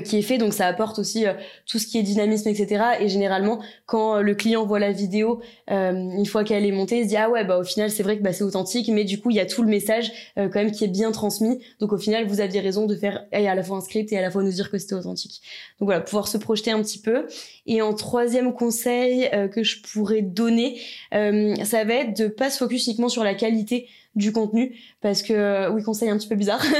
qui 0.00 0.18
est 0.18 0.22
fait. 0.22 0.38
Donc 0.38 0.52
ça 0.52 0.66
apporte 0.66 0.98
aussi 0.98 1.26
euh, 1.26 1.34
tout 1.66 1.78
ce 1.78 1.86
qui 1.86 1.98
est 1.98 2.02
dynamisme 2.02 2.48
etc 2.48 2.84
et 3.00 3.08
généralement 3.08 3.60
quand 3.86 4.16
euh, 4.16 4.22
le 4.22 4.34
client 4.34 4.64
voit 4.64 4.78
la 4.78 4.92
vidéo 4.92 5.40
une 5.68 6.26
fois 6.26 6.44
qu'elle 6.44 6.66
est 6.66 6.72
montée 6.72 6.98
il 6.98 7.04
se 7.04 7.08
dit 7.08 7.16
ah 7.16 7.30
ouais 7.30 7.44
bah 7.44 7.58
au 7.58 7.64
final 7.64 7.90
c'est 7.90 8.02
vrai 8.02 8.18
que 8.18 8.22
bah, 8.22 8.32
c'est 8.32 8.44
authentique. 8.44 8.88
Mais 8.88 9.04
du 9.04 9.20
coup 9.20 9.30
il 9.30 9.36
y 9.36 9.40
a 9.40 9.46
tout 9.46 9.62
le 9.62 9.68
message 9.68 10.12
quand 10.36 10.54
même 10.54 10.70
qui 10.70 10.84
est 10.84 10.88
bien 10.88 11.12
transmis. 11.12 11.60
Donc 11.80 11.92
au 11.92 11.98
final 11.98 12.26
vous 12.26 12.40
aviez 12.40 12.60
raison 12.60 12.86
de 12.86 12.94
faire 12.94 13.24
à 13.32 13.54
la 13.54 13.62
fois 13.62 13.78
un 13.78 13.80
script 13.80 14.12
et 14.12 14.18
à 14.18 14.20
la 14.20 14.30
fois 14.30 14.42
nous 14.42 14.50
dire 14.50 14.70
que 14.70 14.78
c'était 14.78 14.94
authentique. 14.94 15.40
Donc 15.80 15.86
voilà 15.86 16.00
pouvoir 16.00 16.28
se 16.28 16.38
projeter 16.38 16.70
un 16.70 16.82
petit 16.82 16.98
peu. 16.98 17.26
Et 17.66 17.80
en 17.80 17.94
troisième 17.94 18.52
conseil 18.52 19.30
que 19.52 19.62
je 19.62 19.80
pourrais 19.80 20.22
donner 20.22 20.80
ça 21.10 21.84
va 21.84 21.94
être 21.94 22.16
de 22.16 22.28
pas 22.28 22.50
se 22.50 22.58
focus 22.58 22.86
uniquement 22.86 23.08
sur 23.08 23.24
la 23.24 23.34
qualité 23.34 23.88
du 24.14 24.32
contenu 24.32 24.76
parce 25.00 25.22
que 25.22 25.70
oui 25.70 25.82
conseil 25.82 26.10
un 26.10 26.18
petit 26.18 26.28
peu 26.28 26.34
bizarre. 26.34 26.62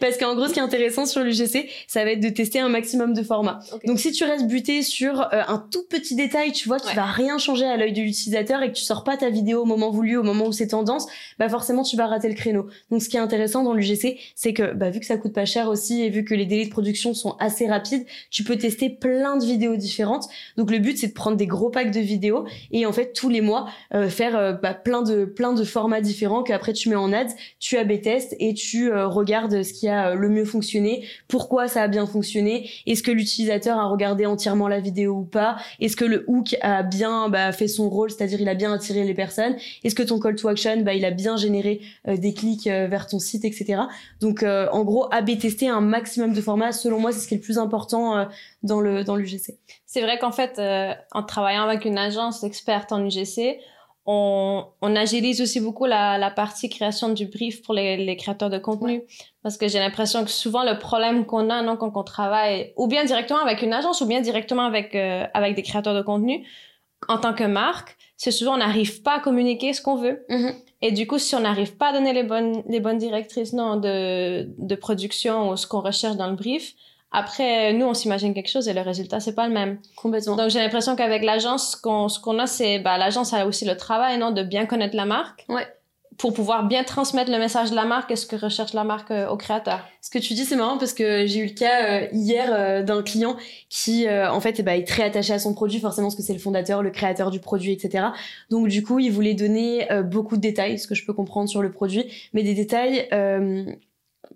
Parce 0.00 0.18
qu'en 0.18 0.34
gros 0.34 0.48
ce 0.48 0.52
qui 0.52 0.58
est 0.58 0.62
intéressant 0.62 1.06
sur 1.06 1.22
l'UGC 1.22 1.68
ça 1.86 2.04
va 2.04 2.10
être 2.10 2.20
de 2.20 2.28
tester 2.28 2.58
un 2.58 2.68
maximum 2.68 3.14
de 3.14 3.22
formats. 3.22 3.60
Donc 3.86 4.00
si 4.00 4.10
tu 4.10 4.24
restes 4.24 4.48
buté 4.48 4.82
sur 4.82 5.20
euh, 5.20 5.42
un 5.46 5.64
tout 5.70 5.84
petit 5.88 6.16
détail 6.16 6.50
tu 6.50 6.66
vois 6.66 6.80
qui 6.80 6.94
va 6.96 7.04
rien 7.04 7.38
changer 7.38 7.66
à 7.66 7.76
l'œil 7.76 7.92
de 7.92 8.02
l'utilisateur 8.02 8.62
et 8.62 8.68
que 8.68 8.76
tu 8.76 8.82
sors 8.82 9.04
pas 9.04 9.16
ta 9.16 9.30
vidéo 9.30 9.62
au 9.62 9.64
moment 9.64 9.90
voulu 9.90 10.16
au 10.16 10.24
moment 10.24 10.46
où 10.46 10.52
c'est 10.52 10.68
tendance 10.68 11.06
bah 11.38 11.48
forcément 11.48 11.84
tu 11.84 11.96
vas 11.96 12.06
rater 12.06 12.28
le 12.28 12.34
créneau. 12.34 12.66
Donc 12.90 13.00
ce 13.00 13.08
qui 13.08 13.16
est 13.16 13.20
intéressant 13.20 13.62
dans 13.62 13.74
l'UGC 13.74 14.18
c'est 14.34 14.52
que 14.52 14.72
bah 14.72 14.90
vu 14.90 14.98
que 14.98 15.06
ça 15.06 15.16
coûte 15.16 15.32
pas 15.32 15.44
cher 15.44 15.68
aussi 15.68 16.02
et 16.02 16.10
vu 16.10 16.24
que 16.24 16.34
les 16.34 16.46
délais 16.46 16.64
de 16.64 16.70
production 16.70 17.14
sont 17.14 17.36
assez 17.38 17.68
rapides 17.68 18.04
tu 18.30 18.42
peux 18.42 18.56
tester 18.56 18.90
plein 18.90 19.36
de 19.36 19.44
vidéos 19.44 19.76
différentes. 19.76 20.24
Donc 20.56 20.70
le 20.70 20.78
but 20.78 20.98
c'est 20.98 21.08
de 21.08 21.12
prendre 21.12 21.36
des 21.36 21.46
gros 21.46 21.70
packs 21.70 21.92
de 21.92 22.00
vidéos 22.00 22.44
et 22.72 22.86
en 22.86 22.92
fait 22.92 23.12
tous 23.12 23.28
les 23.28 23.40
mois 23.40 23.68
euh, 23.94 24.08
faire 24.08 24.36
euh, 24.36 24.52
bah, 24.52 24.74
plein 24.74 25.02
de 25.02 25.24
plein 25.24 25.52
de 25.52 25.62
formats 25.62 26.00
différents 26.00 26.11
différents 26.12 26.42
qu'après 26.42 26.72
tu 26.72 26.88
mets 26.88 26.96
en 26.96 27.12
ads, 27.12 27.34
tu 27.58 27.78
AB 27.78 28.00
test 28.02 28.36
et 28.38 28.54
tu 28.54 28.92
euh, 28.92 29.08
regardes 29.08 29.62
ce 29.62 29.72
qui 29.72 29.88
a 29.88 30.10
euh, 30.10 30.14
le 30.14 30.28
mieux 30.28 30.44
fonctionné, 30.44 31.06
pourquoi 31.26 31.68
ça 31.68 31.82
a 31.82 31.88
bien 31.88 32.06
fonctionné, 32.06 32.68
est-ce 32.86 33.02
que 33.02 33.10
l'utilisateur 33.10 33.78
a 33.78 33.86
regardé 33.86 34.26
entièrement 34.26 34.68
la 34.68 34.80
vidéo 34.80 35.14
ou 35.14 35.24
pas, 35.24 35.56
est-ce 35.80 35.96
que 35.96 36.04
le 36.04 36.24
hook 36.26 36.56
a 36.60 36.82
bien 36.82 37.28
bah, 37.28 37.52
fait 37.52 37.68
son 37.68 37.88
rôle, 37.88 38.10
c'est-à-dire 38.10 38.40
il 38.40 38.48
a 38.48 38.54
bien 38.54 38.72
attiré 38.72 39.04
les 39.04 39.14
personnes, 39.14 39.56
est-ce 39.84 39.94
que 39.94 40.02
ton 40.02 40.20
call 40.20 40.36
to 40.36 40.48
action 40.48 40.82
bah, 40.82 40.94
il 40.94 41.04
a 41.04 41.10
bien 41.10 41.36
généré 41.36 41.80
euh, 42.08 42.16
des 42.16 42.34
clics 42.34 42.66
vers 42.66 43.06
ton 43.06 43.18
site, 43.18 43.44
etc. 43.44 43.82
Donc 44.20 44.42
en 44.44 44.84
gros 44.84 45.12
AB 45.12 45.38
tester 45.38 45.68
un 45.68 45.80
maximum 45.80 46.32
de 46.32 46.40
formats, 46.40 46.72
selon 46.72 47.00
moi 47.00 47.12
c'est 47.12 47.20
ce 47.20 47.28
qui 47.28 47.34
est 47.34 47.38
le 47.38 47.42
plus 47.42 47.58
important 47.58 48.26
dans 48.62 48.80
le 48.80 49.04
dans 49.04 49.16
l'UGC. 49.16 49.58
C'est 49.86 50.00
vrai 50.00 50.18
qu'en 50.18 50.32
fait 50.32 50.60
en 51.12 51.22
travaillant 51.22 51.62
avec 51.62 51.84
une 51.84 51.98
agence 51.98 52.44
experte 52.44 52.92
en 52.92 53.04
UGC, 53.04 53.58
on, 54.04 54.64
on, 54.80 54.96
agilise 54.96 55.40
aussi 55.40 55.60
beaucoup 55.60 55.86
la, 55.86 56.18
la, 56.18 56.30
partie 56.30 56.68
création 56.68 57.10
du 57.10 57.26
brief 57.26 57.62
pour 57.62 57.74
les, 57.74 57.96
les 57.96 58.16
créateurs 58.16 58.50
de 58.50 58.58
contenu. 58.58 59.02
Parce 59.42 59.56
que 59.56 59.68
j'ai 59.68 59.78
l'impression 59.78 60.24
que 60.24 60.30
souvent 60.30 60.64
le 60.64 60.78
problème 60.78 61.24
qu'on 61.24 61.50
a 61.50 61.62
non, 61.62 61.76
quand 61.76 61.96
on 61.96 62.02
travaille, 62.02 62.72
ou 62.76 62.88
bien 62.88 63.04
directement 63.04 63.40
avec 63.40 63.62
une 63.62 63.72
agence, 63.72 64.00
ou 64.00 64.06
bien 64.06 64.20
directement 64.20 64.64
avec, 64.64 64.94
euh, 64.94 65.24
avec 65.34 65.54
des 65.54 65.62
créateurs 65.62 65.94
de 65.94 66.02
contenu, 66.02 66.46
en 67.08 67.18
tant 67.18 67.32
que 67.32 67.44
marque, 67.44 67.96
c'est 68.16 68.30
souvent 68.30 68.54
on 68.54 68.58
n'arrive 68.58 69.02
pas 69.02 69.18
à 69.18 69.20
communiquer 69.20 69.72
ce 69.72 69.82
qu'on 69.82 69.96
veut. 69.96 70.24
Mm-hmm. 70.28 70.54
Et 70.82 70.92
du 70.92 71.06
coup, 71.06 71.18
si 71.18 71.34
on 71.36 71.40
n'arrive 71.40 71.76
pas 71.76 71.88
à 71.88 71.92
donner 71.92 72.12
les 72.12 72.22
bonnes, 72.24 72.62
les 72.68 72.80
bonnes 72.80 72.98
directrices 72.98 73.52
non, 73.52 73.76
de, 73.76 74.48
de 74.58 74.74
production 74.74 75.50
ou 75.50 75.56
ce 75.56 75.66
qu'on 75.66 75.80
recherche 75.80 76.16
dans 76.16 76.28
le 76.28 76.36
brief, 76.36 76.74
Après, 77.12 77.72
nous, 77.74 77.84
on 77.86 77.94
s'imagine 77.94 78.32
quelque 78.32 78.50
chose 78.50 78.68
et 78.68 78.72
le 78.72 78.80
résultat, 78.80 79.20
c'est 79.20 79.34
pas 79.34 79.46
le 79.46 79.52
même. 79.52 79.78
Complètement. 79.96 80.36
Donc, 80.36 80.48
j'ai 80.50 80.60
l'impression 80.60 80.96
qu'avec 80.96 81.22
l'agence, 81.22 81.72
ce 81.72 81.76
qu'on, 81.80 82.08
ce 82.08 82.18
qu'on 82.18 82.38
a, 82.38 82.46
c'est, 82.46 82.78
bah, 82.78 82.96
l'agence 82.96 83.34
a 83.34 83.46
aussi 83.46 83.64
le 83.66 83.76
travail, 83.76 84.18
non, 84.18 84.30
de 84.30 84.42
bien 84.42 84.64
connaître 84.64 84.96
la 84.96 85.04
marque. 85.04 85.44
Ouais. 85.48 85.66
Pour 86.18 86.34
pouvoir 86.34 86.68
bien 86.68 86.84
transmettre 86.84 87.30
le 87.30 87.38
message 87.38 87.70
de 87.70 87.74
la 87.74 87.84
marque 87.84 88.10
et 88.10 88.16
ce 88.16 88.26
que 88.26 88.36
recherche 88.36 88.74
la 88.74 88.84
marque 88.84 89.10
euh, 89.10 89.28
au 89.28 89.36
créateur. 89.36 89.80
Ce 90.02 90.10
que 90.10 90.18
tu 90.18 90.34
dis, 90.34 90.44
c'est 90.44 90.56
marrant 90.56 90.78
parce 90.78 90.92
que 90.92 91.26
j'ai 91.26 91.40
eu 91.40 91.46
le 91.46 91.54
cas 91.54 92.02
euh, 92.02 92.06
hier 92.12 92.48
euh, 92.52 92.82
d'un 92.82 93.02
client 93.02 93.36
qui, 93.68 94.06
euh, 94.06 94.30
en 94.30 94.40
fait, 94.40 94.60
eh 94.60 94.62
ben, 94.62 94.78
est 94.78 94.86
très 94.86 95.04
attaché 95.04 95.32
à 95.32 95.38
son 95.38 95.54
produit, 95.54 95.80
forcément 95.80 96.08
parce 96.08 96.16
que 96.16 96.22
c'est 96.22 96.34
le 96.34 96.38
fondateur, 96.38 96.82
le 96.82 96.90
créateur 96.90 97.30
du 97.30 97.40
produit, 97.40 97.72
etc. 97.72 98.04
Donc, 98.50 98.68
du 98.68 98.82
coup, 98.82 98.98
il 98.98 99.10
voulait 99.10 99.34
donner 99.34 99.90
euh, 99.90 100.02
beaucoup 100.02 100.36
de 100.36 100.42
détails, 100.42 100.78
ce 100.78 100.86
que 100.86 100.94
je 100.94 101.04
peux 101.04 101.14
comprendre 101.14 101.48
sur 101.48 101.62
le 101.62 101.72
produit, 101.72 102.04
mais 102.34 102.42
des 102.42 102.54
détails 102.54 103.08
euh, 103.12 103.64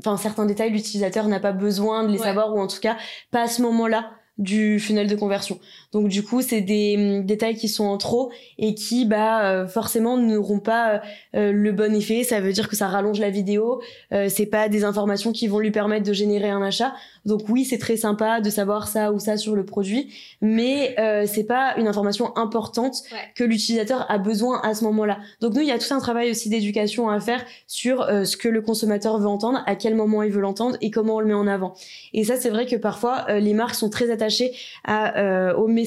enfin 0.01 0.17
certains 0.17 0.47
détails 0.47 0.71
l'utilisateur 0.71 1.29
n'a 1.29 1.41
pas 1.41 1.53
besoin 1.53 2.05
de 2.05 2.09
les 2.13 2.19
Ouais. 2.19 2.25
savoir 2.25 2.55
ou 2.55 2.61
en 2.61 2.67
tout 2.67 2.81
cas 2.81 2.97
pas 3.31 3.43
à 3.43 3.49
ce 3.49 3.63
moment-là 3.63 4.11
du 4.39 4.79
funnel 4.79 5.07
de 5.09 5.17
conversion. 5.17 5.59
Donc 5.97 6.09
du 6.09 6.23
coup, 6.23 6.43
c'est 6.43 6.61
des 6.61 6.97
hum, 6.99 7.25
détails 7.25 7.57
qui 7.57 7.69
sont 7.69 7.87
en 7.87 7.97
trop 7.97 8.31
et 8.59 8.75
qui 8.75 9.07
bah 9.07 9.47
euh, 9.47 9.67
forcément 9.67 10.19
n'auront 10.19 10.61
pas 10.61 11.01
euh, 11.35 11.53
le 11.53 11.73
bon 11.73 11.95
effet, 11.95 12.23
ça 12.23 12.39
veut 12.41 12.53
dire 12.53 12.69
que 12.69 12.77
ça 12.77 12.87
rallonge 12.87 13.19
la 13.19 13.31
vidéo, 13.31 13.81
euh, 14.13 14.29
c'est 14.29 14.45
pas 14.45 14.69
des 14.69 14.85
informations 14.85 15.33
qui 15.33 15.47
vont 15.49 15.59
lui 15.59 15.71
permettre 15.71 16.07
de 16.07 16.13
générer 16.13 16.51
un 16.51 16.61
achat. 16.61 16.93
Donc 17.25 17.49
oui, 17.49 17.65
c'est 17.65 17.79
très 17.79 17.97
sympa 17.97 18.43
de 18.43 18.51
savoir 18.51 18.89
ça 18.89 19.11
ou 19.11 19.19
ça 19.19 19.39
sur 19.39 19.57
le 19.57 19.65
produit, 19.65 20.13
mais 20.43 20.95
euh, 20.99 21.25
c'est 21.27 21.45
pas 21.45 21.75
une 21.79 21.89
information 21.89 22.37
importante 22.37 22.97
Ouais. 23.11 23.19
que 23.35 23.45
l'utilisateur 23.45 24.05
a 24.11 24.19
besoin 24.19 24.61
à 24.63 24.75
ce 24.75 24.85
moment-là. 24.85 25.19
Donc 25.41 25.55
nous, 25.55 25.63
il 25.63 25.69
y 25.69 25.73
a 25.73 25.79
tout 25.79 25.95
un 25.95 25.99
travail 25.99 26.31
aussi 26.31 26.51
d'éducation 26.51 27.09
à 27.09 27.21
faire 27.21 27.43
sur 27.67 28.03
euh, 28.03 28.25
ce 28.25 28.37
que 28.37 28.49
le 28.49 28.61
consommateur 28.61 29.19
veut 29.19 29.29
entendre, 29.29 29.63
à 29.67 29.77
quel 29.77 29.95
moment 29.95 30.23
il 30.23 30.31
veut 30.31 30.43
l'entendre 30.43 30.77
et 30.83 30.91
comment 30.91 31.17
on 31.17 31.21
le 31.21 31.27
met 31.27 31.35
en 31.35 31.47
avant. 31.47 31.73
Et 32.13 32.25
ça, 32.25 32.37
c'est 32.37 32.51
vrai 32.51 32.67
que 32.67 32.77
parfois, 32.77 33.25
euh, 33.31 33.39
les 33.41 33.55
marques 33.55 33.77
sont 33.77 33.89
très 33.89 34.11
attachées 34.11 34.53
à, 34.85 35.19
euh, 35.19 35.55
au 35.55 35.69
message 35.69 35.86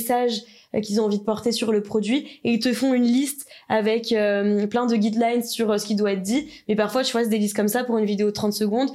euh, 0.76 0.82
qu'ils 0.82 1.02
ont 1.02 1.06
envie 1.06 1.18
de 1.18 1.24
porter 1.24 1.52
sur 1.52 1.72
le 1.72 1.82
produit 1.82 2.28
et 2.44 2.54
ils 2.54 2.60
te 2.60 2.74
font 2.74 2.94
une 2.94 3.04
liste 3.04 3.48
avec 3.70 4.12
euh, 4.12 4.68
plein 4.68 4.86
de 4.86 4.96
guidelines 4.96 5.44
sur 5.44 5.72
euh, 5.72 5.78
ce 5.78 5.86
qui 5.86 5.96
doit 5.96 6.12
être 6.12 6.22
dit. 6.22 6.48
Mais 6.68 6.76
parfois, 6.76 7.04
tu 7.04 7.12
vois, 7.12 7.26
des 7.26 7.38
listes 7.38 7.56
comme 7.56 7.68
ça 7.68 7.84
pour 7.84 7.98
une 7.98 8.06
vidéo 8.06 8.28
de 8.28 8.32
30 8.32 8.54
secondes. 8.54 8.90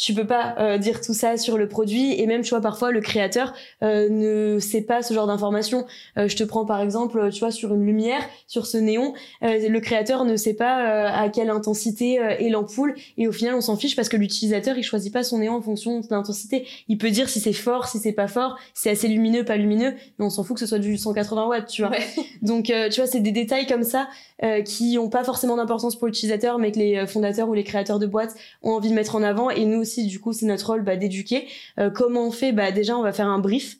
Tu 0.00 0.14
peux 0.14 0.26
pas 0.26 0.54
euh, 0.58 0.78
dire 0.78 1.02
tout 1.02 1.12
ça 1.12 1.36
sur 1.36 1.58
le 1.58 1.68
produit 1.68 2.18
et 2.18 2.26
même 2.26 2.40
tu 2.40 2.50
vois 2.50 2.62
parfois 2.62 2.90
le 2.90 3.02
créateur 3.02 3.52
euh, 3.82 4.08
ne 4.08 4.58
sait 4.58 4.80
pas 4.80 5.02
ce 5.02 5.12
genre 5.12 5.26
d'informations. 5.26 5.84
Euh, 6.16 6.26
je 6.26 6.36
te 6.36 6.42
prends 6.42 6.64
par 6.64 6.80
exemple 6.80 7.30
tu 7.30 7.40
vois 7.40 7.50
sur 7.50 7.74
une 7.74 7.84
lumière 7.84 8.22
sur 8.46 8.64
ce 8.64 8.78
néon 8.78 9.12
euh, 9.42 9.68
le 9.68 9.80
créateur 9.80 10.24
ne 10.24 10.36
sait 10.36 10.54
pas 10.54 10.86
euh, 10.86 11.10
à 11.12 11.28
quelle 11.28 11.50
intensité 11.50 12.18
euh, 12.18 12.30
est 12.30 12.48
l'ampoule 12.48 12.94
et 13.18 13.28
au 13.28 13.32
final 13.32 13.54
on 13.54 13.60
s'en 13.60 13.76
fiche 13.76 13.94
parce 13.94 14.08
que 14.08 14.16
l'utilisateur 14.16 14.78
il 14.78 14.82
choisit 14.82 15.12
pas 15.12 15.22
son 15.22 15.38
néon 15.38 15.56
en 15.56 15.62
fonction 15.62 16.00
de 16.00 16.06
l'intensité. 16.10 16.66
Il 16.88 16.96
peut 16.96 17.10
dire 17.10 17.28
si 17.28 17.40
c'est 17.40 17.52
fort, 17.52 17.86
si 17.86 17.98
c'est 17.98 18.12
pas 18.12 18.28
fort, 18.28 18.56
si 18.74 18.84
c'est 18.84 18.90
assez 18.90 19.08
lumineux, 19.08 19.44
pas 19.44 19.56
lumineux, 19.56 19.94
mais 20.18 20.24
on 20.24 20.30
s'en 20.30 20.44
fout 20.44 20.56
que 20.56 20.60
ce 20.60 20.66
soit 20.66 20.78
du 20.78 20.96
180 20.96 21.46
watts, 21.46 21.66
tu 21.68 21.82
vois. 21.82 21.90
Ouais. 21.90 22.06
Donc 22.42 22.70
euh, 22.70 22.88
tu 22.88 23.00
vois 23.00 23.06
c'est 23.06 23.20
des 23.20 23.32
détails 23.32 23.66
comme 23.66 23.82
ça 23.82 24.08
euh, 24.42 24.62
qui 24.62 24.96
ont 24.98 25.10
pas 25.10 25.24
forcément 25.24 25.56
d'importance 25.56 25.96
pour 25.96 26.06
l'utilisateur 26.06 26.58
mais 26.58 26.72
que 26.72 26.78
les 26.78 26.96
euh, 26.96 27.06
fondateurs 27.06 27.48
ou 27.48 27.54
les 27.54 27.64
créateurs 27.64 27.98
de 27.98 28.06
boîtes 28.06 28.34
ont 28.62 28.72
envie 28.72 28.88
de 28.90 28.94
mettre 28.94 29.14
en 29.14 29.22
avant 29.22 29.50
et 29.50 29.64
nous 29.64 29.84
du 29.98 30.20
coup 30.20 30.32
c'est 30.32 30.46
notre 30.46 30.66
rôle 30.68 30.82
bah, 30.82 30.96
d'éduquer. 30.96 31.48
Euh, 31.78 31.90
comment 31.90 32.26
on 32.26 32.30
fait? 32.30 32.52
Bah 32.52 32.72
déjà 32.72 32.96
on 32.96 33.02
va 33.02 33.12
faire 33.12 33.28
un 33.28 33.38
brief 33.38 33.78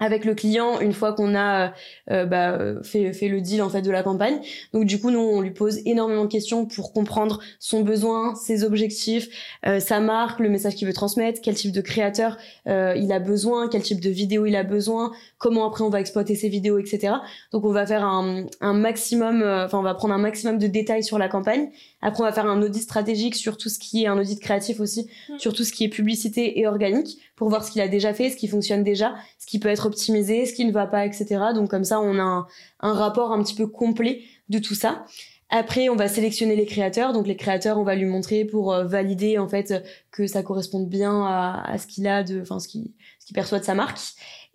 avec 0.00 0.24
le 0.24 0.34
client 0.34 0.80
une 0.80 0.92
fois 0.92 1.12
qu'on 1.12 1.34
a 1.34 1.66
euh, 1.66 1.70
euh, 2.10 2.26
bah, 2.26 2.58
fait, 2.82 3.12
fait 3.12 3.28
le 3.28 3.40
deal 3.40 3.62
en 3.62 3.68
fait 3.68 3.82
de 3.82 3.90
la 3.90 4.02
campagne. 4.02 4.40
Donc 4.72 4.84
du 4.84 5.00
coup 5.00 5.10
nous 5.10 5.20
on 5.20 5.40
lui 5.40 5.52
pose 5.52 5.80
énormément 5.86 6.24
de 6.24 6.30
questions 6.30 6.66
pour 6.66 6.92
comprendre 6.92 7.40
son 7.58 7.82
besoin, 7.82 8.34
ses 8.34 8.64
objectifs, 8.64 9.28
euh, 9.66 9.80
sa 9.80 10.00
marque, 10.00 10.40
le 10.40 10.48
message 10.48 10.74
qu'il 10.74 10.86
veut 10.86 10.94
transmettre, 10.94 11.40
quel 11.42 11.54
type 11.54 11.72
de 11.72 11.80
créateur 11.80 12.36
euh, 12.66 12.94
il 12.96 13.12
a 13.12 13.20
besoin, 13.20 13.68
quel 13.68 13.82
type 13.82 14.00
de 14.00 14.10
vidéo 14.10 14.46
il 14.46 14.56
a 14.56 14.64
besoin, 14.64 15.12
comment 15.38 15.66
après 15.68 15.84
on 15.84 15.90
va 15.90 16.00
exploiter 16.00 16.34
ces 16.34 16.48
vidéos, 16.48 16.78
etc. 16.78 17.14
Donc 17.52 17.64
on 17.64 17.72
va 17.72 17.86
faire 17.86 18.04
un, 18.04 18.46
un 18.60 18.72
maximum, 18.72 19.42
euh, 19.42 19.66
enfin 19.66 19.78
on 19.78 19.82
va 19.82 19.94
prendre 19.94 20.14
un 20.14 20.18
maximum 20.18 20.58
de 20.58 20.66
détails 20.66 21.04
sur 21.04 21.18
la 21.18 21.28
campagne. 21.28 21.68
Après 22.02 22.22
on 22.22 22.26
va 22.26 22.32
faire 22.32 22.46
un 22.46 22.60
audit 22.62 22.82
stratégique 22.82 23.34
sur 23.36 23.56
tout 23.56 23.68
ce 23.68 23.78
qui 23.78 24.04
est 24.04 24.06
un 24.06 24.18
audit 24.18 24.40
créatif 24.40 24.80
aussi, 24.80 25.08
Mm. 25.28 25.38
sur 25.38 25.52
tout 25.52 25.64
ce 25.64 25.72
qui 25.72 25.84
est 25.84 25.88
publicité 25.88 26.60
et 26.60 26.66
organique 26.66 27.18
pour 27.36 27.48
voir 27.48 27.64
ce 27.64 27.70
qu'il 27.70 27.80
a 27.80 27.88
déjà 27.88 28.14
fait, 28.14 28.30
ce 28.30 28.36
qui 28.36 28.48
fonctionne 28.48 28.84
déjà, 28.84 29.14
ce 29.38 29.46
qui 29.46 29.58
peut 29.58 29.68
être 29.68 29.83
optimisé, 29.86 30.46
ce 30.46 30.52
qui 30.52 30.64
ne 30.64 30.72
va 30.72 30.86
pas, 30.86 31.06
etc. 31.06 31.26
Donc 31.54 31.70
comme 31.70 31.84
ça 31.84 32.00
on 32.00 32.18
a 32.18 32.46
un, 32.80 32.92
rapport 32.92 33.32
un 33.32 33.42
petit 33.42 33.54
peu 33.54 33.66
complet 33.66 34.22
de 34.48 34.58
tout 34.58 34.74
ça. 34.74 35.04
Après, 35.50 35.88
on 35.88 35.94
va 35.94 36.08
sélectionner 36.08 36.56
les 36.56 36.66
créateurs. 36.66 37.12
Donc, 37.12 37.28
les 37.28 37.36
créateurs, 37.36 37.78
on 37.78 37.84
va 37.84 37.94
lui 37.94 38.06
montrer 38.06 38.44
pour 38.44 38.72
euh, 38.72 38.84
valider 38.84 39.38
en 39.38 39.46
fait 39.46 39.84
que 40.10 40.26
ça 40.26 40.42
corresponde 40.42 40.88
bien 40.88 41.22
à, 41.24 41.76
ce 41.78 41.86
qu'il 41.86 42.08
a 42.08 42.24
de, 42.24 42.40
enfin 42.40 42.58
ce 42.58 42.66
qu'il 42.66 42.90
perçoit 43.34 43.60
de 43.60 43.64
sa 43.64 43.74
marque. 43.74 44.00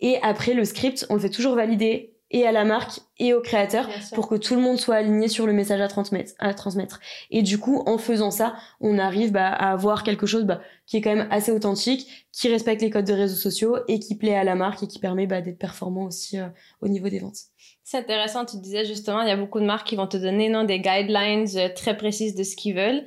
Et 0.00 0.18
après, 0.22 0.52
le 0.52 0.64
script, 0.64 1.06
on 1.08 1.14
le 1.14 1.20
fait 1.20 1.30
toujours 1.30 1.54
valider 1.54 2.16
et 2.32 2.46
à 2.46 2.52
la 2.52 2.64
marque 2.64 3.00
et 3.18 3.34
au 3.34 3.40
créateur 3.40 3.88
pour 4.14 4.28
que 4.28 4.36
tout 4.36 4.54
le 4.54 4.60
monde 4.60 4.78
soit 4.78 4.94
aligné 4.96 5.26
sur 5.28 5.46
le 5.46 5.52
message 5.52 5.80
à 5.80 5.88
transmettre. 5.88 6.32
À 6.38 6.54
transmettre. 6.54 7.00
Et 7.30 7.42
du 7.42 7.58
coup, 7.58 7.82
en 7.86 7.98
faisant 7.98 8.30
ça, 8.30 8.54
on 8.80 8.98
arrive 8.98 9.32
bah, 9.32 9.48
à 9.48 9.72
avoir 9.72 10.04
quelque 10.04 10.26
chose 10.26 10.44
bah, 10.44 10.60
qui 10.86 10.96
est 10.96 11.00
quand 11.00 11.14
même 11.14 11.26
assez 11.30 11.50
authentique, 11.50 12.26
qui 12.32 12.48
respecte 12.48 12.82
les 12.82 12.90
codes 12.90 13.04
de 13.06 13.12
réseaux 13.12 13.34
sociaux 13.36 13.78
et 13.88 13.98
qui 13.98 14.14
plaît 14.14 14.36
à 14.36 14.44
la 14.44 14.54
marque 14.54 14.82
et 14.84 14.86
qui 14.86 14.98
permet 15.00 15.26
bah, 15.26 15.40
d'être 15.40 15.58
performant 15.58 16.04
aussi 16.04 16.38
euh, 16.38 16.46
au 16.80 16.88
niveau 16.88 17.08
des 17.08 17.18
ventes. 17.18 17.38
C'est 17.82 17.98
intéressant, 17.98 18.44
tu 18.44 18.58
disais 18.58 18.84
justement, 18.84 19.22
il 19.22 19.28
y 19.28 19.32
a 19.32 19.36
beaucoup 19.36 19.58
de 19.58 19.64
marques 19.66 19.88
qui 19.88 19.96
vont 19.96 20.06
te 20.06 20.16
donner 20.16 20.48
non, 20.48 20.62
des 20.62 20.78
guidelines 20.80 21.48
euh, 21.56 21.68
très 21.74 21.96
précises 21.96 22.36
de 22.36 22.44
ce 22.44 22.54
qu'ils 22.54 22.76
veulent. 22.76 23.04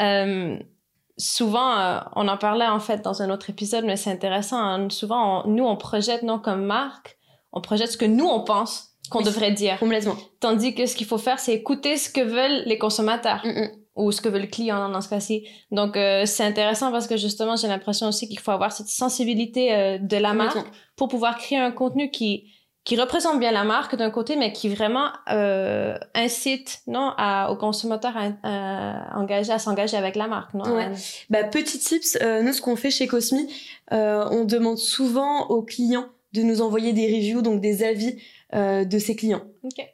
Euh, 0.00 0.58
souvent, 1.16 1.78
euh, 1.78 2.00
on 2.16 2.26
en 2.26 2.36
parlait 2.36 2.66
en 2.66 2.80
fait 2.80 3.02
dans 3.02 3.22
un 3.22 3.30
autre 3.30 3.48
épisode, 3.50 3.84
mais 3.84 3.96
c'est 3.96 4.10
intéressant. 4.10 4.58
hein. 4.58 4.88
Souvent, 4.90 5.44
on- 5.44 5.48
nous, 5.48 5.64
on 5.64 5.76
projette, 5.76 6.24
non, 6.24 6.40
comme 6.40 6.64
marque, 6.64 7.16
on 7.52 7.60
projette 7.60 7.90
ce 7.92 7.96
que 7.96 8.04
nous, 8.04 8.26
on 8.26 8.42
pense 8.44 8.90
qu'on 9.10 9.18
Oui. 9.20 9.24
devrait 9.24 9.52
dire. 9.52 9.78
Complètement. 9.78 10.16
Tandis 10.40 10.74
que 10.74 10.86
ce 10.86 10.96
qu'il 10.96 11.06
faut 11.06 11.18
faire, 11.18 11.38
c'est 11.38 11.54
écouter 11.54 11.96
ce 11.96 12.10
que 12.10 12.20
veulent 12.20 12.62
les 12.66 12.76
consommateurs 12.78 13.40
Mm, 13.44 13.50
mm. 13.50 13.70
ou 13.96 14.10
ce 14.12 14.20
que 14.20 14.28
veut 14.28 14.40
le 14.40 14.46
client 14.48 14.88
dans 14.88 15.00
ce 15.00 15.08
cas-ci. 15.08 15.46
Donc, 15.70 15.96
euh, 15.96 16.26
c'est 16.26 16.42
intéressant 16.44 16.90
parce 16.90 17.06
que 17.06 17.16
justement, 17.16 17.56
j'ai 17.56 17.68
l'impression 17.68 18.08
aussi 18.08 18.28
qu'il 18.28 18.40
faut 18.40 18.50
avoir 18.50 18.72
cette 18.72 18.88
sensibilité 18.88 19.72
euh, 19.74 19.98
de 19.98 20.16
la 20.16 20.34
marque 20.34 20.58
pour 20.96 21.08
pouvoir 21.08 21.38
créer 21.38 21.58
un 21.58 21.70
contenu 21.70 22.10
qui 22.10 22.50
qui 22.84 22.94
représente 23.00 23.40
bien 23.40 23.50
la 23.50 23.64
marque 23.64 23.96
d'un 23.96 24.10
côté, 24.10 24.36
mais 24.36 24.52
qui 24.52 24.68
vraiment 24.68 25.08
euh, 25.32 25.98
incite 26.14 26.82
non 26.86 27.10
à, 27.18 27.50
aux 27.50 27.56
consommateurs 27.56 28.12
à, 28.16 28.28
à 28.44 29.18
engager 29.18 29.50
à 29.52 29.58
s'engager 29.58 29.96
avec 29.96 30.14
la 30.14 30.28
marque, 30.28 30.54
non 30.54 30.64
Ouais. 30.72 30.92
Bah, 31.28 31.42
petit 31.42 31.80
tips, 31.80 32.16
euh, 32.22 32.42
nous 32.42 32.52
ce 32.52 32.60
qu'on 32.60 32.76
fait 32.76 32.92
chez 32.92 33.08
Cosmi, 33.08 33.52
euh, 33.92 34.24
on 34.30 34.44
demande 34.44 34.78
souvent 34.78 35.48
aux 35.48 35.62
clients 35.62 36.06
de 36.32 36.42
nous 36.42 36.60
envoyer 36.60 36.92
des 36.92 37.06
reviews, 37.06 37.42
donc 37.42 37.60
des 37.60 37.82
avis 37.82 38.16
euh, 38.54 38.84
de 38.84 38.98
ses 38.98 39.16
clients. 39.16 39.42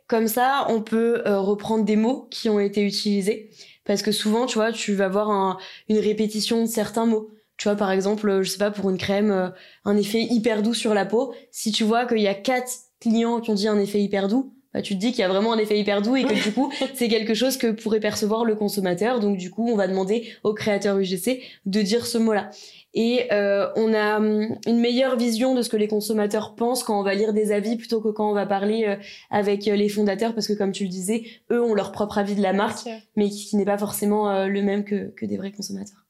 Comme 0.09 0.29
ça, 0.29 0.67
on 0.69 0.83
peut 0.83 1.23
euh, 1.27 1.41
reprendre 1.41 1.85
des 1.85 1.97
mots 1.97 2.27
qui 2.31 2.49
ont 2.49 2.61
été 2.61 2.83
utilisés. 2.83 3.51
Parce 3.85 4.03
que 4.03 4.13
souvent, 4.13 4.47
tu 4.47 4.55
vois, 4.55 4.73
tu 4.73 4.95
vas 4.95 5.07
avoir 5.07 5.31
un- 5.31 5.59
une 5.89 5.99
répétition 5.99 6.61
de 6.63 6.67
certains 6.67 7.07
mots. 7.07 7.31
Tu 7.57 7.69
vois, 7.69 7.77
par 7.77 7.91
exemple, 7.93 8.43
je 8.43 8.51
sais 8.51 8.59
pas, 8.59 8.71
pour 8.71 8.91
une 8.91 8.99
crème, 8.99 9.31
euh, 9.31 9.49
un 9.85 9.97
effet 9.97 10.23
hyper 10.23 10.63
doux 10.63 10.75
sur 10.75 10.95
la 10.95 11.05
peau. 11.07 11.35
Si 11.51 11.71
tu 11.73 11.85
vois 11.85 12.07
qu'il 12.07 12.21
y 12.21 12.29
a 12.29 12.35
quatre 12.35 12.71
clients 13.01 13.41
qui 13.41 13.51
ont 13.51 13.55
dit 13.55 13.69
un 13.69 13.79
effet 13.79 14.01
hyper 14.01 14.29
doux, 14.29 14.53
bah, 14.75 14.81
tu 14.83 14.95
te 14.95 15.01
dis 15.01 15.11
qu'il 15.11 15.21
y 15.21 15.25
a 15.25 15.29
vraiment 15.29 15.53
un 15.53 15.59
effet 15.59 15.79
hyper 15.79 16.01
doux 16.01 16.17
et 16.17 16.25
que 16.25 16.33
du 16.43 16.53
coup, 16.53 16.73
c'est 16.95 17.09
quelque 17.09 17.35
chose 17.35 17.57
que 17.59 17.71
pourrait 17.73 18.01
percevoir 18.01 18.45
le 18.45 18.55
consommateur. 18.55 19.21
Donc, 19.21 19.37
du 19.37 19.51
coup, 19.51 19.69
on 19.71 19.77
va 19.77 19.87
demander 19.87 20.29
au 20.45 20.55
créateur 20.55 20.99
UGC 20.99 21.43
de 21.67 21.83
dire 21.83 22.07
ce 22.07 22.19
mot-là. 22.19 22.51
Et 22.95 23.33
euh, 23.33 23.69
on 23.77 23.95
a 23.95 24.19
hum, 24.19 24.59
une 24.67 24.79
meilleure 24.79 25.17
vision 25.17 25.55
de 25.55 25.63
ce 25.63 25.71
que 25.71 25.79
les 25.79 25.89
consommateurs 25.89 26.55
pensent 26.55 26.85
quand 26.85 26.99
on 26.99 27.03
va 27.03 27.15
lire 27.15 27.33
des 27.33 27.51
avis 27.51 27.77
plutôt 27.77 28.01
que 28.03 28.09
quand 28.09 28.31
on 28.31 28.35
va 28.35 28.45
parler 28.45 28.85
euh, 28.87 28.97
avec 29.31 29.67
euh, 29.67 29.77
les 29.77 29.89
fondateurs 29.89 30.35
parce 30.35 30.47
que 30.47 30.53
comme 30.53 30.73
tu 30.73 30.85
le 30.85 30.91
disais, 30.91 31.25
eux 31.51 31.63
ont 31.63 31.75
leur 31.75 31.91
propre 31.93 32.19
avis 32.19 32.35
de 32.35 32.43
la 32.43 32.53
marque, 32.53 32.89
mais 33.17 33.31
qui, 33.31 33.47
qui 33.47 33.57
n'est 33.57 33.65
pas 33.65 33.79
forcément 33.79 34.31
euh, 34.31 34.47
le 34.47 34.63
même 34.63 34.85
que, 34.85 35.11
que 35.17 35.25
des 35.25 35.39
vrais 35.39 35.53
consommateurs. 35.53 36.05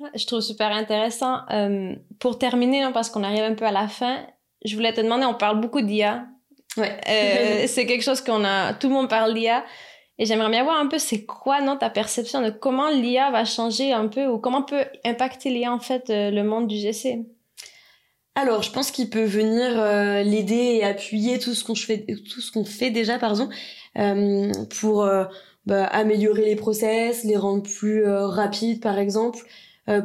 Ouais, 0.00 0.10
Je 0.16 0.26
trouve 0.26 0.40
super 0.40 0.72
intéressant. 0.72 1.42
Euh, 1.50 1.94
pour 2.18 2.38
terminer, 2.38 2.82
non, 2.82 2.92
parce 2.92 3.08
qu'on 3.08 3.22
arrive 3.22 3.44
un 3.44 3.54
peu 3.54 3.64
à 3.64 3.72
la 3.72 3.86
fin, 3.86 4.26
je 4.64 4.74
voulais 4.74 4.92
te 4.92 5.00
demander, 5.00 5.24
on 5.26 5.34
parle 5.34 5.60
beaucoup 5.60 5.80
d'IA. 5.80 6.26
Ouais. 6.76 6.98
C'est 7.68 7.86
quelque 7.86 8.02
chose 8.02 8.20
qu'on 8.20 8.44
a, 8.44 8.74
tout 8.74 8.88
le 8.88 8.94
monde 8.94 9.08
parle 9.08 9.34
d'IA. 9.34 9.64
Et 10.18 10.26
j'aimerais 10.26 10.50
bien 10.50 10.62
voir 10.62 10.78
un 10.78 10.86
peu, 10.86 10.98
c'est 10.98 11.24
quoi, 11.24 11.60
non, 11.60 11.76
ta 11.76 11.90
perception 11.90 12.40
de 12.40 12.50
comment 12.50 12.88
l'IA 12.88 13.30
va 13.32 13.44
changer 13.44 13.92
un 13.92 14.06
peu, 14.06 14.26
ou 14.26 14.38
comment 14.38 14.62
peut 14.62 14.84
impacter 15.04 15.50
l'IA, 15.50 15.72
en 15.72 15.80
fait, 15.80 16.08
euh, 16.10 16.30
le 16.30 16.44
monde 16.44 16.68
du 16.68 16.76
GC. 16.76 17.24
Alors, 18.36 18.62
je 18.62 18.70
pense 18.70 18.90
qu'il 18.90 19.10
peut 19.10 19.24
venir 19.24 19.80
euh, 19.80 20.22
l'aider 20.22 20.78
et 20.78 20.84
appuyer 20.84 21.38
tout 21.38 21.54
ce 21.54 21.64
qu'on 21.64 21.74
fait, 21.74 22.06
tout 22.32 22.40
ce 22.40 22.52
qu'on 22.52 22.64
fait 22.64 22.90
déjà, 22.90 23.18
pardon, 23.18 23.48
euh, 23.98 24.52
pour 24.78 25.08
bah, 25.66 25.84
améliorer 25.86 26.44
les 26.44 26.56
process, 26.56 27.24
les 27.24 27.36
rendre 27.36 27.62
plus 27.62 28.06
rapides, 28.06 28.80
par 28.80 28.98
exemple. 28.98 29.40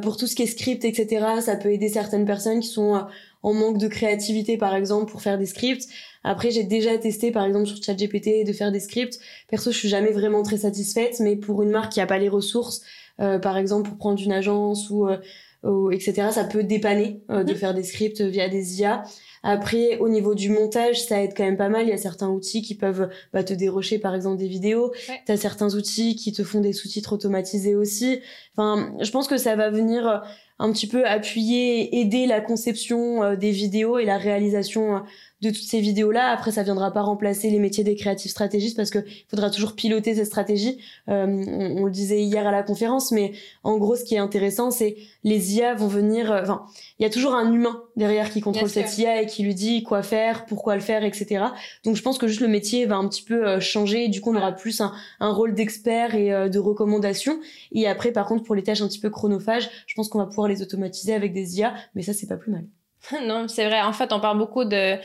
Pour 0.02 0.18
tout 0.18 0.26
ce 0.26 0.36
qui 0.36 0.42
est 0.42 0.46
script, 0.46 0.84
etc., 0.84 1.40
ça 1.40 1.56
peut 1.56 1.72
aider 1.72 1.88
certaines 1.88 2.26
personnes 2.26 2.60
qui 2.60 2.68
sont 2.68 3.02
en 3.42 3.54
manque 3.54 3.78
de 3.78 3.88
créativité, 3.88 4.56
par 4.56 4.74
exemple, 4.74 5.10
pour 5.10 5.22
faire 5.22 5.38
des 5.38 5.46
scripts. 5.46 5.86
Après, 6.24 6.50
j'ai 6.50 6.64
déjà 6.64 6.96
testé, 6.98 7.30
par 7.30 7.44
exemple, 7.44 7.66
sur 7.66 7.82
ChatGPT, 7.82 8.44
de 8.46 8.52
faire 8.52 8.70
des 8.72 8.80
scripts. 8.80 9.18
Perso, 9.48 9.72
je 9.72 9.78
suis 9.78 9.88
jamais 9.88 10.12
vraiment 10.12 10.42
très 10.42 10.58
satisfaite, 10.58 11.20
mais 11.20 11.36
pour 11.36 11.62
une 11.62 11.70
marque 11.70 11.92
qui 11.92 12.00
a 12.00 12.06
pas 12.06 12.18
les 12.18 12.28
ressources, 12.28 12.82
euh, 13.20 13.38
par 13.38 13.56
exemple, 13.56 13.88
pour 13.88 13.98
prendre 13.98 14.22
une 14.22 14.32
agence 14.32 14.90
ou 14.90 15.08
euh, 15.08 15.16
etc. 15.64 16.28
Ça 16.32 16.44
peut 16.44 16.62
dépanner 16.62 17.22
de 17.28 17.42
mhm. 17.42 17.54
faire 17.54 17.74
des 17.74 17.82
scripts 17.82 18.20
via 18.20 18.48
des 18.48 18.80
IA. 18.80 19.02
Après, 19.42 19.98
au 19.98 20.08
niveau 20.08 20.34
du 20.34 20.50
montage, 20.50 21.02
ça 21.02 21.22
aide 21.22 21.32
quand 21.34 21.44
même 21.44 21.56
pas 21.56 21.70
mal. 21.70 21.86
Il 21.86 21.88
y 21.88 21.94
a 21.94 21.98
certains 21.98 22.28
outils 22.28 22.60
qui 22.62 22.74
peuvent 22.74 23.08
bah, 23.32 23.42
te 23.42 23.54
dérocher, 23.54 23.98
par 23.98 24.14
exemple, 24.14 24.38
des 24.38 24.48
vidéos. 24.48 24.92
Tu 25.26 25.32
as 25.32 25.36
certains 25.36 25.74
outils 25.74 26.14
qui 26.14 26.32
te 26.32 26.44
font 26.44 26.60
des 26.60 26.72
sous-titres 26.72 27.14
automatisés 27.14 27.74
aussi. 27.74 28.20
Enfin, 28.56 28.94
je 29.00 29.10
pense 29.10 29.28
que 29.28 29.38
ça 29.38 29.56
va 29.56 29.70
venir 29.70 30.22
un 30.60 30.72
petit 30.72 30.86
peu 30.86 31.06
appuyer 31.06 32.00
aider 32.00 32.26
la 32.26 32.40
conception 32.40 33.22
euh, 33.22 33.34
des 33.34 33.50
vidéos 33.50 33.98
et 33.98 34.04
la 34.04 34.18
réalisation 34.18 34.96
euh, 34.96 35.00
de 35.42 35.48
toutes 35.48 35.64
ces 35.64 35.80
vidéos-là. 35.80 36.30
Après, 36.30 36.52
ça 36.52 36.62
viendra 36.62 36.92
pas 36.92 37.02
remplacer 37.02 37.50
les 37.50 37.58
métiers 37.58 37.84
des 37.84 37.96
créatifs 37.96 38.30
stratégistes 38.30 38.76
parce 38.76 38.90
que 38.90 38.98
faudra 39.28 39.50
toujours 39.50 39.74
piloter 39.74 40.14
ces 40.14 40.24
stratégies. 40.24 40.78
Euh, 41.08 41.26
on, 41.26 41.84
le 41.84 41.90
disait 41.90 42.22
hier 42.22 42.46
à 42.46 42.52
la 42.52 42.62
conférence, 42.62 43.10
mais 43.10 43.32
en 43.64 43.78
gros, 43.78 43.96
ce 43.96 44.04
qui 44.04 44.14
est 44.14 44.18
intéressant, 44.18 44.70
c'est 44.70 44.96
les 45.24 45.54
IA 45.54 45.74
vont 45.74 45.88
venir. 45.88 46.30
Euh, 46.30 46.42
enfin, 46.42 46.66
il 46.98 47.02
y 47.02 47.06
a 47.06 47.10
toujours 47.10 47.34
un 47.34 47.50
humain 47.52 47.82
derrière 47.96 48.30
qui 48.30 48.40
contrôle 48.40 48.68
cette 48.68 48.98
IA 48.98 49.22
et 49.22 49.26
qui 49.26 49.42
lui 49.42 49.54
dit 49.54 49.82
quoi 49.82 50.02
faire, 50.02 50.44
pourquoi 50.44 50.74
le 50.74 50.82
faire, 50.82 51.04
etc. 51.04 51.44
Donc, 51.84 51.96
je 51.96 52.02
pense 52.02 52.18
que 52.18 52.28
juste 52.28 52.40
le 52.40 52.48
métier 52.48 52.84
va 52.84 52.96
un 52.96 53.08
petit 53.08 53.22
peu 53.22 53.46
euh, 53.46 53.60
changer. 53.60 54.04
Et 54.04 54.08
du 54.08 54.20
coup, 54.20 54.32
on 54.32 54.36
aura 54.36 54.52
plus 54.52 54.80
un, 54.82 54.92
un 55.20 55.32
rôle 55.32 55.54
d'expert 55.54 56.14
et 56.14 56.50
de 56.50 56.58
recommandation. 56.58 57.40
Et 57.72 57.86
après, 57.86 58.12
par 58.12 58.26
contre, 58.26 58.44
pour 58.44 58.54
les 58.54 58.62
tâches 58.62 58.82
un 58.82 58.88
petit 58.88 59.00
peu 59.00 59.10
chronophages, 59.10 59.70
je 59.86 59.94
pense 59.94 60.08
qu'on 60.08 60.18
va 60.18 60.26
pouvoir 60.26 60.48
les 60.48 60.62
automatiser 60.62 61.14
avec 61.14 61.32
des 61.32 61.58
IA, 61.58 61.74
mais 61.94 62.02
ça, 62.02 62.12
c'est 62.12 62.26
pas 62.26 62.36
plus 62.36 62.52
mal. 62.52 62.64
non, 63.26 63.48
c'est 63.48 63.66
vrai. 63.66 63.80
En 63.82 63.92
fait, 63.92 64.12
on 64.12 64.20
parle 64.20 64.38
beaucoup 64.38 64.64
de, 64.64 64.96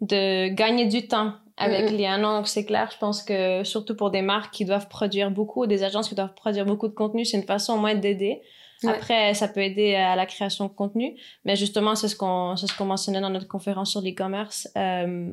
de 0.00 0.48
gagner 0.48 0.86
du 0.86 1.06
temps 1.06 1.32
avec 1.56 1.92
mm 1.92 1.96
-hmm. 1.96 2.22
Donc, 2.22 2.48
c'est 2.48 2.64
clair, 2.64 2.90
je 2.92 2.98
pense 2.98 3.22
que 3.22 3.62
surtout 3.64 3.94
pour 3.94 4.10
des 4.10 4.22
marques 4.22 4.52
qui 4.56 4.64
doivent 4.64 4.88
produire 4.88 5.30
beaucoup, 5.30 5.66
des 5.66 5.82
agences 5.82 6.08
qui 6.08 6.14
doivent 6.14 6.34
produire 6.34 6.64
beaucoup 6.64 6.88
de 6.88 6.94
contenu, 6.94 7.24
c'est 7.24 7.36
une 7.36 7.46
façon 7.54 7.74
au 7.74 7.80
moins 7.84 7.94
d'aider. 7.94 8.42
Après, 8.84 9.34
ça 9.34 9.46
peut 9.48 9.62
aider 9.62 9.94
à 9.94 10.16
la 10.16 10.26
création 10.26 10.64
de 10.66 10.72
contenu. 10.72 11.16
Mais 11.44 11.54
justement, 11.56 11.94
c'est 11.94 12.08
ce 12.08 12.16
qu'on 12.16 12.56
ce 12.56 12.76
qu'on 12.76 12.88
mentionnait 12.94 13.20
dans 13.20 13.30
notre 13.30 13.46
conférence 13.46 13.90
sur 13.92 14.00
l'e-commerce. 14.00 14.68
Euh, 14.76 15.30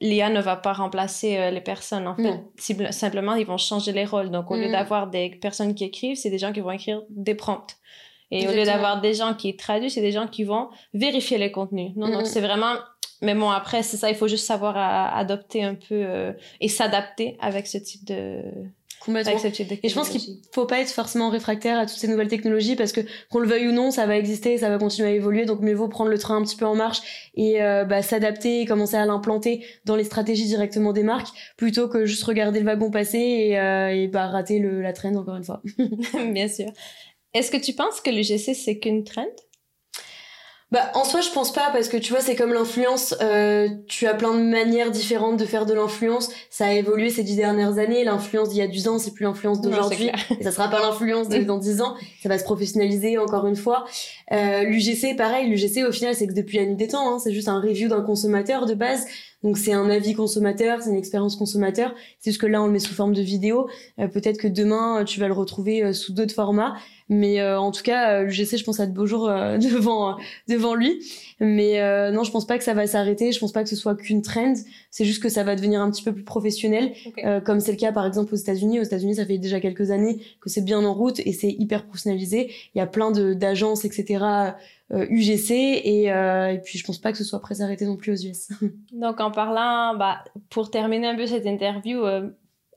L'IA 0.00 0.30
ne 0.30 0.40
va 0.40 0.56
pas 0.56 0.72
remplacer 0.72 1.36
euh, 1.36 1.50
les 1.50 1.60
personnes. 1.60 2.06
En 2.06 2.14
fait, 2.14 2.92
simplement, 2.92 3.34
ils 3.34 3.46
vont 3.46 3.58
changer 3.58 3.92
les 3.92 4.04
rôles. 4.04 4.30
Donc, 4.30 4.50
au 4.52 4.56
lieu 4.56 4.68
mm. 4.68 4.72
d'avoir 4.72 5.08
des 5.08 5.30
personnes 5.30 5.74
qui 5.74 5.84
écrivent, 5.84 6.16
c'est 6.16 6.30
des 6.30 6.38
gens 6.38 6.52
qui 6.52 6.60
vont 6.60 6.70
écrire 6.70 7.02
des 7.10 7.34
prompts. 7.34 7.76
Et 8.30 8.46
au 8.46 8.52
lieu 8.52 8.64
d'avoir 8.64 9.00
des 9.00 9.14
gens 9.14 9.34
qui 9.34 9.56
traduisent, 9.56 9.94
c'est 9.94 10.00
des 10.00 10.12
gens 10.12 10.26
qui 10.26 10.44
vont 10.44 10.68
vérifier 10.92 11.38
les 11.38 11.50
contenus. 11.50 11.92
Non, 11.96 12.08
donc 12.08 12.26
c'est 12.26 12.40
vraiment. 12.40 12.74
Mais 13.22 13.34
bon, 13.34 13.50
après, 13.50 13.82
c'est 13.82 13.96
ça, 13.96 14.10
il 14.10 14.16
faut 14.16 14.28
juste 14.28 14.46
savoir 14.46 14.76
adopter 14.76 15.64
un 15.64 15.74
peu 15.74 15.94
euh, 15.94 16.32
et 16.60 16.68
s'adapter 16.68 17.36
avec 17.40 17.66
ce 17.66 17.78
type 17.78 18.04
de. 18.04 18.42
Avec 19.06 19.38
ce 19.38 19.48
type 19.48 19.68
de 19.68 19.76
et 19.82 19.88
je 19.88 19.94
pense 19.94 20.08
qu'il 20.10 20.20
faut 20.52 20.66
pas 20.66 20.80
être 20.80 20.90
forcément 20.90 21.30
réfractaire 21.30 21.78
à 21.78 21.86
toutes 21.86 21.96
ces 21.96 22.08
nouvelles 22.08 22.28
technologies 22.28 22.76
parce 22.76 22.92
que 22.92 23.00
qu'on 23.30 23.38
le 23.38 23.48
veuille 23.48 23.68
ou 23.68 23.72
non, 23.72 23.90
ça 23.90 24.06
va 24.06 24.18
exister, 24.18 24.58
ça 24.58 24.68
va 24.68 24.76
continuer 24.76 25.08
à 25.08 25.12
évoluer. 25.12 25.46
Donc 25.46 25.60
mieux 25.60 25.72
vaut 25.72 25.88
prendre 25.88 26.10
le 26.10 26.18
train 26.18 26.36
un 26.36 26.42
petit 26.42 26.56
peu 26.56 26.66
en 26.66 26.74
marche 26.74 27.30
et 27.34 27.62
euh, 27.62 27.84
bah, 27.84 28.02
s'adapter 28.02 28.60
et 28.60 28.66
commencer 28.66 28.96
à 28.96 29.06
l'implanter 29.06 29.64
dans 29.84 29.96
les 29.96 30.04
stratégies 30.04 30.46
directement 30.46 30.92
des 30.92 31.04
marques 31.04 31.28
plutôt 31.56 31.88
que 31.88 32.04
juste 32.04 32.24
regarder 32.24 32.58
le 32.58 32.66
wagon 32.66 32.90
passer 32.90 33.18
et, 33.18 33.58
euh, 33.58 33.88
et 33.88 34.08
bah, 34.08 34.26
rater 34.26 34.58
le, 34.58 34.82
la 34.82 34.92
traîne 34.92 35.16
encore 35.16 35.36
une 35.36 35.44
fois. 35.44 35.62
Bien 36.32 36.48
sûr. 36.48 36.68
Est-ce 37.34 37.50
que 37.50 37.56
tu 37.56 37.72
penses 37.74 38.00
que 38.00 38.10
l'UGC, 38.10 38.54
c'est 38.54 38.78
qu'une 38.78 39.04
trend? 39.04 39.26
Bah 40.70 40.90
en 40.92 41.04
soi 41.04 41.22
je 41.22 41.30
pense 41.30 41.50
pas 41.50 41.70
parce 41.72 41.88
que 41.88 41.96
tu 41.96 42.12
vois 42.12 42.20
c'est 42.20 42.36
comme 42.36 42.52
l'influence 42.52 43.14
euh, 43.22 43.70
tu 43.86 44.06
as 44.06 44.12
plein 44.12 44.34
de 44.34 44.42
manières 44.42 44.90
différentes 44.90 45.38
de 45.38 45.46
faire 45.46 45.64
de 45.64 45.72
l'influence. 45.72 46.28
Ça 46.50 46.66
a 46.66 46.72
évolué 46.72 47.08
ces 47.08 47.22
dix 47.22 47.36
dernières 47.36 47.78
années. 47.78 48.04
L'influence 48.04 48.50
d'il 48.50 48.58
y 48.58 48.62
a 48.62 48.66
10 48.66 48.88
ans 48.88 48.98
c'est 48.98 49.14
plus 49.14 49.24
l'influence 49.24 49.62
d'aujourd'hui. 49.62 50.10
et 50.38 50.42
ça 50.44 50.52
sera 50.52 50.68
pas 50.68 50.80
l'influence 50.80 51.30
de 51.30 51.38
dans 51.38 51.56
10 51.56 51.80
ans. 51.80 51.94
Ça 52.22 52.28
va 52.28 52.38
se 52.38 52.44
professionnaliser 52.44 53.16
encore 53.16 53.46
une 53.46 53.56
fois. 53.56 53.86
Euh, 54.32 54.64
l'UGC 54.64 55.16
pareil. 55.16 55.48
l'UGC 55.48 55.88
au 55.88 55.92
final 55.92 56.14
c'est 56.14 56.26
que 56.26 56.34
depuis 56.34 56.58
la 56.58 56.66
nuit 56.66 56.76
des 56.76 56.88
temps 56.88 57.14
hein, 57.14 57.18
c'est 57.18 57.32
juste 57.32 57.48
un 57.48 57.62
review 57.62 57.88
d'un 57.88 58.02
consommateur 58.02 58.66
de 58.66 58.74
base 58.74 59.06
donc 59.44 59.56
c'est 59.56 59.72
un 59.72 59.88
avis 59.88 60.14
consommateur, 60.14 60.82
c'est 60.82 60.90
une 60.90 60.96
expérience 60.96 61.36
consommateur. 61.36 61.94
C'est 62.18 62.30
juste 62.30 62.40
que 62.40 62.46
là 62.46 62.60
on 62.60 62.66
le 62.66 62.72
met 62.72 62.80
sous 62.80 62.94
forme 62.94 63.14
de 63.14 63.22
vidéo. 63.22 63.68
Euh, 64.00 64.08
peut-être 64.08 64.38
que 64.38 64.48
demain 64.48 65.04
tu 65.04 65.20
vas 65.20 65.28
le 65.28 65.34
retrouver 65.34 65.84
euh, 65.84 65.92
sous 65.92 66.12
d'autres 66.12 66.34
formats. 66.34 66.74
Mais 67.10 67.40
euh, 67.40 67.58
en 67.58 67.70
tout 67.70 67.82
cas, 67.82 68.22
l'UGC, 68.22 68.58
je 68.58 68.64
pense 68.64 68.80
à 68.80 68.86
de 68.86 68.92
beaux 68.92 69.06
jours 69.06 69.28
devant 69.58 70.16
devant 70.46 70.74
lui. 70.74 71.02
Mais 71.40 71.80
non, 72.12 72.22
je 72.22 72.30
pense 72.30 72.46
pas 72.46 72.58
que 72.58 72.64
ça 72.64 72.74
va 72.74 72.86
s'arrêter. 72.86 73.32
Je 73.32 73.38
pense 73.38 73.52
pas 73.52 73.62
que 73.62 73.68
ce 73.70 73.76
soit 73.76 73.94
qu'une 73.94 74.20
trend. 74.20 74.52
C'est 74.90 75.06
juste 75.06 75.22
que 75.22 75.30
ça 75.30 75.42
va 75.42 75.56
devenir 75.56 75.80
un 75.80 75.90
petit 75.90 76.02
peu 76.02 76.12
plus 76.12 76.24
professionnel, 76.24 76.92
comme 77.46 77.60
c'est 77.60 77.70
le 77.72 77.78
cas 77.78 77.92
par 77.92 78.04
exemple 78.04 78.34
aux 78.34 78.36
États-Unis. 78.36 78.80
Aux 78.80 78.82
États-Unis, 78.82 79.14
ça 79.14 79.24
fait 79.24 79.38
déjà 79.38 79.58
quelques 79.58 79.90
années 79.90 80.18
que 80.42 80.50
c'est 80.50 80.60
bien 80.60 80.84
en 80.84 80.92
route 80.92 81.20
et 81.20 81.32
c'est 81.32 81.50
hyper 81.58 81.86
personnalisé. 81.86 82.50
Il 82.74 82.78
y 82.78 82.82
a 82.82 82.86
plein 82.86 83.10
de 83.10 83.32
d'agences, 83.32 83.86
etc 83.86 84.52
UGC 84.90 85.50
euh, 85.50 85.80
et, 85.84 86.12
euh, 86.12 86.52
et, 86.52 86.58
puis 86.58 86.78
je 86.78 86.84
pense 86.84 86.98
pas 86.98 87.12
que 87.12 87.18
ce 87.18 87.24
soit 87.24 87.40
prêt 87.40 87.60
à 87.60 87.64
arrêter 87.64 87.84
non 87.84 87.96
plus 87.96 88.12
aux 88.12 88.30
US. 88.30 88.48
Donc 88.92 89.20
en 89.20 89.30
parlant, 89.30 89.96
bah, 89.96 90.24
pour 90.50 90.70
terminer 90.70 91.08
un 91.08 91.16
peu 91.16 91.26
cette 91.26 91.46
interview, 91.46 92.04
euh, 92.04 92.30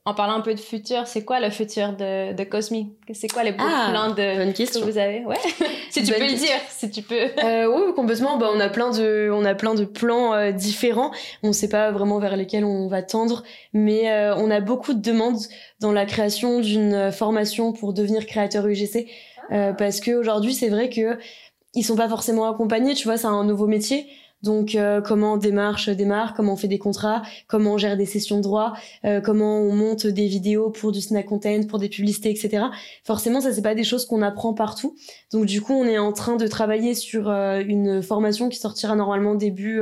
en 0.04 0.14
parlant 0.14 0.34
un 0.34 0.40
peu 0.40 0.54
de 0.54 0.60
futur, 0.60 1.06
c'est 1.06 1.24
quoi 1.24 1.38
le 1.38 1.48
futur 1.50 1.92
de, 1.92 2.32
de 2.32 2.44
Cosmi 2.44 2.92
C'est 3.12 3.28
quoi 3.28 3.44
les 3.44 3.52
beaux 3.52 3.64
ah, 3.64 3.88
plans 3.90 4.10
de 4.10 4.36
bonne 4.36 4.52
question. 4.52 4.80
que 4.80 4.90
vous 4.90 4.98
avez? 4.98 5.24
Ouais. 5.24 5.36
si 5.90 6.02
tu 6.02 6.12
peux 6.12 6.20
le 6.20 6.34
dire, 6.34 6.58
si 6.68 6.90
tu 6.90 7.02
peux. 7.02 7.28
Euh, 7.44 7.66
oui, 7.66 7.94
complètement. 7.94 8.36
Bah, 8.36 8.50
on 8.52 8.58
a 8.58 8.68
plein 8.68 8.90
de, 8.90 9.30
on 9.32 9.44
a 9.44 9.54
plein 9.54 9.74
de 9.74 9.84
plans 9.84 10.34
euh, 10.34 10.50
différents. 10.50 11.12
On 11.44 11.52
sait 11.52 11.68
pas 11.68 11.92
vraiment 11.92 12.18
vers 12.18 12.36
lesquels 12.36 12.64
on 12.64 12.88
va 12.88 13.02
tendre, 13.02 13.44
mais 13.72 14.10
euh, 14.10 14.34
on 14.36 14.50
a 14.50 14.60
beaucoup 14.60 14.92
de 14.92 15.00
demandes 15.00 15.38
dans 15.78 15.92
la 15.92 16.04
création 16.04 16.58
d'une 16.58 17.12
formation 17.12 17.72
pour 17.72 17.92
devenir 17.92 18.26
créateur 18.26 18.66
UGC. 18.66 19.06
Ah. 19.50 19.74
parce 19.76 20.00
que 20.00 20.12
aujourd'hui, 20.12 20.54
c'est 20.54 20.68
vrai 20.68 20.88
que 20.88 21.18
ils 21.74 21.84
sont 21.84 21.96
pas 21.96 22.08
forcément 22.08 22.50
accompagnés, 22.50 22.94
tu 22.94 23.04
vois, 23.04 23.16
c'est 23.16 23.26
un 23.26 23.44
nouveau 23.44 23.66
métier. 23.66 24.06
Donc 24.42 24.74
euh, 24.74 25.00
comment 25.00 25.34
on 25.34 25.36
démarche 25.36 25.88
des 25.88 26.04
marques, 26.04 26.36
comment 26.36 26.54
on 26.54 26.56
fait 26.56 26.68
des 26.68 26.78
contrats, 26.78 27.22
comment 27.46 27.74
on 27.74 27.78
gère 27.78 27.96
des 27.96 28.06
sessions 28.06 28.38
de 28.38 28.42
droit, 28.42 28.74
euh, 29.04 29.20
comment 29.20 29.58
on 29.58 29.72
monte 29.72 30.06
des 30.06 30.26
vidéos 30.26 30.70
pour 30.70 30.90
du 30.90 31.00
snack 31.00 31.26
content, 31.26 31.62
pour 31.68 31.78
des 31.78 31.88
publicités, 31.88 32.30
etc. 32.30 32.64
Forcément, 33.04 33.40
ça 33.40 33.52
c'est 33.52 33.62
pas 33.62 33.76
des 33.76 33.84
choses 33.84 34.04
qu'on 34.04 34.20
apprend 34.20 34.52
partout. 34.52 34.96
Donc 35.30 35.46
du 35.46 35.60
coup, 35.60 35.74
on 35.74 35.84
est 35.84 35.98
en 35.98 36.12
train 36.12 36.36
de 36.36 36.46
travailler 36.48 36.94
sur 36.94 37.30
euh, 37.30 37.62
une 37.64 38.02
formation 38.02 38.48
qui 38.48 38.58
sortira 38.58 38.96
normalement 38.96 39.36
début 39.36 39.80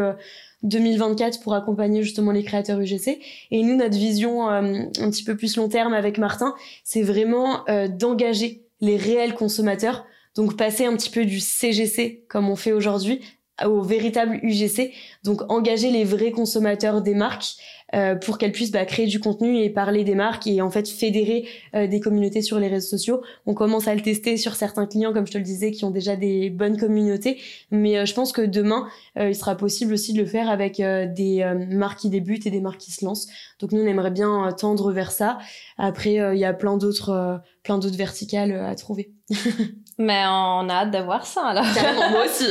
2024 0.62 1.40
pour 1.40 1.54
accompagner 1.54 2.02
justement 2.02 2.32
les 2.32 2.44
créateurs 2.44 2.78
UGC. 2.80 3.18
Et 3.50 3.62
nous, 3.62 3.76
notre 3.76 3.96
vision 3.96 4.46
un 4.48 4.90
petit 5.10 5.24
peu 5.24 5.36
plus 5.36 5.56
long 5.56 5.68
terme 5.68 5.94
avec 5.94 6.18
Martin, 6.18 6.54
c'est 6.84 7.02
vraiment 7.02 7.64
d'engager 7.98 8.62
les 8.82 8.96
réels 8.96 9.34
consommateurs 9.34 10.04
donc 10.36 10.56
passer 10.56 10.84
un 10.84 10.96
petit 10.96 11.10
peu 11.10 11.24
du 11.24 11.40
CGC 11.40 12.24
comme 12.28 12.48
on 12.48 12.56
fait 12.56 12.72
aujourd'hui 12.72 13.20
au 13.66 13.82
véritable 13.82 14.40
UGC, 14.42 14.92
donc 15.24 15.42
engager 15.50 15.90
les 15.90 16.04
vrais 16.04 16.30
consommateurs 16.30 17.02
des 17.02 17.14
marques 17.14 17.56
euh, 17.94 18.14
pour 18.14 18.38
qu'elles 18.38 18.52
puissent 18.52 18.70
bah, 18.70 18.84
créer 18.84 19.06
du 19.06 19.18
contenu 19.18 19.58
et 19.58 19.68
parler 19.68 20.04
des 20.04 20.14
marques 20.14 20.46
et 20.46 20.62
en 20.62 20.70
fait 20.70 20.88
fédérer 20.88 21.48
euh, 21.74 21.88
des 21.88 21.98
communautés 21.98 22.40
sur 22.40 22.60
les 22.60 22.68
réseaux 22.68 22.88
sociaux. 22.88 23.20
On 23.46 23.54
commence 23.54 23.88
à 23.88 23.94
le 23.94 24.00
tester 24.00 24.36
sur 24.36 24.54
certains 24.54 24.86
clients, 24.86 25.12
comme 25.12 25.26
je 25.26 25.32
te 25.32 25.38
le 25.38 25.44
disais, 25.44 25.72
qui 25.72 25.84
ont 25.84 25.90
déjà 25.90 26.14
des 26.14 26.50
bonnes 26.50 26.76
communautés, 26.76 27.38
mais 27.70 27.98
euh, 27.98 28.04
je 28.04 28.14
pense 28.14 28.32
que 28.32 28.42
demain, 28.42 28.88
il 29.16 29.34
sera 29.34 29.56
possible 29.56 29.92
aussi 29.92 30.12
de 30.12 30.20
le 30.20 30.26
faire 30.26 30.48
avec 30.48 30.76
des 30.76 31.44
marques 31.68 32.00
qui 32.00 32.10
débutent 32.10 32.46
et 32.46 32.50
des 32.50 32.60
marques 32.60 32.78
qui 32.78 32.92
se 32.92 33.04
lancent. 33.04 33.26
Donc 33.58 33.72
nous, 33.72 33.82
on 33.82 33.86
aimerait 33.86 34.10
bien 34.10 34.52
tendre 34.52 34.92
vers 34.92 35.10
ça. 35.10 35.38
Après, 35.78 36.14
il 36.14 36.38
y 36.38 36.44
a 36.44 36.54
plein 36.54 36.76
d'autres, 36.76 37.40
plein 37.62 37.78
d'autres 37.78 37.96
verticales 37.96 38.52
à 38.52 38.74
trouver. 38.76 39.12
Mais 40.00 40.24
on 40.26 40.66
a 40.70 40.72
hâte 40.76 40.92
de 40.92 40.98
voir 40.98 41.26
ça 41.26 41.48
alors. 41.48 41.66
moi 42.10 42.24
aussi. 42.24 42.48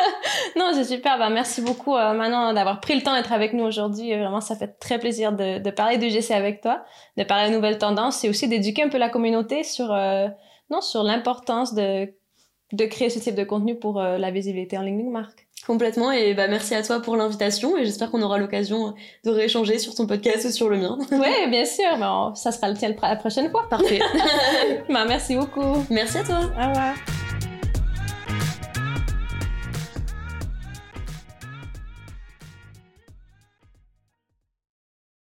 non, 0.56 0.70
c'est 0.74 0.84
super. 0.84 1.18
Bah, 1.18 1.28
merci 1.28 1.60
beaucoup 1.60 1.96
euh, 1.96 2.14
maintenant 2.14 2.52
d'avoir 2.52 2.80
pris 2.80 2.94
le 2.94 3.02
temps 3.02 3.16
d'être 3.16 3.32
avec 3.32 3.52
nous 3.52 3.64
aujourd'hui. 3.64 4.10
Vraiment, 4.16 4.40
ça 4.40 4.54
fait 4.54 4.78
très 4.78 5.00
plaisir 5.00 5.32
de, 5.32 5.58
de 5.58 5.70
parler 5.70 5.98
de 5.98 6.08
GC 6.08 6.32
avec 6.32 6.60
toi, 6.60 6.84
de 7.16 7.24
parler 7.24 7.50
de 7.50 7.56
nouvelles 7.56 7.78
tendances 7.78 8.22
et 8.22 8.28
aussi 8.28 8.46
d'éduquer 8.46 8.84
un 8.84 8.90
peu 8.90 8.98
la 8.98 9.08
communauté 9.08 9.64
sur, 9.64 9.92
euh, 9.92 10.28
non, 10.70 10.80
sur 10.80 11.02
l'importance 11.02 11.74
de, 11.74 12.14
de 12.72 12.84
créer 12.84 13.10
ce 13.10 13.18
type 13.18 13.34
de 13.34 13.42
contenu 13.42 13.76
pour 13.76 14.00
euh, 14.00 14.16
la 14.16 14.30
visibilité 14.30 14.78
en 14.78 14.82
ligne 14.82 15.10
marque. 15.10 15.43
Complètement 15.66 16.12
et 16.12 16.34
bah 16.34 16.46
merci 16.46 16.74
à 16.74 16.82
toi 16.82 17.00
pour 17.00 17.16
l'invitation 17.16 17.78
et 17.78 17.84
j'espère 17.84 18.10
qu'on 18.10 18.20
aura 18.20 18.38
l'occasion 18.38 18.94
de 19.24 19.30
rééchanger 19.30 19.78
sur 19.78 19.94
ton 19.94 20.06
podcast 20.06 20.46
ou 20.46 20.50
sur 20.50 20.68
le 20.68 20.76
mien. 20.76 20.98
Oui, 21.10 21.50
bien 21.50 21.64
sûr, 21.64 22.32
ça 22.34 22.52
sera 22.52 22.68
le 22.68 22.76
tien 22.76 22.94
la 23.00 23.16
prochaine 23.16 23.50
fois. 23.50 23.66
Parfait. 23.70 24.00
bah, 24.90 25.04
merci 25.06 25.36
beaucoup. 25.36 25.84
Merci 25.90 26.18
à 26.18 26.24
toi. 26.24 26.40
Au 26.40 26.68
revoir. 26.68 27.23